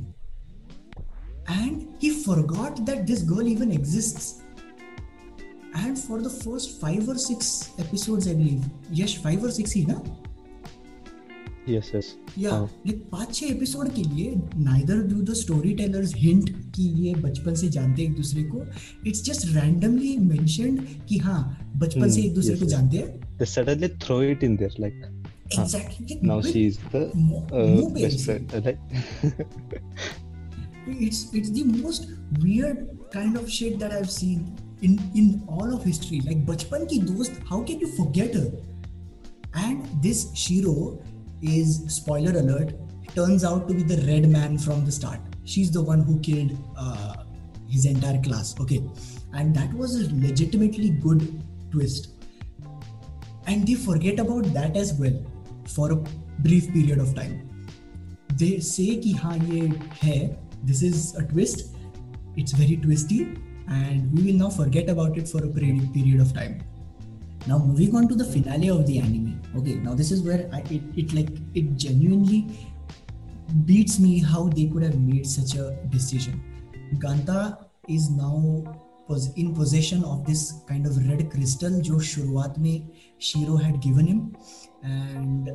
And 1.51 1.83
he 2.03 2.11
forgot 2.11 2.81
that 2.81 2.99
this 2.99 3.25
girl 3.25 3.49
even 3.49 3.73
exist 3.73 4.43
and 5.77 5.97
for 5.97 6.23
the 6.23 6.29
first 6.29 6.81
five 6.81 7.09
और 7.09 7.19
six 7.19 7.69
episode 7.81 8.29
I 8.29 8.35
believe 8.35 8.71
yes 8.93 9.19
five 9.19 9.43
और 9.43 9.51
six 9.51 9.75
ही 9.75 9.85
ना? 9.87 10.01
Yes 11.69 11.91
yes 11.95 12.14
yeah 12.38 12.51
like 12.51 13.03
पाँच 13.12 13.35
छह 13.35 13.47
एपिसोड 13.47 13.93
के 13.95 14.03
लिए 14.03 14.35
neither 14.57 15.03
do 15.09 15.21
the 15.23 15.35
storytellers 15.75 16.14
hint 16.17 16.51
कि 16.75 16.83
ये 16.83 17.14
बचपन 17.14 17.55
से 17.55 17.69
जानते 17.69 18.03
हैं 18.03 18.11
एक 18.11 18.17
दूसरे 18.17 18.43
को। 18.43 18.62
इट्स 19.07 19.23
जस्ट 19.25 19.47
रैंडमली 19.47 20.17
मेंशनड 20.19 20.81
कि 21.09 21.19
हाँ 21.19 21.73
बचपन 21.77 22.11
से 22.11 22.23
एक 22.23 22.35
दूसरे 22.35 22.57
को 22.57 22.67
जानते 22.67 22.97
हैं। 22.97 23.37
They 23.38 23.45
suddenly 23.45 23.88
throw 23.88 24.23
it 24.23 24.45
in 24.45 24.57
there 24.57 24.77
like 24.81 25.18
exactly. 25.51 26.19
Now 26.23 26.41
she 26.43 26.67
is 26.67 26.79
the 26.93 27.09
uh, 27.53 27.89
best 27.95 28.25
friend 28.25 28.53
like 28.65 28.79
it's 30.87 31.33
it's 31.35 31.51
the 31.51 31.65
most 31.65 32.09
weird 32.41 32.89
kind 33.13 33.37
of 33.37 33.51
shit 33.51 33.79
that 33.79 33.93
I've 33.93 34.11
seen 34.11 34.57
in 34.83 34.99
in 35.15 35.43
all 35.49 35.75
of 35.75 35.85
history. 35.85 36.21
Like 36.21 36.45
bachpan 36.47 36.89
ki 36.89 37.01
dost 37.01 37.33
how 37.49 37.63
can 37.63 37.81
you 37.81 37.89
forget 37.97 38.35
her? 38.35 38.51
And 39.55 39.87
this 40.03 40.35
shiro 40.35 41.01
is 41.43 41.85
spoiler 41.89 42.39
alert 42.39 42.75
turns 43.15 43.45
out 43.45 43.67
to 43.69 43.75
be 43.75 43.83
the 43.83 44.03
red 44.07 44.29
man 44.29 44.59
from 44.59 44.85
the 44.85 44.93
start. 44.93 45.21
She's 45.45 45.71
the 45.71 45.83
one 45.83 46.03
who 46.03 46.21
killed 46.21 46.53
uh, 46.77 47.25
his 47.69 47.87
entire 47.87 48.21
class. 48.23 48.55
Okay. 48.61 48.83
And 49.33 49.55
that 49.57 49.73
was 49.73 49.97
a 49.97 50.15
legitimately 50.15 50.91
good 50.91 51.43
twist. 51.71 52.11
And 53.47 53.67
they 53.67 53.75
forget 53.75 54.19
about 54.19 54.45
that 54.53 54.77
as 54.77 54.93
well 54.95 55.19
for 55.77 55.93
a 55.93 55.97
brief 56.47 56.73
period 56.73 56.99
of 56.99 57.15
time 57.15 57.37
they 58.37 58.61
say 58.61 58.89
ki 59.05 59.13
ha 59.25 59.35
ye 59.51 59.67
hai 60.01 60.17
this 60.71 60.83
is 60.83 61.05
a 61.23 61.27
twist 61.33 61.77
it's 62.37 62.53
very 62.63 62.77
twisty 62.87 63.21
and 63.69 64.17
we 64.17 64.25
will 64.27 64.41
now 64.45 64.51
forget 64.51 64.89
about 64.89 65.17
it 65.23 65.29
for 65.29 65.45
a 65.45 65.49
period 65.59 66.21
of 66.21 66.33
time 66.33 66.59
now 67.47 67.59
moving 67.59 67.95
on 67.95 68.09
to 68.09 68.15
the 68.15 68.25
finale 68.25 68.69
of 68.69 68.87
the 68.87 68.99
anime 68.99 69.41
okay 69.57 69.75
now 69.75 69.95
this 69.95 70.11
is 70.11 70.23
where 70.23 70.49
I, 70.53 70.61
it, 70.71 70.83
it 70.97 71.13
like 71.15 71.31
it 71.55 71.77
genuinely 71.77 72.41
beats 73.65 73.99
me 73.99 74.19
how 74.21 74.49
they 74.49 74.67
could 74.67 74.83
have 74.83 74.99
made 74.99 75.27
such 75.27 75.55
a 75.55 75.71
decision 75.97 76.43
ganta 77.05 77.41
is 77.89 78.11
now 78.11 78.37
was 79.09 79.33
in 79.37 79.55
possession 79.55 80.05
of 80.05 80.27
this 80.27 80.61
kind 80.69 80.87
of 80.87 80.97
red 81.09 81.31
crystal 81.31 81.81
jo 81.81 82.01
shuruat 82.09 82.59
mein 82.65 82.91
shiro 83.19 83.57
had 83.57 83.81
given 83.81 84.07
him 84.07 84.21
and 84.83 85.51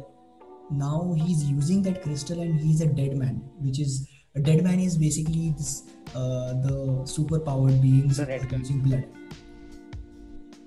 now 0.72 1.14
he's 1.18 1.44
using 1.44 1.82
that 1.84 2.02
crystal 2.02 2.40
and 2.42 2.60
he's 2.60 2.82
a 2.82 2.88
dead 2.88 3.18
man 3.18 3.42
which 3.60 3.80
is 3.80 4.08
a 4.36 4.40
dead 4.40 4.64
man 4.64 4.80
is 4.80 4.98
basically 4.98 5.54
this 5.58 5.84
uh, 6.16 6.54
the 6.66 7.02
super 7.06 7.40
powered 7.40 7.82
beings 7.82 8.20
using 8.20 8.80
blood. 8.80 9.06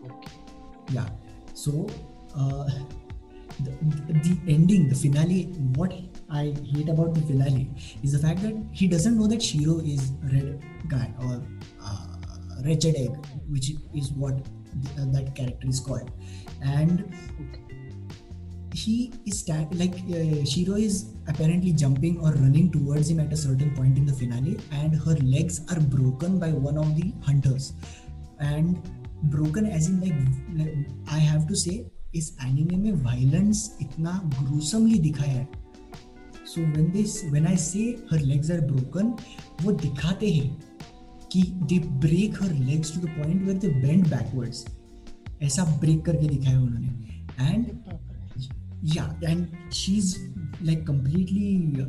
Okay. 0.04 0.32
Yeah. 0.92 1.08
So 1.54 1.88
uh, 2.36 2.68
the, 3.60 3.70
the 4.22 4.38
ending, 4.46 4.88
the 4.88 4.94
finale, 4.94 5.44
what 5.74 5.92
I 6.30 6.54
hate 6.72 6.88
about 6.88 7.14
the 7.14 7.22
finale 7.22 7.70
is 8.02 8.12
the 8.12 8.18
fact 8.18 8.42
that 8.42 8.54
he 8.72 8.86
doesn't 8.86 9.18
know 9.18 9.26
that 9.26 9.42
Shiro 9.42 9.80
is 9.80 10.12
red 10.32 10.62
guy 10.88 11.12
or 11.20 11.42
uh, 11.82 12.06
wretched 12.64 12.94
egg, 12.94 13.16
which 13.48 13.72
is 13.94 14.12
what 14.12 14.44
the, 14.44 15.02
uh, 15.02 15.06
that 15.12 15.34
character 15.34 15.68
is 15.68 15.80
called, 15.80 16.10
and. 16.62 17.12
Okay 17.50 17.65
he 18.76 18.96
is 19.24 19.40
sta- 19.40 19.68
like 19.72 19.96
uh, 20.10 20.44
Shiro 20.44 20.76
is 20.76 20.96
apparently 21.28 21.72
jumping 21.72 22.20
or 22.20 22.32
running 22.32 22.70
towards 22.70 23.10
him 23.10 23.20
at 23.20 23.32
a 23.32 23.36
certain 23.36 23.74
point 23.74 23.96
in 23.98 24.06
the 24.06 24.12
finale, 24.12 24.56
and 24.72 24.94
her 25.06 25.16
legs 25.34 25.60
are 25.70 25.80
broken 25.96 26.38
by 26.38 26.50
one 26.68 26.78
of 26.78 26.94
the 26.96 27.12
hunters, 27.28 27.72
and 28.40 28.80
broken 29.34 29.66
as 29.66 29.88
in 29.88 30.00
like, 30.00 30.18
like 30.54 30.74
I 31.10 31.18
have 31.18 31.46
to 31.52 31.56
say 31.66 31.76
इस 32.14 32.36
anime 32.44 32.76
में 32.76 33.02
violence 33.04 33.58
इतना 33.82 34.10
gruesomely 34.34 34.98
दिखाया 35.06 35.32
है 35.32 35.48
so 36.52 36.60
when 36.60 36.90
this 36.92 37.14
when 37.30 37.46
I 37.46 37.56
say 37.56 37.80
her 38.12 38.20
legs 38.20 38.50
are 38.50 38.60
broken 38.70 39.12
वो 39.62 39.72
दिखाते 39.82 40.30
हैं 40.32 40.48
कि 41.32 41.42
they 41.72 41.78
break 42.04 42.42
her 42.42 42.52
legs 42.68 42.94
to 42.94 43.00
the 43.00 43.10
point 43.18 43.42
where 43.42 43.58
they 43.64 43.68
bend 43.82 44.06
backwards 44.10 44.64
ऐसा 45.42 45.64
ब्रेक 45.80 46.04
करके 46.04 46.28
दिखाया 46.28 46.60
उन्होंने 46.60 47.50
and 47.50 47.66
yeah 48.94 49.10
and 49.22 49.56
she's 49.70 50.28
like 50.62 50.84
completely 50.86 51.86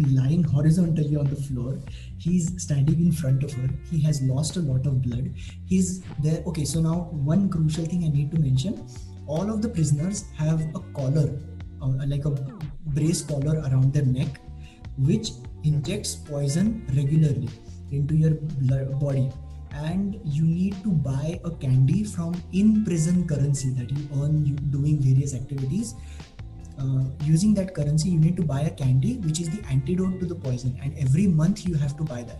lying 0.00 0.42
horizontally 0.42 1.16
on 1.16 1.26
the 1.26 1.36
floor. 1.36 1.78
He's 2.18 2.50
standing 2.62 3.00
in 3.00 3.12
front 3.12 3.42
of 3.42 3.52
her. 3.52 3.68
He 3.90 4.00
has 4.02 4.22
lost 4.22 4.56
a 4.56 4.60
lot 4.60 4.86
of 4.86 5.02
blood. 5.02 5.32
He's 5.66 6.02
there. 6.22 6.42
Okay 6.46 6.64
so 6.64 6.80
now 6.80 7.08
one 7.12 7.48
crucial 7.48 7.84
thing 7.84 8.04
i 8.04 8.08
need 8.08 8.30
to 8.32 8.38
mention. 8.38 8.86
All 9.26 9.50
of 9.50 9.62
the 9.62 9.68
prisoners 9.68 10.24
have 10.36 10.60
a 10.74 10.80
collar 10.94 11.38
uh, 11.82 12.06
like 12.06 12.24
a 12.24 12.30
brace 12.86 13.22
collar 13.22 13.58
around 13.60 13.92
their 13.92 14.04
neck 14.04 14.40
which 14.98 15.30
injects 15.64 16.14
poison 16.14 16.86
regularly 16.94 17.48
into 17.90 18.14
your 18.16 18.34
body. 19.04 19.30
And 19.72 20.20
you 20.24 20.44
need 20.44 20.80
to 20.84 20.90
buy 20.90 21.40
a 21.44 21.50
candy 21.50 22.04
from 22.04 22.40
in 22.52 22.84
prison 22.84 23.26
currency 23.26 23.70
that 23.70 23.90
you 23.90 24.08
earn 24.22 24.54
doing 24.70 25.00
various 25.00 25.34
activities 25.34 25.94
uh, 26.78 27.04
using 27.22 27.54
that 27.54 27.74
currency 27.74 28.10
you 28.10 28.18
need 28.18 28.36
to 28.36 28.42
buy 28.42 28.62
a 28.62 28.70
candy 28.70 29.18
which 29.18 29.40
is 29.40 29.48
the 29.50 29.64
antidote 29.68 30.18
to 30.20 30.26
the 30.26 30.34
poison 30.34 30.78
and 30.82 30.96
every 30.98 31.26
month 31.26 31.66
you 31.66 31.74
have 31.74 31.96
to 31.96 32.04
buy 32.04 32.22
that 32.22 32.38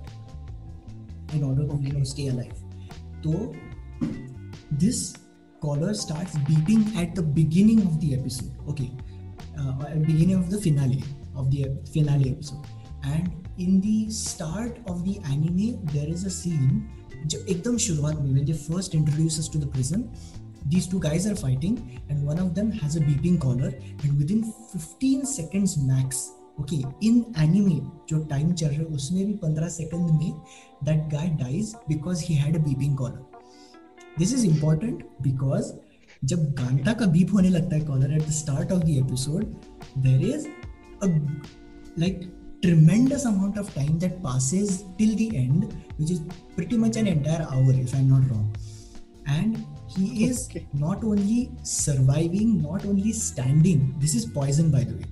in 1.33 1.43
order 1.43 1.67
to 1.67 1.77
you 1.81 1.93
know 1.93 2.05
stay 2.05 2.29
alive. 2.29 2.57
So 3.23 3.55
this 4.71 5.15
collar 5.61 5.95
starts 5.95 6.37
beeping 6.39 6.97
at 6.97 7.15
the 7.15 7.23
beginning 7.23 7.81
of 7.83 8.01
the 8.01 8.15
episode. 8.15 8.53
Okay. 8.69 8.91
Uh, 9.59 9.87
at 9.89 10.03
beginning 10.03 10.37
of 10.37 10.51
the 10.51 10.61
finale 10.61 11.03
of 11.37 11.51
the 11.51 11.77
finale 11.93 12.31
episode. 12.31 12.65
And 13.05 13.33
in 13.59 13.81
the 13.81 14.11
start 14.11 14.79
of 14.87 15.05
the 15.05 15.19
anime 15.25 15.85
there 15.87 16.09
is 16.09 16.25
a 16.25 16.31
scene 16.31 16.89
ekdam 17.53 17.77
shuruat 17.85 18.21
mein 18.23 18.35
when 18.35 18.45
they 18.45 18.53
first 18.53 18.95
introduce 18.95 19.39
us 19.39 19.49
to 19.49 19.59
the 19.59 19.67
prison 19.67 20.11
these 20.72 20.88
two 20.88 21.00
guys 21.00 21.26
are 21.28 21.36
fighting 21.36 21.78
and 22.10 22.26
one 22.26 22.40
of 22.40 22.54
them 22.56 22.72
has 22.72 22.96
a 22.96 23.00
beeping 23.00 23.40
collar 23.40 23.72
and 24.04 24.18
within 24.18 24.44
15 24.44 25.26
seconds 25.26 25.78
max 25.92 26.32
okay 26.62 26.84
in 27.02 27.20
anime 27.46 27.82
जो 28.10 28.24
time 28.32 28.54
चल 28.54 28.68
रहा 28.68 28.80
है 28.80 28.86
उसमें 29.00 29.26
भी 29.26 29.34
15 29.44 29.70
second 29.78 30.10
में 30.22 30.34
that 30.88 31.06
guy 31.14 31.28
dies 31.44 31.76
because 31.92 32.26
he 32.30 32.40
had 32.44 32.60
a 32.62 32.64
beeping 32.68 32.98
collar 32.98 33.22
this 34.18 34.34
is 34.40 34.50
important 34.54 35.06
because 35.30 35.72
जब 36.26 36.40
Ganta 36.56 36.94
का 37.00 37.06
beep 37.12 37.34
होने 37.34 37.50
लगता 37.50 37.76
है 37.76 37.82
caller 37.86 38.14
at 38.14 38.28
the 38.28 38.32
start 38.38 38.72
of 38.72 38.84
the 38.84 38.90
episode 38.90 39.44
there 40.06 40.26
is 40.30 40.46
a 41.04 41.08
like 42.00 42.30
tremendous 42.62 43.26
amount 43.26 43.58
of 43.58 43.74
time 43.74 43.98
that 44.00 44.22
passes 44.22 44.84
till 44.98 45.16
the 45.16 45.36
end, 45.36 45.74
which 45.98 46.12
is 46.12 46.22
pretty 46.56 46.78
much 46.78 46.98
an 46.98 47.08
entire 47.08 47.48
hour, 47.52 47.72
if 47.74 47.94
I'm 47.96 48.10
not 48.10 48.30
wrong. 48.30 48.54
And 49.28 49.66
he 49.94 50.26
is 50.26 50.48
okay. 50.50 50.68
not 50.74 51.04
only 51.04 51.52
surviving, 51.64 52.62
not 52.62 52.86
only 52.86 53.12
standing. 53.12 53.96
This 54.00 54.16
is 54.16 54.26
poison, 54.26 54.70
by 54.72 54.84
the 54.84 54.94
way. 54.94 55.06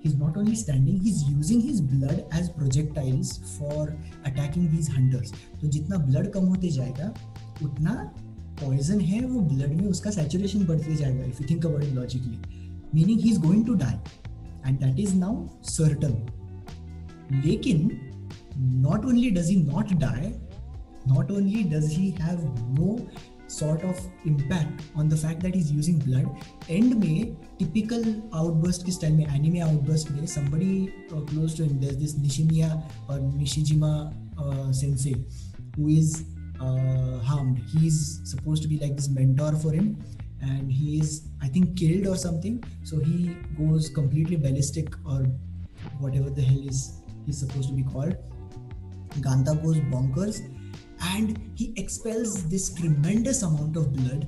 He's 0.00 0.16
not 0.16 0.36
only 0.36 0.56
standing, 0.56 0.98
he's 0.98 1.22
using 1.24 1.60
his 1.60 1.80
blood 1.80 2.24
as 2.32 2.48
projectiles 2.48 3.38
for 3.58 3.94
attacking 4.24 4.70
these 4.70 4.88
hunters. 4.88 5.32
तो 5.60 5.68
जितना 5.68 5.98
blood 6.08 6.32
कम 6.34 6.46
होते 6.54 6.70
जाएगा 6.78 7.12
उतना 7.62 7.94
poison 8.62 9.00
है 9.00 9.20
वो 9.26 9.42
blood 9.50 9.74
में 9.80 9.86
उसका 9.88 10.10
saturation 10.10 10.66
बढ़ते 10.66 10.96
जाएगा 10.96 11.28
if 11.32 11.40
you 11.40 11.46
think 11.46 11.64
about 11.70 11.84
it 11.84 11.94
logically 11.94 12.38
meaning 12.94 13.18
he 13.18 13.30
is 13.30 13.38
going 13.38 13.64
to 13.64 13.76
die 13.76 13.98
and 14.64 14.80
that 14.80 14.98
is 15.04 15.14
now 15.14 15.34
certain 15.62 16.16
लेकिन 17.44 17.90
not 18.86 19.04
only 19.04 19.30
does 19.30 19.48
he 19.48 19.56
not 19.56 19.92
die 19.98 20.32
not 21.06 21.30
only 21.30 21.62
does 21.64 21.90
he 21.90 22.10
have 22.24 22.42
no 22.78 22.98
sort 23.47 23.83
of 23.83 23.99
impact 24.25 24.81
on 24.95 25.09
the 25.09 25.15
fact 25.15 25.41
that 25.41 25.55
he's 25.55 25.71
using 25.71 25.99
blood. 25.99 26.27
End 26.69 26.99
May, 26.99 27.35
typical 27.57 28.03
outburst 28.33 28.87
is 28.87 28.95
style 28.95 29.11
me 29.11 29.25
anime 29.25 29.61
outburst 29.61 30.11
May, 30.11 30.25
somebody 30.25 30.93
uh, 31.11 31.21
close 31.21 31.53
to 31.55 31.63
him 31.63 31.79
there's 31.79 31.97
this 31.97 32.15
Nishimiya 32.15 32.83
or 33.09 33.19
Nishijima 33.19 34.13
uh, 34.37 34.71
sensei 34.71 35.15
who 35.75 35.87
is 35.87 36.25
uh, 36.59 37.19
harmed. 37.19 37.59
He's 37.69 38.21
supposed 38.23 38.63
to 38.63 38.67
be 38.67 38.79
like 38.79 38.95
this 38.95 39.09
mentor 39.09 39.53
for 39.55 39.71
him 39.71 40.03
and 40.41 40.71
he 40.71 40.99
is 40.99 41.27
I 41.41 41.47
think 41.47 41.77
killed 41.77 42.07
or 42.07 42.15
something. 42.15 42.63
So 42.83 42.99
he 42.99 43.35
goes 43.57 43.89
completely 43.89 44.35
ballistic 44.35 44.93
or 45.05 45.25
whatever 45.99 46.29
the 46.29 46.41
hell 46.41 46.67
is 46.67 47.01
he's 47.25 47.39
supposed 47.39 47.69
to 47.69 47.75
be 47.75 47.83
called. 47.83 48.15
Ganta 49.21 49.61
goes 49.63 49.77
bonkers 49.77 50.41
and 51.01 51.51
he 51.55 51.73
expels 51.77 52.47
this 52.49 52.73
tremendous 52.73 53.43
amount 53.43 53.77
of 53.77 53.93
blood 53.93 54.27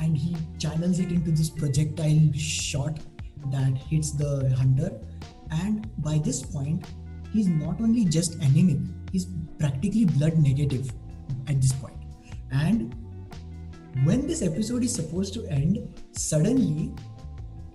and 0.00 0.16
he 0.16 0.36
channels 0.58 0.98
it 0.98 1.10
into 1.10 1.30
this 1.30 1.48
projectile 1.48 2.32
shot 2.34 2.98
that 3.50 3.76
hits 3.76 4.12
the 4.12 4.54
hunter. 4.56 5.00
And 5.50 5.88
by 6.02 6.18
this 6.18 6.42
point 6.42 6.86
he's 7.32 7.48
not 7.48 7.80
only 7.80 8.04
just 8.04 8.34
anemic 8.36 8.78
he's 9.10 9.26
practically 9.58 10.04
blood 10.04 10.38
negative 10.38 10.90
at 11.48 11.60
this 11.60 11.72
point. 11.72 11.96
And 12.50 12.94
when 14.04 14.26
this 14.26 14.42
episode 14.42 14.82
is 14.84 14.94
supposed 14.94 15.34
to 15.34 15.46
end 15.46 16.00
suddenly 16.12 16.92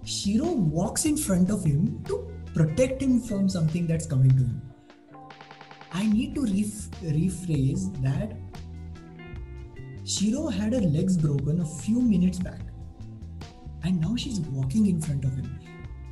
shiro 0.03 0.51
walks 0.51 1.05
in 1.05 1.17
front 1.17 1.49
of 1.49 1.63
him 1.63 2.03
to 2.05 2.31
protect 2.53 3.01
him 3.01 3.19
from 3.19 3.49
something 3.49 3.85
that's 3.85 4.05
coming 4.05 4.31
to 4.31 4.43
him 4.43 4.66
I 5.93 6.05
need 6.05 6.35
to 6.35 6.41
rephrase 6.41 8.01
that 8.03 8.35
Shiro 10.05 10.47
had 10.47 10.73
her 10.73 10.81
legs 10.81 11.17
broken 11.17 11.61
a 11.61 11.65
few 11.65 12.01
minutes 12.01 12.39
back, 12.39 12.59
and 13.83 13.99
now 13.99 14.15
she's 14.15 14.39
walking 14.39 14.87
in 14.87 15.01
front 15.01 15.25
of 15.25 15.35
him. 15.35 15.59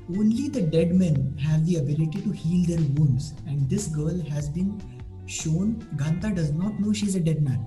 Only 0.09 0.49
the 0.49 0.61
dead 0.61 0.93
men 0.93 1.37
have 1.37 1.65
the 1.65 1.77
ability 1.77 2.21
to 2.21 2.31
heal 2.31 2.65
their 2.67 2.85
wounds, 2.95 3.33
and 3.47 3.69
this 3.69 3.87
girl 3.87 4.19
has 4.29 4.49
been 4.49 4.81
shown 5.25 5.75
Ganta 5.95 6.35
does 6.35 6.51
not 6.51 6.79
know 6.79 6.93
she's 6.93 7.15
a 7.15 7.19
dead 7.19 7.41
man. 7.41 7.65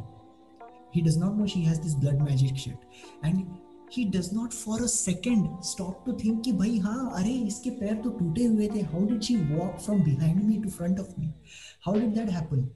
He 0.91 1.03
does 1.03 1.17
not 1.17 1.37
know 1.37 1.47
she 1.47 1.63
has 1.65 1.81
this 1.81 1.95
blood 1.95 2.21
magic 2.21 2.57
shit, 2.57 2.79
and 3.23 3.47
he 3.91 4.05
does 4.05 4.29
not 4.33 4.55
for 4.55 4.77
a 4.85 4.89
second 4.89 5.47
stop 5.63 6.05
to 6.07 6.15
think 6.23 6.43
कि 6.45 6.53
भाई 6.53 6.79
हाँ 6.79 7.13
अरे 7.15 7.33
इसके 7.47 7.71
पैर 7.71 7.95
तो 7.95 8.11
टूटे 8.11 8.45
हुए 8.45 8.69
थे। 8.75 8.81
How 8.81 9.07
did 9.07 9.23
she 9.23 9.37
walk 9.37 9.79
from 9.81 10.03
behind 10.03 10.43
me 10.45 10.57
to 10.57 10.71
front 10.71 11.01
of 11.01 11.09
me 11.19 11.33
how 11.87 11.99
did 12.01 12.15
that 12.15 12.31
happen 12.31 12.69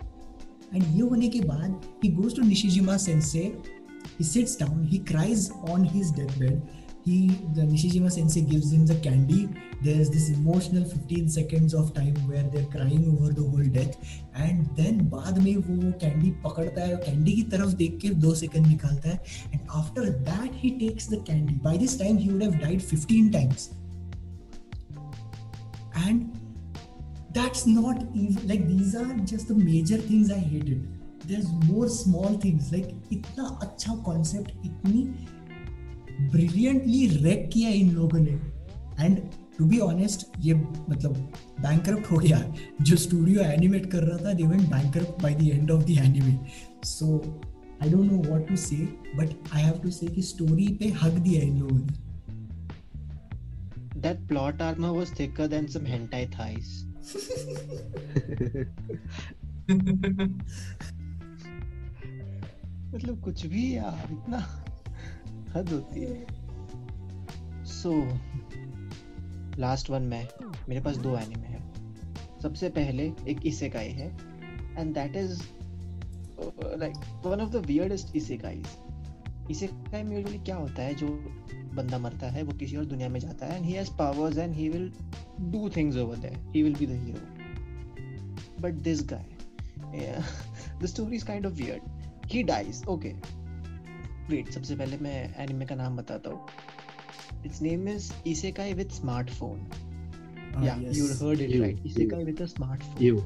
and 0.74 0.82
ये 0.94 1.00
होने 1.00 1.28
के 1.28 1.40
बाद 1.40 1.80
he 2.04 2.12
goes 2.12 2.36
to 2.36 2.42
Nishijima 2.42 2.96
sensei 2.96 3.62
he 4.18 4.24
sits 4.24 4.56
down, 4.56 4.78
he 4.84 4.98
cries 4.98 5.50
on 5.72 5.84
his 5.84 6.08
deathbed 6.12 6.62
he 7.07 7.27
the 7.55 7.61
Nishijima 7.61 8.11
sensei 8.11 8.41
gives 8.41 8.71
him 8.73 8.85
the 8.85 8.95
candy 8.95 9.49
there's 9.81 10.09
this 10.09 10.29
emotional 10.29 10.83
15 10.83 11.29
seconds 11.29 11.73
of 11.73 11.93
time 11.93 12.15
where 12.29 12.43
they're 12.43 12.71
crying 12.75 13.05
over 13.11 13.31
the 13.31 13.45
whole 13.51 13.69
death 13.77 13.95
and 14.45 14.67
then 14.79 14.99
बाद 15.13 15.37
में 15.43 15.55
वो 15.55 15.75
वो 15.83 15.91
candy 16.01 16.31
पकड़ता 16.45 16.81
है 16.87 16.95
candy 17.05 17.33
की 17.35 17.43
तरफ 17.53 17.73
देख 17.83 17.97
के 18.01 18.09
दो 18.25 18.33
सेकंड 18.41 18.67
निकालता 18.67 19.09
है 19.09 19.19
and 19.53 19.75
after 19.81 20.05
that 20.29 20.57
he 20.63 20.73
takes 20.81 21.07
the 21.13 21.21
candy 21.29 21.55
by 21.69 21.75
this 21.83 21.95
time 22.01 22.19
he 22.25 22.29
would 22.33 22.43
have 22.47 22.59
died 22.65 22.83
15 22.89 23.31
times 23.37 23.69
and 26.07 26.27
that's 27.39 27.65
not 27.77 28.03
even 28.25 28.47
like 28.51 28.67
these 28.67 28.95
are 28.95 29.13
just 29.33 29.53
the 29.53 29.59
major 29.63 30.03
things 30.11 30.31
I 30.31 30.43
hated 30.51 30.85
there's 31.29 31.49
more 31.71 31.87
small 31.95 32.37
things 32.45 32.71
like 32.75 32.93
इतना 33.11 33.47
अच्छा 33.63 33.97
concept 34.11 34.53
इतनी 34.65 35.07
brilliantly 36.30 37.06
wreck 37.06 37.50
किया 37.52 37.68
इन 37.68 37.90
लोगों 37.90 38.18
ने। 38.18 38.40
And 39.04 39.18
to 39.58 39.64
be 39.64 39.78
honest 39.78 40.26
ये 40.40 40.62
मतलब 40.90 41.32
bank 41.60 42.08
हो 42.12 42.16
गया। 42.16 42.54
जो 42.82 42.96
स्टूडियो 42.96 43.40
एनिमेट 43.40 43.86
कर 43.86 43.98
रहा 43.98 44.24
था 44.24 44.32
they 44.32 44.42
went 44.42 44.62
bank 44.62 45.18
by 45.22 45.34
the 45.34 45.42
end 45.42 45.70
of 45.70 45.84
the 45.84 45.90
anime 45.90 46.38
so 46.84 47.40
I 47.82 47.90
don't 47.90 48.12
know 48.12 48.18
what 48.18 48.48
to 48.48 48.56
say 48.56 48.88
but 49.16 49.28
I 49.52 49.62
have 49.62 49.78
to 49.78 49.90
say 49.90 50.06
कि 50.06 50.22
स्टोरी 50.22 50.68
पे 50.68 50.88
हक 50.88 51.12
दिया 51.12 51.42
इन 51.42 51.58
लोगों 51.58 51.76
ने। 51.76 52.12
That 54.02 54.30
plot 54.30 54.60
armor 54.60 54.80
was 54.80 55.10
thicker 55.10 55.48
than 55.48 55.68
some 55.68 55.84
hentai 55.84 56.30
thighs. 56.30 56.86
मतलब 62.94 63.24
कुछ 63.24 63.46
भी 63.46 63.76
यार 63.76 64.12
इतना 64.12 64.61
हद 65.54 65.72
होती 65.72 66.00
है। 66.00 67.64
सो 67.72 67.92
लास्ट 69.58 69.90
वन 69.90 70.02
में, 70.02 70.28
मेरे 70.68 70.80
पास 70.80 70.96
दो 70.98 71.16
एनिमे 71.18 71.46
है। 71.46 71.60
सबसे 72.42 72.68
पहले 72.70 73.12
एक 73.28 73.46
इसेकाई 73.46 73.88
है 73.90 74.08
and 74.78 74.94
that 74.94 75.16
is 75.16 75.42
like 76.78 76.94
one 77.26 77.40
of 77.40 77.50
the 77.50 77.64
weirdest 77.66 78.16
isekais 78.16 78.66
isekai 79.50 80.02
में 80.02 80.16
यूजुअली 80.16 80.38
क्या 80.38 80.56
होता 80.56 80.82
है, 80.82 80.94
जो 80.94 81.06
बंदा 81.74 81.98
मरता 81.98 82.26
है, 82.30 82.42
वो 82.42 82.52
किसी 82.52 82.76
और 82.76 82.84
दुनिया 82.84 83.08
में 83.08 83.18
जाता 83.20 83.46
है 83.46 83.56
and 83.56 83.64
he 83.64 83.72
has 83.72 83.90
powers 83.98 84.38
and 84.38 84.54
he 84.54 84.68
will 84.68 84.92
do 85.52 85.68
things 85.76 85.96
over 85.96 86.16
there 86.16 86.38
he 86.54 86.62
will 86.62 86.74
be 86.74 86.86
the 86.86 87.02
hero 87.04 88.62
but 88.62 88.74
this 88.82 89.02
guy 89.12 89.24
the 90.82 90.86
story 90.86 91.16
is 91.16 91.24
kind 91.26 91.46
of 91.46 91.54
weird 91.54 92.26
he 92.26 92.42
dies 92.42 92.82
okay 92.88 93.14
wait 94.30 94.50
सबसे 94.52 94.76
पहले 94.76 94.96
मैं 95.02 95.16
एनिमे 95.44 95.66
का 95.66 95.74
नाम 95.74 95.96
बताता 95.96 96.30
हूँ 96.30 97.44
its 97.46 97.62
name 97.62 97.88
is 97.88 98.12
isekai 98.28 98.74
with 98.74 98.90
smartphone 99.00 99.66
yeah 100.60 100.76
yes. 100.78 100.96
you 100.96 101.06
heard 101.14 101.40
it 101.40 101.50
you, 101.50 101.62
right 101.62 101.78
isekai 101.82 102.18
you. 102.18 102.26
with 102.26 102.40
a 102.40 102.48
smartphone 102.48 103.00
you 103.00 103.24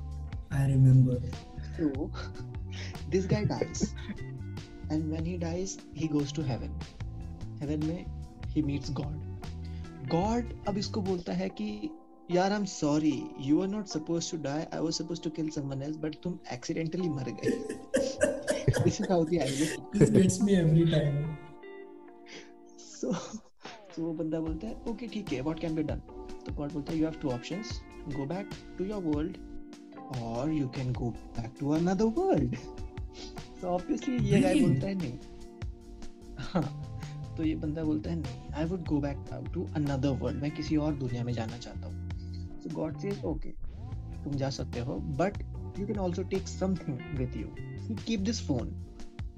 i 0.53 0.64
remember 0.66 1.16
so 1.70 2.11
this 3.11 3.26
guy 3.26 3.44
dies 3.44 3.94
and 4.90 5.11
when 5.11 5.24
he 5.24 5.36
dies 5.36 5.78
he 5.94 6.09
goes 6.09 6.32
to 6.32 6.42
heaven 6.42 6.74
heaven 7.61 7.84
में 7.84 8.05
he 8.55 8.62
meets 8.62 8.92
god 9.01 9.16
god 10.09 10.53
अब 10.68 10.78
इसको 10.78 11.01
बोलता 11.03 11.32
है 11.32 11.49
कि 11.61 11.68
यार 12.30 12.53
I 12.53 12.59
am 12.59 12.64
sorry 12.66 13.12
you 13.40 13.61
are 13.62 13.68
not 13.68 13.86
supposed 13.88 14.30
to 14.30 14.42
die 14.42 14.62
I 14.62 14.80
was 14.80 14.92
supposed 14.92 15.22
to 15.24 15.30
kill 15.30 15.49
someone 15.51 15.82
else 15.82 15.97
but 16.05 16.14
तुम 16.22 16.38
accidentally 16.53 17.09
मर 17.09 17.30
गए 17.40 17.76
this 18.85 19.01
is 19.01 19.09
how 19.09 19.24
the 19.24 19.41
anime 19.41 19.66
this 19.93 20.11
gets 20.11 20.41
me 20.41 20.57
every 20.57 20.85
time. 20.91 21.16
So 22.79 23.12
so 23.95 24.03
वो 24.03 24.12
बंदा 24.12 24.41
बोलता 24.41 24.66
है 24.66 24.74
ओके 24.91 25.07
ठीक 25.14 25.33
है 25.33 25.41
what 25.43 25.61
can 25.61 25.74
be 25.74 25.83
done 25.91 26.01
तो 26.47 26.53
गॉड 26.55 26.72
बोलता 26.72 26.93
है 26.93 26.99
you 26.99 27.05
have 27.05 27.18
two 27.22 27.29
options 27.31 27.81
go 28.16 28.27
back 28.33 28.51
to 28.79 28.85
your 28.85 29.03
world 29.05 29.37
और 30.22 30.53
you 30.53 30.68
can 30.77 30.93
go 30.93 31.11
back 31.39 31.55
to 31.61 31.70
another 31.74 32.05
world 32.18 32.57
तो 33.61 33.68
ऑब्वियसली 33.68 34.16
ये 34.31 34.41
गाय 34.41 34.61
बोलता 34.61 34.87
है 34.87 34.95
नहीं. 34.95 35.18
हाँ 36.39 36.64
तो 37.37 37.45
ये 37.45 37.55
बंदा 37.64 37.85
बोलता 37.85 38.11
है 38.11 38.16
नहीं 38.20 38.53
I 38.55 38.64
would 38.64 38.87
go 38.89 39.01
back 39.01 39.24
to 39.55 39.66
another 39.77 40.18
world 40.22 40.43
मैं 40.43 40.51
किसी 40.57 40.77
और 40.87 40.95
दुनिया 41.05 41.24
में 41.24 41.33
जाना 41.33 41.59
चाहता 41.59 41.87
हूँ. 41.87 42.09
सो 42.62 42.74
गॉड 42.74 42.99
सेज 43.01 43.24
ओके 43.24 43.51
तुम 44.24 44.33
जा 44.45 44.51
सकते 44.61 44.81
हो 44.81 44.99
but 45.22 45.43
you 45.79 45.87
can 45.87 45.99
also 46.03 46.22
take 46.29 46.47
something 46.51 46.95
with 47.16 47.35
you. 47.39 47.49
You 47.87 47.97
keep 47.97 48.18
this 48.18 48.41
phone. 48.51 48.68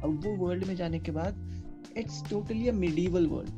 अब 0.04 0.22
वो 0.26 0.48
वर्ल्ड 0.48 0.64
में 0.64 0.76
जाने 0.76 1.00
के 1.00 1.12
बाद 1.12 1.64
its 1.98 2.30
totally 2.30 2.68
a 2.68 2.74
medieval 2.74 3.28
world 3.28 3.52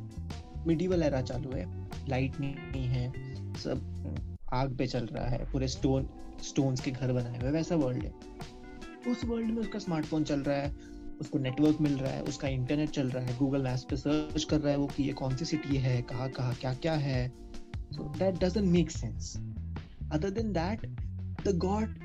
medieval 0.66 1.02
era 1.02 1.22
चालू 1.22 1.50
है। 1.50 1.88
लाइट 2.08 2.32
नहीं 2.40 2.86
है। 2.86 3.12
सब, 3.54 3.80
आग 4.52 4.76
पे 4.76 4.86
चल 4.86 5.06
रहा 5.06 5.28
है। 5.28 5.50
पूरे 5.52 5.68
स्टोन 5.68 6.08
स्टोन्स 6.42 6.80
के 6.80 6.90
घर 6.90 7.12
बनाए 7.12 7.38
हुए 7.38 7.50
वैसा 7.50 7.76
वर्ल्ड 7.76 8.04
है। 8.04 8.14
उस 9.08 9.24
वर्ल्ड 9.24 9.46
में 9.46 9.56
उसका 9.56 9.78
स्मार्टफ़ोन 9.78 10.24
चल 10.24 10.40
रहा 10.40 10.56
है। 10.56 10.76
उसको 11.20 11.38
नेटवर्क 11.38 11.78
मिल 11.80 11.98
रहा 11.98 12.12
है। 12.12 12.22
उसका 12.22 12.48
इंटरनेट 12.48 12.90
चल 12.90 13.08
रहा 13.08 13.24
है। 13.24 13.38
गूगल 13.38 13.62
मैप्स 13.62 13.82
पे 13.82 13.96
सर्च 13.96 14.44
कर 14.44 14.60
रहा 14.60 14.72
है 14.72 14.78
वो 14.78 14.86
कि 14.86 15.02
ये 15.02 15.12
कौन 15.12 15.36
सी 15.36 15.44
सिटी 15.44 15.76
है? 15.76 16.02
कहाँ 16.02 16.30
कहाँ, 16.30 16.54
क्या 16.54 16.74
क्या 16.74 16.94
है? 16.94 17.32
So 17.92 18.02
that 18.02 18.44
doesn't 18.44 18.64
make 18.64 18.90
sense 18.90 19.36
Other 20.11 20.29
than 20.39 20.51
that 20.53 20.85
the 21.47 21.55
god 21.65 21.95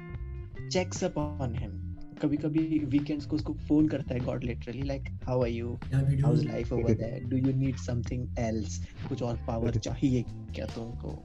checks 0.73 1.05
up 1.05 1.19
on 1.19 1.55
him 1.61 1.83
कभी 2.23 2.37
कभी 2.37 2.61
वीकेंड्स 2.91 3.27
को 3.27 3.37
उसको 3.37 3.53
फोन 3.69 3.89
करता 3.89 4.15
है 4.15 4.21
god 4.25 4.45
literally 4.45 4.83
like 4.83 5.09
how 5.25 5.43
are 5.43 5.49
you 5.49 5.73
how 5.95 6.35
is 6.35 6.45
life 6.47 6.73
over 6.73 6.95
there 6.95 7.25
do 7.31 7.37
you 7.37 7.57
need 7.57 7.77
something 7.87 8.39
else 8.39 8.81
कुछ 9.09 9.23
और 9.23 9.45
power 9.47 9.79
चाहिए 9.79 10.23
क्या 10.55 10.67
तुमको 10.75 11.19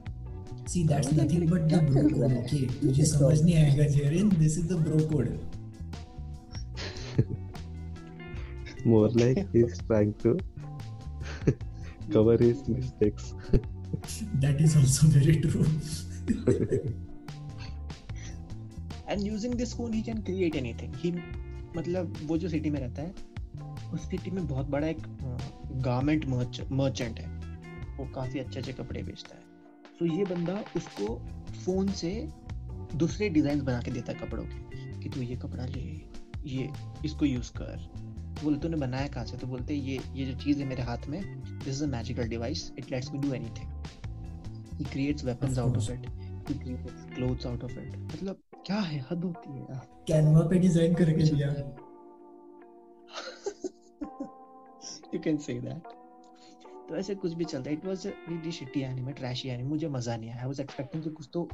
See, 0.66 0.84
that's 0.84 1.10
nothing 1.12 1.46
but 1.46 1.68
the 1.68 1.78
bro 1.78 2.02
code, 2.08 2.32
okay? 2.40 2.66
तुझे 2.80 3.04
समझ 3.04 3.40
नहीं 3.42 3.54
आएगा 3.56 3.86
Jerin 3.94 4.28
this 4.42 4.56
is 4.58 4.68
the 4.68 4.76
bro 4.76 4.98
code. 5.08 5.30
More 8.84 9.08
like 9.08 9.40
he's 9.52 9.80
trying 9.88 10.14
to 10.22 10.36
cover 12.10 12.36
his 12.36 12.62
mistakes. 12.68 13.34
that 14.40 14.60
is 14.60 14.76
also 14.76 15.06
very 15.08 15.36
true. 15.40 15.66
And 19.09 19.21
using 19.21 19.53
this 19.53 19.75
phone 19.75 19.93
he 19.93 20.01
can 20.01 20.21
create 20.21 20.55
anything 20.55 20.93
he 20.95 21.11
मतलब 21.77 22.13
वो 22.23 22.37
जो 22.37 22.49
city 22.49 22.69
में 22.69 22.79
रहता 22.79 23.01
है, 23.01 23.15
उस 23.93 24.09
सिटी 24.09 24.31
में 24.31 24.47
बहुत 24.47 24.67
बड़ा 24.67 24.87
एक 24.87 24.97
गारमेंट 25.71 26.25
मर्चेंट 26.71 27.19
है। 27.19 27.37
वो 27.97 28.05
काफ़ी 28.05 28.39
अच्छे 28.39 28.59
अच्छे 28.59 28.73
कपड़े 28.73 29.03
बेचता 29.03 29.35
है। 29.35 29.41
तो 29.99 30.05
ये 30.05 30.23
बंदा 30.23 30.63
उसको 30.75 31.25
फ़ोन 31.65 31.87
से 31.87 32.29
दूसरे 32.95 33.29
डिज़ाइन 33.29 33.61
बना 33.61 33.81
के 33.81 33.91
देता 33.91 34.11
है 34.11 34.19
कपड़ों 34.19 34.43
के। 34.43 34.67
कि 35.01 35.09
तू 35.09 35.21
ये 35.21 35.35
कपड़ा 35.35 35.65
ले, 35.65 36.01
ये, 36.45 36.69
इसको 37.05 37.25
यूज़ 37.25 37.51
कर। 37.51 37.91
बोले, 38.43 38.57
तूने 38.57 38.77
बनाया 38.77 39.07
कहाँ 39.07 39.25
से? 39.25 39.37
तो 39.37 39.47
बोलते 39.47 39.73
ये 39.73 39.99
ये 40.13 40.25
जो 40.25 40.39
चीज़ 40.39 40.59
है 40.59 40.65
मेरे 40.65 40.83
हाथ 40.83 40.97
में 41.07 41.41
this 41.41 41.67
is 41.67 41.83
a 41.83 41.87
magical 41.87 42.23
device 42.23 42.71
it 42.79 42.91
lets 42.91 43.11
me 43.11 43.19
do 43.19 43.33
anything 43.33 43.83
he 44.77 44.85
creates 44.85 45.25
weapons 45.25 45.59
out 45.59 45.77
of 45.77 45.91
it 45.91 46.07
he 46.49 46.53
creates 46.55 47.05
clothes 47.15 47.45
out 47.47 47.63
of 47.63 47.79
it 47.79 47.95
मतलब 47.97 48.41
क्या 48.65 48.79
है? 48.79 48.99
हद 49.11 49.23
होती 49.23 49.51
है 49.51 49.59
यार। 49.59 49.87
कैनवा 50.07 50.41
पे 50.49 50.59
डिज़ाइन 50.59 50.93
करके 50.95 51.23
दिया 51.23 51.49
यू 55.13 55.19
कैन 55.19 55.37
से 55.37 55.53
दैट 55.61 55.95
तो 56.89 56.95
ऐसे 56.97 57.15
कुछ 57.15 57.33
भी 57.33 57.45
चलता 57.45 57.69
है। 57.69 57.75
It 57.75 57.85
was 57.85 58.05
really 58.07 58.51
shitty 58.51 58.81
anime 58.81 59.13
trashy 59.13 59.49
anime 59.49 59.69
मुझे 59.69 59.87
मज़ा 59.89 60.15
नहीं 60.17 60.29
आया। 60.29 60.41
आई 60.41 60.47
वाज 60.47 60.59
एक्सपेक्टिंग 60.59 61.03
कि 61.03 61.09
कुछ 61.09 61.29
तो 61.33 61.47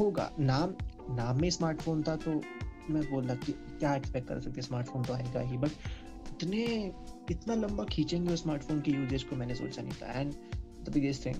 होगा। 0.00 0.30
नाम 0.40 0.74
नाम 1.16 1.40
में 1.40 1.50
स्मार्टफ़ोन 1.50 2.02
था 2.02 2.16
तो 2.16 2.30
मैं 2.90 3.02
बोल 3.10 3.24
रहा 3.24 3.34
कि 3.36 3.52
क्या 3.52 3.94
एक्सपेक्ट 3.96 4.28
कर 4.28 4.40
सकते 4.40 4.62
स्मार्टफ़ोन 4.62 5.02
तो 5.02 5.12
आएगा 5.14 5.40
ही। 5.40 5.58
बट 5.58 5.70
इतने 6.32 6.64
इतना 7.30 7.54
लंबा 7.56 7.84
खींचेंगे 7.84 8.32
उस 8.32 8.42
स्मार्टफ़ोन 8.42 8.80
की 8.80 8.92
यूजेज 8.92 9.22
को 9.22 9.36
मैंने 9.36 9.54
सोचा 9.54 9.82
नहीं 9.82 9.94
था। 10.02 10.20
And 10.20 10.32
the 10.84 10.92
biggest 10.94 11.26
thing 11.26 11.36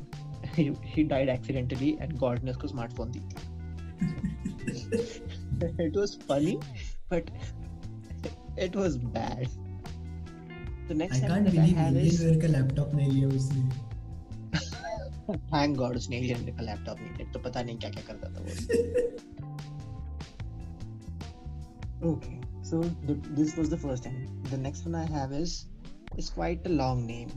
he 0.58 1.02
died 1.04 1.28
accidentally 1.28 1.96
and 2.00 2.16
God 2.18 2.42
ने 2.44 2.50
उसको 2.50 2.68
स्मार्टफ़ोन 2.68 3.10
दी 3.10 3.20
थी 3.20 3.52
it 5.78 5.94
was 5.94 6.14
funny, 6.14 6.58
but 7.08 7.30
it 8.56 8.74
was 8.74 8.96
bad. 8.96 9.48
The 10.88 10.94
next 10.94 11.22
I 11.22 11.28
can't 11.28 11.50
believe 11.50 11.76
Alienware 11.76 12.40
का 12.42 12.48
लैपटॉप 12.48 12.94
नहीं 12.94 13.10
लिया 13.10 13.28
उसने. 13.28 13.62
Thank 15.52 15.78
God 15.78 15.96
उसने 15.96 16.20
Alienware 16.20 16.56
का 16.56 16.62
लैपटॉप 16.62 16.98
नहीं 17.00 17.12
लिया 17.16 17.32
तो 17.32 17.38
पता 17.48 17.62
नहीं 17.62 17.78
क्या 17.78 17.90
क्या 17.90 18.04
करता 18.10 18.28
था 18.34 18.40
वो. 18.40 18.50
okay, 22.12 22.40
so 22.62 22.82
the, 23.08 23.14
this 23.40 23.56
was 23.56 23.70
the 23.70 23.78
first 23.78 24.04
time. 24.04 24.42
The 24.50 24.58
next 24.58 24.86
one 24.86 24.94
I 24.94 25.06
have 25.06 25.32
is 25.32 25.66
is 26.18 26.30
quite 26.30 26.66
a 26.66 26.74
long 26.82 27.06
name. 27.06 27.30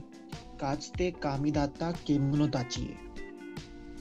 काचते 0.62 1.10
कामिदाता 1.24 1.92
केमुनोताची 2.08 2.86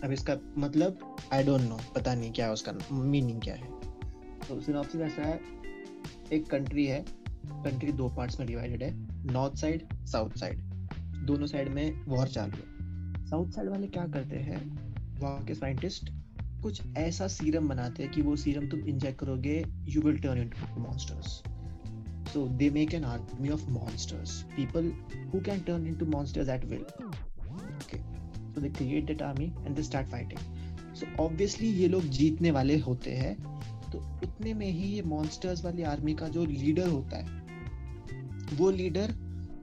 अब 0.05 0.13
इसका 0.13 0.37
मतलब 0.59 1.17
आई 1.33 1.45
डोंट 1.45 1.61
नो 1.61 1.79
पता 1.95 2.15
नहीं 2.15 2.33
क्या 2.33 2.53
उसका 2.53 2.73
मीनिंग 2.93 3.41
क्या 3.43 3.55
है। 3.55 3.71
तो 4.49 4.61
सिनॉप्सिस 4.61 5.01
ऐसा 5.01 5.23
है, 5.23 5.41
एक 6.33 6.47
कंट्री 6.51 6.87
है 6.87 7.05
कंट्री 7.47 7.93
दो 7.93 8.09
पार्ट्स 8.09 8.39
में 8.41 8.47
डिवाइडेड 8.49 8.83
है 8.83 8.91
नॉर्थ 9.33 9.57
साइड 9.57 9.89
साउथ 10.07 10.31
साइड 10.31 10.61
दोनों 11.27 11.47
साइड 11.47 11.69
में 11.69 12.05
वॉर 12.05 12.29
चालू 12.29 12.57
है। 12.57 13.27
साउथ 13.27 13.51
साइड 13.51 13.69
वाले 13.69 13.87
क्या 13.87 14.07
करते 14.07 14.37
हैं? 14.37 14.61
वहाँ 15.21 15.45
के 15.45 15.55
साइंटिस्ट 15.55 16.11
कुछ 16.63 16.83
ऐसा 16.97 17.27
सीरम 17.29 17.69
बनाते 17.69 18.03
हैं 18.03 18.13
कि 18.13 18.23
वो 18.23 18.37
सीरम 18.37 18.69
तुम 18.69 18.81
इंजेक्ट 18.81 19.21
करोगे 19.21 19.65
you 19.89 20.03
will 20.03 20.19
turn 20.19 20.39
into 20.39 20.81
monsters 20.81 21.43
so, 22.27 22.41
they 22.61 22.69
make 22.71 22.93
an 22.93 23.05
army 23.05 23.51
of 23.55 23.63
monsters 23.75 24.33
people 24.57 24.87
who 25.33 25.41
can 25.41 25.61
turn 25.65 25.87
into 25.87 26.07
monsters 26.15 26.49
at 26.49 26.65
will 26.65 26.87
okay 27.77 28.01
so 28.57 28.63
they 28.63 28.71
create 28.71 29.07
that 29.07 29.23
army 29.23 29.53
and 29.65 29.77
they 29.77 29.83
start 29.83 30.07
fighting. 30.09 30.39
So 30.95 31.07
obviously 31.23 31.69
ये 31.69 31.89
लोग 31.89 32.03
जीतने 32.11 32.51
वाले 32.51 32.79
होते 32.79 33.11
हैं 33.13 33.35
तो 33.93 33.99
उतने 34.25 34.55
में 34.55 34.67
ही 34.67 34.87
ये 34.87 35.03
मॉन्स्टर्स 35.03 35.65
वाली 35.65 35.83
आर्मी 35.85 36.15
का 36.15 36.29
जो 36.29 36.45
लीडर 36.45 36.89
होता 36.89 37.17
है, 37.17 38.57
वो 38.57 38.71
लीडर 38.71 39.15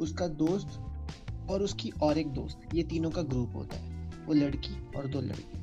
उसका 0.02 0.28
दोस्त 0.28 1.50
और 1.52 1.64
उसकी 1.64 1.90
और 2.02 2.18
एक 2.18 2.28
दोस्त, 2.34 2.60
ये 2.76 2.84
तीनों 2.84 3.12
का 3.12 3.22
ग्रुप 3.24 3.56
होता 3.56 3.76
है, 3.76 4.10
वो 4.26 4.34
लड़की 4.34 4.76
और 4.98 5.08
दो 5.08 5.22
लड़के। 5.22 5.62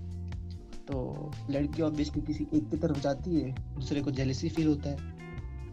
तो 0.86 1.30
लड़की 1.50 1.82
ऑब्वियसली 1.82 2.22
किसी 2.22 2.46
एक 2.54 2.70
की 2.70 2.76
तरफ़ 2.76 3.00
जाती 3.00 3.40
है, 3.40 3.50
दूसरे 3.74 4.02
को 4.02 4.10
जेलेसी 4.10 4.48
फील 4.48 4.66
होता 4.66 4.90
है 4.90 5.18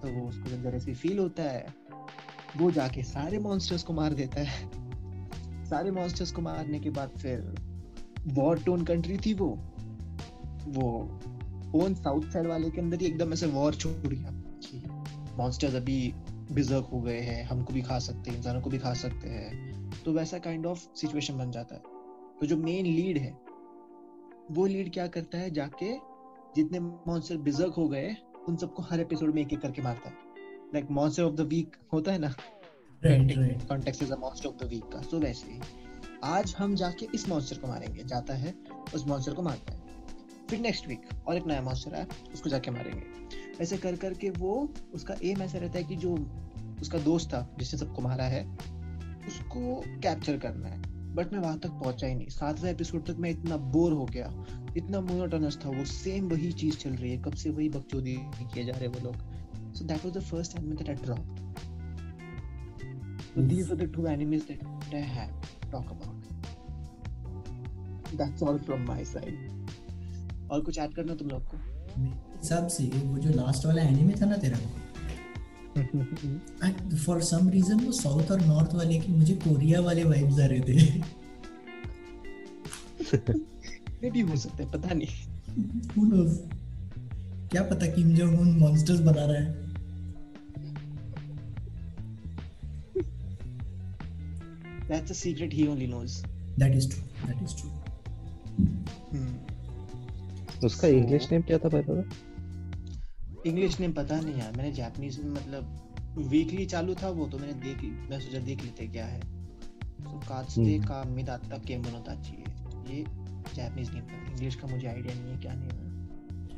तो 0.02 0.08
वो 0.10 0.28
उसको 0.30 0.50
जब 0.50 0.64
जेलेसी 0.64 0.94
फील 0.94 1.20
होता 1.20 1.44
है, 1.44 1.66
वो 2.58 2.72
जाके 2.72 3.04
सारे 3.04 3.40
मॉन्स्टर्स 3.40 3.84
को 3.84 3.94
मार 3.94 4.14
देता 4.14 4.42
है। 4.42 4.70
सारे 5.70 5.92
मॉन्स्टर्स 5.92 6.32
को 6.32 6.42
मारने 6.42 6.80
के 6.80 6.90
बाद 6.90 7.10
फिर 7.10 7.56
वॉर 8.28 8.60
टोन 8.60 8.86
कंट्री 8.86 9.18
थी 9.18 9.34
वो। 9.34 9.50
वो 10.68 11.20
ओन 11.76 11.94
साउथ 11.94 12.22
साइड 12.22 12.48
वाले 12.48 12.70
के 12.70 12.82
अंदर 12.82 12.98
ही 13.02 13.06
एकदम 13.06 13.34
ऐसे 13.34 13.48
वॉर 13.48 13.76
छोड़ 13.76 14.08
गया 14.08 14.32
कि 14.32 14.84
मॉन्स्टर्स 15.38 15.76
अभी 15.76 16.14
बिजर्क 16.52 16.90
हो 16.94 17.02
गए 17.02 17.20
हैं, 17.20 17.44
हमको 17.44 17.74
भी 17.74 17.82
खा 17.82 18.00
सकते 18.00 18.32
हैं, 18.32 18.38
इंसानों 18.38 18.62
को 18.62 18.70
भी 18.70 18.78
खा 18.78 18.94
सकते 18.94 19.30
हैं। 19.30 19.92
तो 20.06 20.14
वैसा 20.14 20.40
काइंड 20.40 20.66
ऑफ़ 20.66 20.88
सिचुएशन 20.96 21.38
बन 21.38 21.52
जाता 21.52 21.76
है। 21.76 21.82
तो 22.40 22.46
जो 22.46 22.58
मेन 22.58 22.86
लीड 22.86 23.18
है, 23.18 23.38
वो 24.52 24.66
लीड 24.66 24.94
क्या 24.94 25.08
करता 25.08 25.38
है 25.38 25.52
जाके 25.52 25.94
जितने 26.56 26.80
मॉन्स्टर 26.80 27.38
बिजर्क 27.38 27.74
हो 27.74 27.88
गए, 27.88 28.16
उन 28.50 28.56
सबको 28.56 28.84
हर 28.84 29.00
एपिसोड 29.00 29.36
में 29.36 29.42
एक 29.42 29.54
एक 29.54 29.62
करके 29.62 29.82
मारता 29.82 30.10
है। 30.10 30.16
Like 30.74 30.88
monster 30.92 31.24
of 31.24 31.34
the 31.34 31.42
week 31.42 31.76
होता 31.94 32.12
है 32.12 32.20
ना 32.20 32.34
context 33.04 34.04
is 34.04 34.12
monster 34.12 34.48
of 34.50 34.56
the 34.56 34.68
week 34.70 34.84
का। 34.84 35.02
सो 35.02 35.20
वैसे 35.20 35.52
ही 35.52 35.60
आज 36.26 36.54
हम 36.58 36.76
जाके 36.76 37.08
इस 37.16 37.28
मॉन्स्टर 37.30 37.58
को 37.58 37.68
मारेंगे 37.68 38.04
जाता 38.04 38.34
है 38.34 38.54
उस 38.96 39.06
मॉन्स्टर 39.08 39.34
को 39.34 39.42
मारता 39.42 39.74
है। 39.74 39.82
फिर 40.50 40.60
नेक्स्ट 40.60 40.88
वीक 40.88 41.02
और 41.28 41.36
एक 41.36 41.48
नया 41.48 41.62
मॉन्स्टर 41.62 41.94
आया 41.96 42.08
उसको 42.34 42.50
जाके 42.50 42.72
मारेंगे। 42.72 43.04
ऐसे 43.64 43.78
कर 43.78 43.96
करके 43.96 44.30
वो 44.30 44.54
उसका 44.94 45.16
एम 45.24 45.42
ऐसा 45.42 45.58
रहता 45.58 45.78
है 45.78 45.84
कि 45.84 45.96
जो 45.96 46.14
उसका 46.82 47.00
दोस्त 47.00 47.30
था 47.30 47.48
जिसने 47.60 47.80
सबको 47.80 48.02
मारा 48.02 48.26
है 48.26 48.44
उसको 49.28 49.82
कैप्चर 50.00 50.38
करना 50.38 50.68
है। 50.68 50.82
बट 51.16 51.34
मैं 51.34 51.40
वहाँ 51.40 51.58
तक 51.60 51.70
पहुँचा 51.70 52.08
ही 52.08 52.16
नहीं। 52.16 52.28
सातवें 52.30 52.72
एपिसोड 52.72 53.06
तक 53.06 53.18
मैं 53.20 53.30
इतना 53.30 53.58
बोर 53.58 53.94
हो 53.94 54.06
गया। 54.06 54.28
इतना 54.78 55.02
मोनोटोनस 55.02 55.60
था 55.66 55.70
वो 55.70 55.86
सेम 55.86 56.30
वही 56.30 56.52
चीज़ 56.52 56.78
चल 56.78 56.90
रही 56.92 57.12
है। 57.12 57.22
कब 57.22 57.34
से 57.34 57.50
वही 57.50 57.70
बकचोदी 57.70 58.16
किए 58.44 58.66
जा 58.66 58.74
रहे 58.74 58.88
वो 58.88 59.04
लोग। 59.04 59.74
So 59.74 59.86
that 59.86 60.06
was 60.06 60.18
the 60.18 60.22
first 60.22 60.58
anime 60.58 60.76
that 60.76 60.90
I 60.90 60.96
dropped 60.96 61.46
So 63.38 63.44
these 63.44 63.68
are 63.72 63.76
the 63.76 63.86
two 63.86 64.04
animes 64.10 64.46
that 64.48 64.62
I 64.92 65.02
have 65.16 65.34
to 65.42 65.68
talk 65.72 65.90
about. 65.96 66.22
That's 68.22 68.42
all 68.42 68.58
from 68.70 68.86
my 68.86 69.04
side. 69.10 69.36
और 70.52 70.62
कुछ 70.62 70.78
ऐड 70.80 70.94
करना 70.94 71.16
तुम 71.16 71.28
लोग 71.30 71.44
को? 71.52 71.58
हिसाब 71.98 72.68
से 72.68 72.84
वो 72.84 73.18
जो 73.18 73.30
लास्ट 73.30 73.66
वाला 73.66 73.82
एनीमे 73.82 74.14
था 74.22 74.26
ना 74.26 74.38
तेरा 74.38 74.58
फॉर 77.06 77.22
सम 77.24 77.50
रीजन 77.50 77.80
वो 77.80 77.92
साउथ 77.92 78.32
और 78.32 78.42
नॉर्थ 78.46 78.74
वाले 78.76 79.00
की 79.00 79.12
मुझे 79.14 79.34
कोरिया 79.46 79.82
वाले 79.82 80.04
वाइब्स 80.04 80.40
आ 80.40 80.46
रहे 80.46 80.60
थे। 80.60 80.76
मे 84.02 84.12
भी 84.12 84.22
हो 84.22 84.36
सकता 84.36 84.64
है 84.64 84.72
पता 84.72 84.94
नहीं। 84.94 85.08
हु 85.98 86.06
नोस 86.06 86.42
क्या 87.52 87.64
पता 87.64 87.86
किम 87.88 88.10
जोंग 88.16 88.40
उन 88.40 88.50
मॉन्स्टर्स 88.60 89.00
बना 89.00 89.26
रहा 89.26 89.38
है। 89.38 89.67
That's 94.88 95.12
a 95.12 95.14
secret 95.16 95.52
he 95.52 95.68
only 95.68 95.88
knows. 95.88 96.24
That 96.58 96.72
is 96.72 96.88
true. 96.88 97.04
That 97.26 97.42
is 97.42 97.54
true. 97.54 97.72
Hmm. 99.12 99.36
उसका 100.66 100.88
इंग्लिश 100.90 101.28
नेम 101.32 101.42
क्या 101.42 101.58
था 101.58 101.70
पता 101.70 102.04
इंग्लिश 103.46 103.80
नेम 103.80 103.92
पता 103.94 104.20
नहीं 104.22 104.40
यार 104.40 104.56
मैंने 104.58 104.72
जापानीज 104.74 105.20
में 105.20 105.30
मतलब 105.32 106.24
वीकली 106.30 106.66
चालू 106.66 106.96
था 107.02 107.10
वो 107.18 107.28
तो 107.28 107.40
मैंने 107.40 107.54
देख 107.66 107.84
मैं 108.10 108.20
सोचा 108.20 108.40
देख 108.46 108.64
लेते 108.64 108.88
क्या 108.88 109.06
है 109.06 109.20
तो 109.20 110.20
कात्सुते 110.30 110.78
का 110.88 111.04
मिदाता 111.10 111.58
केमोनोताची 111.68 112.36
है 112.38 112.96
ये 112.96 113.04
जापानीज 113.56 113.94
नेम 113.94 114.08
था 114.08 114.24
इंग्लिश 114.32 114.56
का 114.56 114.68
मुझे 114.68 114.88
आईडिया 114.88 115.16
नहीं 115.16 115.32
है 115.32 115.38
क्या 115.42 115.54
नेम 115.54 115.78
है 115.78 115.88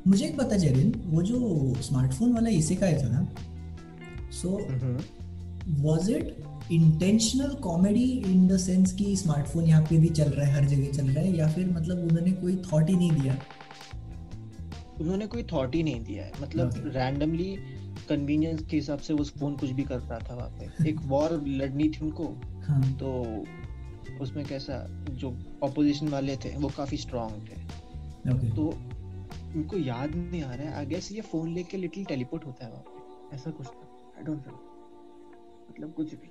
मुझे 0.07 0.25
एक 0.27 0.37
पता 0.37 0.57
जेरिन 0.57 0.93
वो 1.05 1.21
जो 1.23 1.73
स्मार्टफ़ोन 1.83 2.33
वाला 2.33 2.49
इसे 2.61 2.75
का 2.75 2.91
था 3.03 3.09
ना 3.09 3.27
so 4.31 4.57
was 5.69 6.09
it 6.09 6.35
intentional 6.71 7.53
comedy 7.53 8.03
in 8.03 8.47
the 8.47 8.57
sense 8.57 8.93
कि 8.93 9.15
स्मार्टफ़ोन 9.17 9.65
यहाँ 9.65 9.83
पे 9.83 9.97
भी 9.97 10.09
चल 10.09 10.23
रहा 10.23 10.45
है 10.45 10.53
हर 10.53 10.65
जगह 10.65 10.91
चल 10.91 11.07
रहा 11.07 11.23
है 11.23 11.37
या 11.37 11.47
फिर 11.47 11.69
मतलब 11.69 11.97
उन्होंने 11.99 12.31
कोई 12.31 12.55
थॉट 12.55 12.89
ही 12.89 12.95
नहीं 12.95 13.11
दिया? 13.11 13.37
उन्होंने 15.01 15.27
कोई 15.27 15.43
थॉट 15.43 15.75
ही 15.75 15.83
नहीं 15.83 16.03
दिया 16.03 16.25
है। 16.25 16.31
मतलब 16.41 16.71
रैंडमली 16.75 17.55
कन्वीनियंस 18.09 18.61
के 18.61 18.77
हिसाब 18.77 18.99
से 18.99 19.13
वो 19.13 19.23
फ़ोन 19.23 19.55
कुछ 19.55 19.69
भी 19.69 19.83
कर 19.83 19.99
रहा 19.99 20.19
था 20.19 20.35
वहाँ 20.35 20.49
पे। 20.49 20.89
एक 20.89 20.99
वॉर 21.01 21.43
लड़नी 21.47 21.89
थी 21.89 22.05
उनको 22.05 22.27
हाँ। 22.61 22.93
तो 22.93 23.43
उसमें 24.21 24.45
कैसा 24.45 24.87
जो 25.09 25.37
ऑपोजिशन 25.63 26.07
वाले 26.07 26.35
थे 26.35 26.55
वो 26.57 26.71
काफ़ी 26.77 26.97
स्ट्रांग 26.97 27.31
थे। 27.31 27.61
ओके 28.31 28.55
तो 28.55 28.67
उनको 29.55 29.77
याद 29.77 30.15
नहीं 30.15 30.43
आ 30.43 30.53
रहा 30.53 30.69
है। 30.69 30.73
आई 30.73 30.85
गेस 30.85 31.11
ये 31.11 31.21
फ़ोन 31.21 31.53
लेके 31.53 31.77
लिटिल 31.77 32.05
टेलीपोर्ट 32.05 32.45
होता 32.45 32.65
है 32.65 32.71
वहाँ 32.71 32.83
पे। 32.83 33.35
ऐसा 33.35 33.51
कुछ 33.51 33.67
था। 33.67 33.87
आई 34.17 34.23
डोंट 34.23 34.47
नो 34.47 34.68
मतलब 35.79 35.93
कुछ 35.93 36.11
भी। 36.11 36.29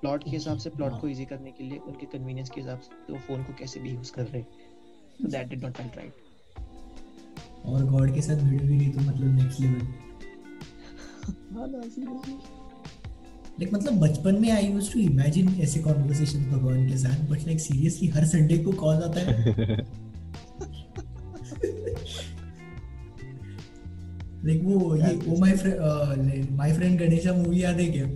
प्लॉट 0.00 0.24
के 0.24 0.30
हिसाब 0.30 0.58
से 0.58 0.70
प्लॉट 0.70 1.00
को 1.00 1.08
इजी 1.08 1.24
करने 1.24 1.50
के 1.50 1.64
लिए 1.64 1.78
उनके 1.88 2.06
कन्वीनियंस 2.06 2.50
के 2.50 2.60
हिसाब 2.60 2.80
से 2.80 3.12
वो 3.12 3.18
फ़ोन 3.26 3.42
को 3.44 3.52
कैसे 3.58 3.80
भी 3.80 3.90
यूज़ 3.90 4.12
कर 4.12 4.24
रहे 4.24 4.42
so 4.42 5.28
that 5.28 5.48
did 5.48 5.64
not 5.64 5.76
felt 5.76 5.96
right 5.96 6.22
और 7.66 7.84
गॉड 7.90 8.14
के 8.14 8.22
साथ 8.22 8.42
भिड़ 8.48 8.62
भी 8.62 8.78
गई 8.78 8.88
तो 8.92 9.00
मतलब 9.00 9.34
नेक्स्ट 9.36 9.60
लेवल 9.60 9.80
हाँ 11.54 11.66
ना 11.68 11.80
सीरियसली 11.88 12.34
लाइक 13.60 13.72
मतलब 13.74 13.98
बचपन 14.00 14.40
में 14.40 14.50
आई 14.50 14.66
यूज्ड 14.66 14.92
टू 14.92 15.00
इमेजिन 15.00 15.48
ऐसे 15.62 15.80
कॉन्वर्सेशन 15.82 16.44
भगवान 16.50 16.88
के 16.88 16.96
साथ 16.98 17.28
बट 17.30 17.46
लाइक 17.46 17.60
सीरियसली 17.60 18.08
हर 18.16 18.24
संडे 18.26 18.58
को 18.64 18.72
कॉल 18.80 19.02
आता 19.02 19.20
है। 19.30 19.76
लाइक 24.44 24.62
वो 24.64 24.94
ये 24.96 25.14
ओ 25.32 25.38
my 25.40 25.56
friend 25.56 26.50
my 26.56 26.72
friend 26.76 26.98
Ganesha 27.00 27.32
movie 27.42 27.62
याद 27.62 27.80
है 27.80 27.86
क्या 27.96 28.06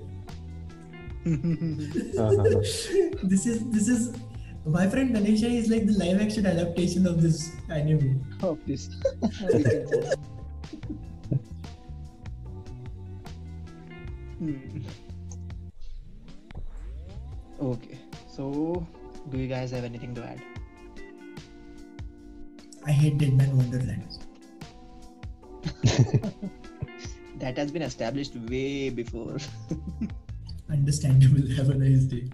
हाँ 1.29 2.29
हाँ 2.29 2.45
हाँ 2.45 3.29
this 3.31 3.45
is 3.53 3.59
this 3.77 3.89
is 3.95 4.05
my 4.77 4.85
friend 4.95 5.15
Ganesha 5.17 5.49
is 5.61 5.69
like 5.73 5.85
the 5.91 5.97
live 6.03 6.21
action 6.27 6.47
adaptation 6.53 7.07
of 7.11 7.21
this 7.25 7.41
anime. 7.79 8.09
of 8.51 8.59
this 8.67 8.89
Hmm. 14.39 14.83
okay 17.61 17.99
so 18.31 18.87
do 19.31 19.39
you 19.39 19.49
guys 19.49 19.73
have 19.73 19.85
anything 19.85 20.15
to 20.15 20.23
add 20.23 20.41
I 22.87 22.93
hate 22.93 23.19
Dead 23.19 23.35
Man 23.37 23.55
Wonderland. 23.55 24.05
That 27.39 27.57
has 27.59 27.71
been 27.71 27.83
established 27.83 28.35
way 28.51 28.91
before 28.91 29.37
Understandable. 30.71 31.45
Have 31.57 31.71
a 31.71 31.75
nice 31.75 32.05
day. 32.05 32.25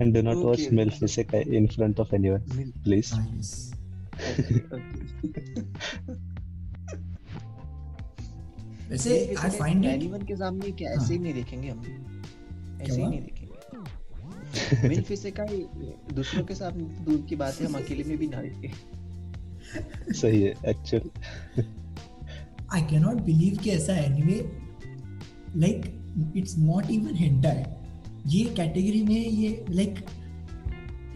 and 0.00 0.14
do 0.14 0.22
not 0.22 0.38
watch 0.38 0.60
Okay. 0.60 0.76
MILF 0.76 1.00
Isekai 1.08 1.42
in 1.58 1.68
front 1.68 1.98
of 1.98 2.12
anyone, 2.14 2.40
MILF. 2.58 2.72
please. 2.84 3.10
Ah, 3.14 3.24
yes. 3.36 3.50
okay, 4.30 4.62
okay. 4.72 6.16
वैसे 8.90 9.18
I 9.38 9.48
find 9.56 9.84
it 9.84 9.90
animal 9.90 10.22
के 10.30 10.36
सामने 10.36 10.70
क्या 10.78 10.90
ऐसे 10.92 11.12
ही 11.14 11.18
नहीं 11.20 11.34
देखेंगे 11.34 11.68
हम 11.68 11.82
ऐसे 12.82 13.00
ही 13.00 13.06
नहीं 13.08 13.20
देखेंगे 13.20 14.88
मिल्फ 14.88 15.10
इसे 15.12 15.30
का 15.38 15.44
दूसरों 16.14 16.44
के 16.44 16.54
साथ 16.54 16.72
दूर 17.08 17.20
की 17.28 17.36
बात 17.42 17.60
है 17.60 17.66
हम 17.66 17.74
अकेले 17.82 18.04
में 18.08 18.16
भी 18.18 18.26
ना 18.28 18.40
देखें 18.42 18.99
सही 20.20 20.42
है 20.42 20.54
एक्चुअल 20.68 21.10
I 22.78 22.80
cannot 22.90 23.20
believe 23.26 23.62
कि 23.62 23.70
ऐसा 23.70 23.94
anime 24.06 24.38
like 25.62 25.90
it's 26.40 26.56
not 26.70 26.90
even 26.96 27.16
hentai. 27.24 27.58
ये 28.32 28.44
कैटेगरी 28.56 29.02
में 29.02 29.26
ये 29.26 29.64
like 29.78 30.02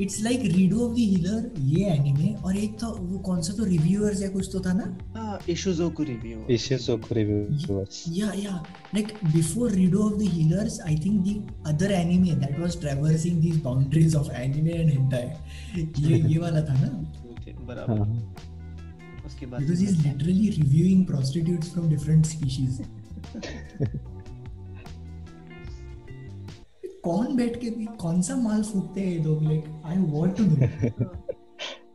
it's 0.05 0.17
like 0.25 0.41
Rido 0.55 0.79
of 0.87 0.95
the 0.97 1.05
Healer 1.11 1.41
ये 1.73 1.91
anime 1.97 2.43
और 2.45 2.57
एक 2.57 2.79
तो 2.81 2.91
वो 3.11 3.19
कौन 3.27 3.43
सा 3.43 3.53
तो 3.57 3.65
रिव्यूअर्स 3.65 4.23
या 4.23 4.29
कुछ 4.29 4.49
तो 4.53 4.61
था 4.61 4.73
ना 4.73 4.87
हाँ 5.17 5.39
Ishuzoku 5.49 6.03
review 6.05 6.39
Ishizoku 6.57 7.15
reviewers. 7.19 8.01
Yeah, 8.19 8.33
yeah. 8.35 8.59
Like 8.93 9.13
before 9.33 9.69
Rido 9.69 10.07
of 10.11 10.19
the 10.19 10.27
Healers, 10.27 10.81
I 10.81 10.97
think 10.97 11.25
the 11.25 11.37
other 11.73 11.93
anime 11.93 12.41
that 12.41 12.59
was 12.59 12.77
traversing 12.77 13.41
these 13.41 13.59
boundaries 13.59 14.15
of 14.23 14.31
anime 14.31 14.75
and 14.81 14.91
hentai. 14.97 15.27
ये 15.77 16.19
ये 16.33 16.39
वाला 16.39 16.61
था 16.71 16.75
ना? 16.81 16.91
बराबर। 17.67 17.99
हाँ। 17.99 19.25
उसके 19.27 19.47
बाद 19.47 19.61
Because 19.61 19.81
he's 19.81 19.97
literally 20.05 20.49
reviewing 20.59 21.05
prostitutes 21.11 21.73
from 21.75 21.89
different 21.95 22.31
species. 22.33 22.81
कौन 27.05 27.37
बैठ 27.37 27.61
के 27.61 27.71
भी 27.71 27.87
कौन 28.01 28.21
सा 28.23 28.35
माल 28.37 28.63
फूकते 28.63 29.01
हैं 29.01 29.09
ये 29.09 29.19
लोग? 29.25 29.43
Like 29.45 29.65
I 29.87 29.97
want 30.13 30.37
to 30.37 30.45
know 30.45 30.57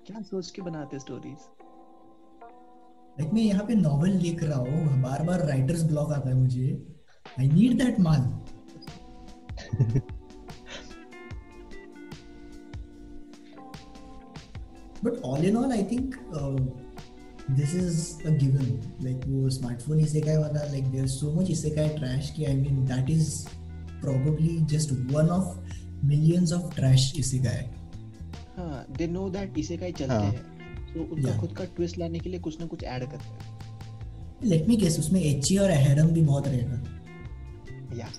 क्या 0.07 0.21
सोच 0.21 0.49
के 0.51 0.61
बनाते 0.61 0.99
स्टोरीज 0.99 1.47
लाइक 3.19 3.33
मैं 3.33 3.41
यहाँ 3.41 3.65
पे 3.65 3.75
नॉवेल 3.75 4.17
लिख 4.17 4.43
रहा 4.43 4.57
हूँ 4.59 5.01
बार 5.01 5.23
बार 5.23 5.45
राइटर्स 5.47 5.83
ब्लॉक 5.83 6.11
आता 6.11 6.29
है 6.29 6.35
मुझे। 6.35 6.67
आई 7.39 7.47
नीड 7.47 7.77
दैट 7.83 7.99
माल. 7.99 8.21
But 15.03 15.19
all 15.23 15.45
in 15.49 15.57
all 15.57 15.73
i 15.73 15.81
think 15.83 16.15
uh, 16.33 16.59
this 17.57 17.73
is 17.73 17.99
a 18.25 18.31
given 18.43 18.67
like 19.05 19.25
वो 19.27 19.49
smartphone 19.57 20.01
isekai 20.05 20.37
वाला 20.37 20.65
like 20.73 20.89
there's 20.95 21.15
so 21.21 21.31
much 21.37 21.51
isekai 21.55 21.87
trash 21.99 22.31
कि 22.37 22.45
i 22.45 22.55
mean 22.55 22.85
that 22.85 23.09
is 23.09 23.29
probably 24.03 24.55
just 24.73 24.95
one 25.13 25.29
of 25.29 25.47
millions 26.11 26.55
of 26.59 26.67
trash 26.75 27.07
isekai 27.23 27.59
हाँ 28.57 28.85
they 28.97 29.07
know 29.07 29.29
that 29.29 29.57
इसे 29.57 29.77
का 29.77 29.85
ही 29.85 29.91
चलते 29.91 30.13
हाँ। 30.13 30.31
हैं 30.31 30.93
तो 30.93 31.03
उनका 31.03 31.29
Yeah. 31.29 31.39
खुद 31.39 31.51
का 31.57 31.65
ट्विस्ट 31.75 31.97
लाने 31.97 32.19
के 32.19 32.29
लिए 32.29 32.39
कुछ 32.39 32.59
ना 32.59 32.65
कुछ 32.65 32.83
ऐड 32.83 33.09
करते 33.11 33.27
हैं 33.27 33.57
let 34.51 34.67
me 34.69 34.77
guess 34.81 34.99
उसमें 34.99 35.21
एची 35.21 35.57
और 35.57 35.71
हैरम 35.71 36.07
भी 36.13 36.21
बहुत 36.21 36.47
रहेगा 36.47 37.97
या 37.97 38.09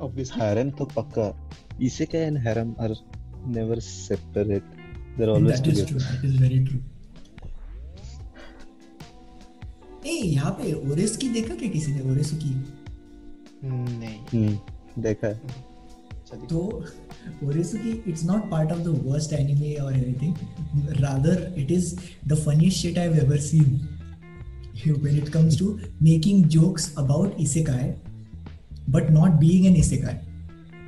ऑब्वियसली 0.00 0.40
Harem 0.40 0.76
तो 0.78 0.84
पक्का 0.96 1.32
Isekai 1.80 2.22
and 2.28 2.38
harem 2.38 2.74
are 2.78 2.94
never 3.46 3.80
separate. 3.80 4.79
They're 5.18 5.30
always 5.30 5.60
that 5.60 5.64
together. 5.64 5.82
is 5.82 5.90
true 5.90 6.00
that 6.00 6.24
is 6.30 6.36
very 6.46 6.60
true 6.68 6.82
ए 10.06 10.12
यहाँ 10.12 10.50
पे 10.60 10.72
ओरेस 10.90 11.16
की 11.22 11.28
देखा 11.28 11.54
क्या 11.54 11.68
किसी 11.70 11.92
ने 11.92 12.10
ओरेस 12.10 12.30
की 12.42 12.54
नहीं 13.64 14.18
हम्म 14.32 15.02
देखा 15.02 15.26
है 15.26 15.68
तो 16.50 16.60
Oresuki, 17.44 17.92
it's 18.06 18.22
not 18.24 18.44
part 18.50 18.70
of 18.70 18.82
the 18.84 18.92
worst 19.06 19.32
anime 19.32 19.70
or 19.84 19.90
anything. 19.92 20.34
Rather, 21.00 21.52
it 21.62 21.70
is 21.70 21.88
the 22.24 22.36
funniest 22.36 22.78
shit 22.82 22.96
I've 22.98 23.18
ever 23.18 23.36
seen. 23.36 23.80
When 25.02 25.18
it 25.22 25.30
comes 25.32 25.56
to 25.58 25.66
making 26.00 26.48
jokes 26.48 26.86
about 26.96 27.36
isekai, 27.36 27.96
but 28.88 29.10
not 29.16 29.38
being 29.40 29.66
an 29.66 29.74
isekai. 29.82 30.14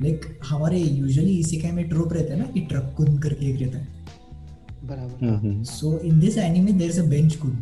Like 0.00 0.28
हमारे 0.52 0.80
usually 1.00 1.34
isekai 1.42 1.72
में 1.72 1.88
trope 1.90 2.12
रहता 2.12 2.32
है 2.32 2.38
ना 2.38 2.46
कि 2.54 2.60
truck 2.72 2.94
कुन 2.96 3.18
करके 3.26 3.50
एक 3.50 3.60
रहता 3.62 3.78
है. 3.78 4.01
बराबर। 4.84 5.64
So 5.64 5.92
in 6.10 6.20
this 6.20 6.36
anime, 6.38 6.76
there's 6.78 6.98
a 6.98 7.06
bench 7.14 7.38
kun. 7.40 7.56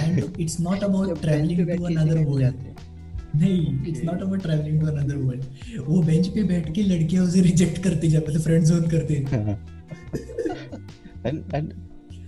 And 0.00 0.18
it's 0.44 0.58
not 0.66 0.82
about 0.82 1.08
जब 1.08 1.20
traveling 1.20 1.64
bench 1.64 1.68
पे 1.68 1.76
to 1.76 1.92
another 1.92 2.22
world. 2.26 2.40
जाते 2.40 2.68
हैं। 2.68 2.90
नहीं 3.36 3.88
its 3.88 4.02
not 4.04 4.22
about 4.22 4.42
travelling 4.42 4.80
to 4.80 4.86
another 4.86 5.16
world 5.16 5.80
वो 5.86 6.02
बेंच 6.02 6.26
पे 6.28 6.42
बैठ 6.44 6.72
के 6.74 6.82
लड़कियाँ 6.82 7.24
उसे 7.24 7.40
रिजेक्ट 7.42 7.82
करती 7.82 8.08
जा 8.08 8.18
मतलब 8.18 8.40
फ्रेंड 8.40 8.64
जोन 8.64 8.88
करते 8.90 9.14
हैं। 9.14 9.60
And 11.28 11.54
and 11.56 11.72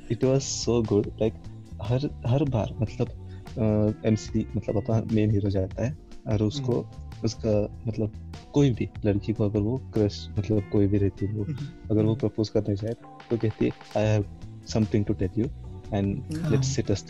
it 0.08 0.24
was 0.24 0.46
so 0.46 0.74
good. 0.92 1.06
Like 1.20 1.34
हर 1.82 2.08
हर 2.26 2.44
बार 2.50 2.74
मतलब 2.80 4.02
एमसी 4.06 4.46
मतलब 4.56 4.76
अपना 4.76 5.02
मेन 5.14 5.30
हीरो 5.30 5.50
जाता 5.50 5.84
है 5.84 5.96
और 6.32 6.42
उसको 6.42 6.80
उसका 7.24 7.52
मतलब 7.86 8.12
कोई 8.54 8.70
भी 8.78 8.88
लड़की 9.04 9.32
को 9.32 9.44
अगर 9.44 9.60
वो 9.60 9.76
क्रश 9.94 10.26
मतलब 10.38 10.62
कोई 10.72 10.86
भी 10.86 10.98
रहती 10.98 11.26
है 11.26 11.32
वो 11.34 11.44
अगर 11.90 12.02
वो 12.02 12.14
प्रपोज 12.14 12.48
करना 12.48 12.74
चाहे 12.74 12.94
तो 13.30 13.36
कहती 13.36 13.64
है 13.64 13.70
I 13.96 14.08
have 14.08 14.24
something 14.72 15.04
to 15.04 15.14
tell 15.14 15.40
you 15.40 15.46
and 15.92 16.50
let's 16.50 16.74
set 16.76 16.90
us 16.90 17.04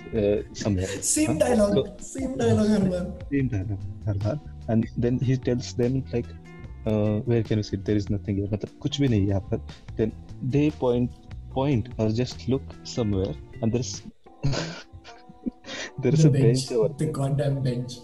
somewhere 0.63 1.01
same 1.03 1.39
dialogue 1.39 1.99
same 2.03 2.35
dialogue 2.39 2.69
हर 2.69 2.89
बार। 2.89 3.05
सेम 3.25 3.49
डायलॉग 3.49 3.81
हर 4.07 4.19
बार। 4.19 4.41
And 4.71 4.87
then 4.99 5.19
he 5.23 5.37
tells 5.45 5.75
them 5.77 5.99
like 6.15 6.27
where 7.29 7.43
can 7.43 7.59
you 7.59 7.63
sit 7.63 7.81
there 7.81 7.99
is 7.99 8.13
nothing 8.13 8.39
here 8.39 8.53
मतलब 8.53 8.79
कुछ 8.81 9.01
भी 9.01 9.09
नहीं 9.09 9.21
है 9.21 9.29
यहाँ 9.29 9.41
पर। 9.51 9.67
Then 9.97 10.13
they 10.51 10.71
point 10.81 11.11
point 11.55 11.89
और 12.01 12.11
just 12.13 12.49
look 12.49 12.73
somewhere 12.97 13.37
and 13.63 13.73
there 13.73 13.85
is 13.85 13.95
there 16.01 16.15
is 16.15 16.27
a 16.27 16.31
bench 16.31 16.69
the 16.73 17.11
goddamn 17.17 17.57
bench 17.63 17.99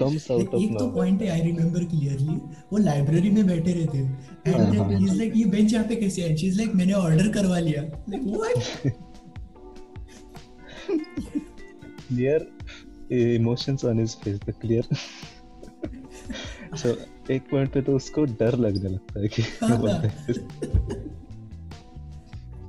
comes 0.00 0.24
out 0.30 0.54
of 0.54 0.62
एक 0.62 0.76
तो 0.78 0.86
पॉइंट 0.92 1.22
है 1.22 1.28
आई 1.30 1.40
रिमेम्बर 1.40 1.84
क्लियरली 1.84 2.36
वो 2.72 2.78
लाइब्रेरी 2.78 3.30
में 3.30 3.46
बैठे 3.46 3.72
रहते 3.72 3.98
हैं। 3.98 4.10
एंड 4.46 5.08
इज़ 5.08 5.14
लाइक 5.14 5.32
ये 5.36 5.44
बेंच 5.44 5.72
यहाँ 5.72 5.86
पे 5.88 5.96
कैसे 5.96 6.22
है? 6.22 6.36
शी 6.36 6.46
इज़ 6.46 6.56
लाइक 6.58 6.74
मैंने 6.74 6.92
ऑर्डर 6.92 7.28
करवा 7.32 7.58
लिया. 7.58 7.82
Like 7.82 8.22
what 8.26 8.56
near 12.12 12.40
emotions 13.12 13.84
on 13.84 14.00
his 14.00 14.14
face 14.24 14.38
the 14.46 14.54
clear 14.60 14.84
so 16.76 16.96
एक 17.32 17.42
पॉइंट 17.50 17.72
पे 17.72 17.82
तो 17.82 17.96
उसको 17.96 18.24
डर 18.40 18.58
लगने 18.58 18.88
लगता 18.88 19.20
है 19.20 19.28
कि 19.28 19.42
क्या 19.42 19.76
बोलते 19.76 20.06
हैं। 20.06 20.24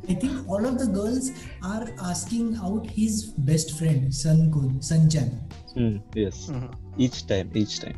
I 0.07 0.15
think 0.21 0.49
all 0.55 0.65
of 0.69 0.75
the 0.79 0.85
girls 0.95 1.27
are 1.67 1.85
asking 2.07 2.49
out 2.65 2.89
his 2.97 3.13
best 3.45 3.71
friend, 3.77 4.03
Sun 4.17 4.41
Kun, 4.55 4.75
Sun 4.87 5.07
Chan. 5.15 5.31
Mm, 5.75 6.01
yes. 6.15 6.47
Mm-hmm. 6.47 7.01
Each 7.01 7.27
time, 7.27 7.51
each 7.53 7.79
time. 7.79 7.97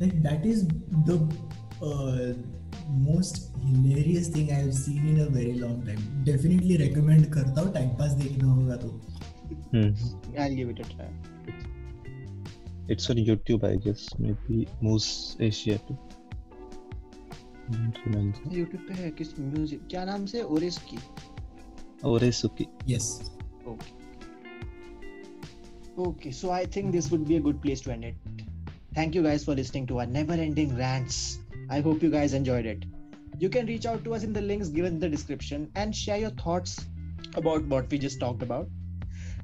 Like 0.00 0.22
that 0.22 0.46
is 0.46 0.66
the 1.06 1.16
uh, 1.82 2.34
most 2.88 3.50
hilarious 3.66 4.28
thing 4.28 4.50
I 4.50 4.60
have 4.60 4.74
seen 4.74 5.08
in 5.08 5.20
a 5.20 5.28
very 5.28 5.54
long 5.54 5.82
time. 5.86 6.02
Definitely 6.24 6.78
recommend 6.78 7.30
करता 7.34 7.60
हूँ 7.60 7.72
time 7.74 7.96
pass 7.98 8.14
देखना 8.22 8.52
होगा 8.52 8.76
तो. 8.84 8.92
Hmm. 9.72 9.90
I'll 10.38 10.54
give 10.54 10.70
it 10.70 10.80
a 10.80 10.88
try. 10.94 11.10
It's 12.88 13.10
on 13.10 13.16
YouTube, 13.16 13.64
I 13.64 13.76
guess. 13.76 14.08
Maybe 14.18 14.66
Moose 14.80 15.36
Asia 15.40 15.78
too. 15.88 15.98
YouTube 17.70 18.82
पे 18.88 18.94
है 18.94 19.10
किस 19.18 19.38
music 19.38 19.86
क्या 19.90 20.04
नाम 20.04 20.24
से 20.26 20.42
ओरेस 20.42 20.78
की 20.90 20.98
ओरेसुकी 22.08 22.66
yes 22.88 23.08
okay 23.68 23.97
okay 25.97 26.31
so 26.31 26.51
i 26.51 26.65
think 26.65 26.91
this 26.91 27.11
would 27.11 27.27
be 27.27 27.37
a 27.37 27.39
good 27.39 27.61
place 27.61 27.81
to 27.81 27.91
end 27.91 28.05
it 28.05 28.15
thank 28.95 29.15
you 29.15 29.23
guys 29.23 29.43
for 29.43 29.55
listening 29.55 29.85
to 29.85 29.99
our 29.99 30.05
never 30.05 30.33
ending 30.33 30.75
rants 30.77 31.39
i 31.69 31.79
hope 31.79 32.01
you 32.01 32.09
guys 32.09 32.33
enjoyed 32.33 32.65
it 32.65 32.85
you 33.39 33.49
can 33.49 33.65
reach 33.65 33.85
out 33.85 34.03
to 34.03 34.13
us 34.13 34.23
in 34.23 34.33
the 34.33 34.41
links 34.41 34.69
given 34.69 34.93
in 34.93 34.99
the 34.99 35.09
description 35.09 35.69
and 35.75 35.95
share 35.95 36.17
your 36.17 36.31
thoughts 36.31 36.85
about 37.35 37.63
what 37.65 37.89
we 37.89 37.97
just 37.97 38.19
talked 38.19 38.41
about 38.41 38.67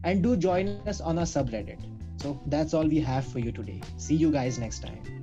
and 0.04 0.24
do 0.24 0.36
join 0.36 0.68
us 0.88 1.02
on 1.02 1.18
our 1.18 1.26
subreddit 1.26 1.80
so 2.18 2.40
that's 2.48 2.74
all 2.74 2.88
we 2.88 3.00
have 3.00 3.26
for 3.26 3.40
you 3.40 3.52
today 3.52 3.82
see 3.98 4.16
you 4.16 4.32
guys 4.32 4.60
next 4.60 4.80
time 4.80 5.20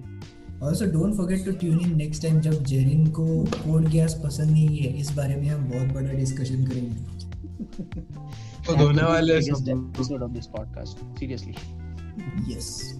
also 0.63 0.87
don't 0.93 1.15
forget 1.17 1.45
to 1.45 1.53
tune 1.61 1.81
in 1.81 1.97
next 1.97 2.23
time 2.23 2.41
जब 2.41 2.63
जेरिन 2.65 3.07
को 3.17 3.25
Code 3.55 3.89
Geass 3.89 4.15
पसंद 4.25 4.51
नहीं 4.51 4.79
है 4.79 4.93
इस 5.01 5.11
बारे 5.17 5.37
में 5.37 5.49
हम 5.49 5.69
बहुत 5.71 5.93
बड़ा 5.95 6.13
डिस्कशन 6.13 6.65
करेंगे 6.67 7.27
तो 7.62 8.76
धोने 8.76 9.04
वाले 9.04 9.34
episode 9.34 10.24
of 10.24 10.32
this 10.32 10.48
podcast 10.48 11.20
seriously 11.20 11.56
yes 12.54 13.00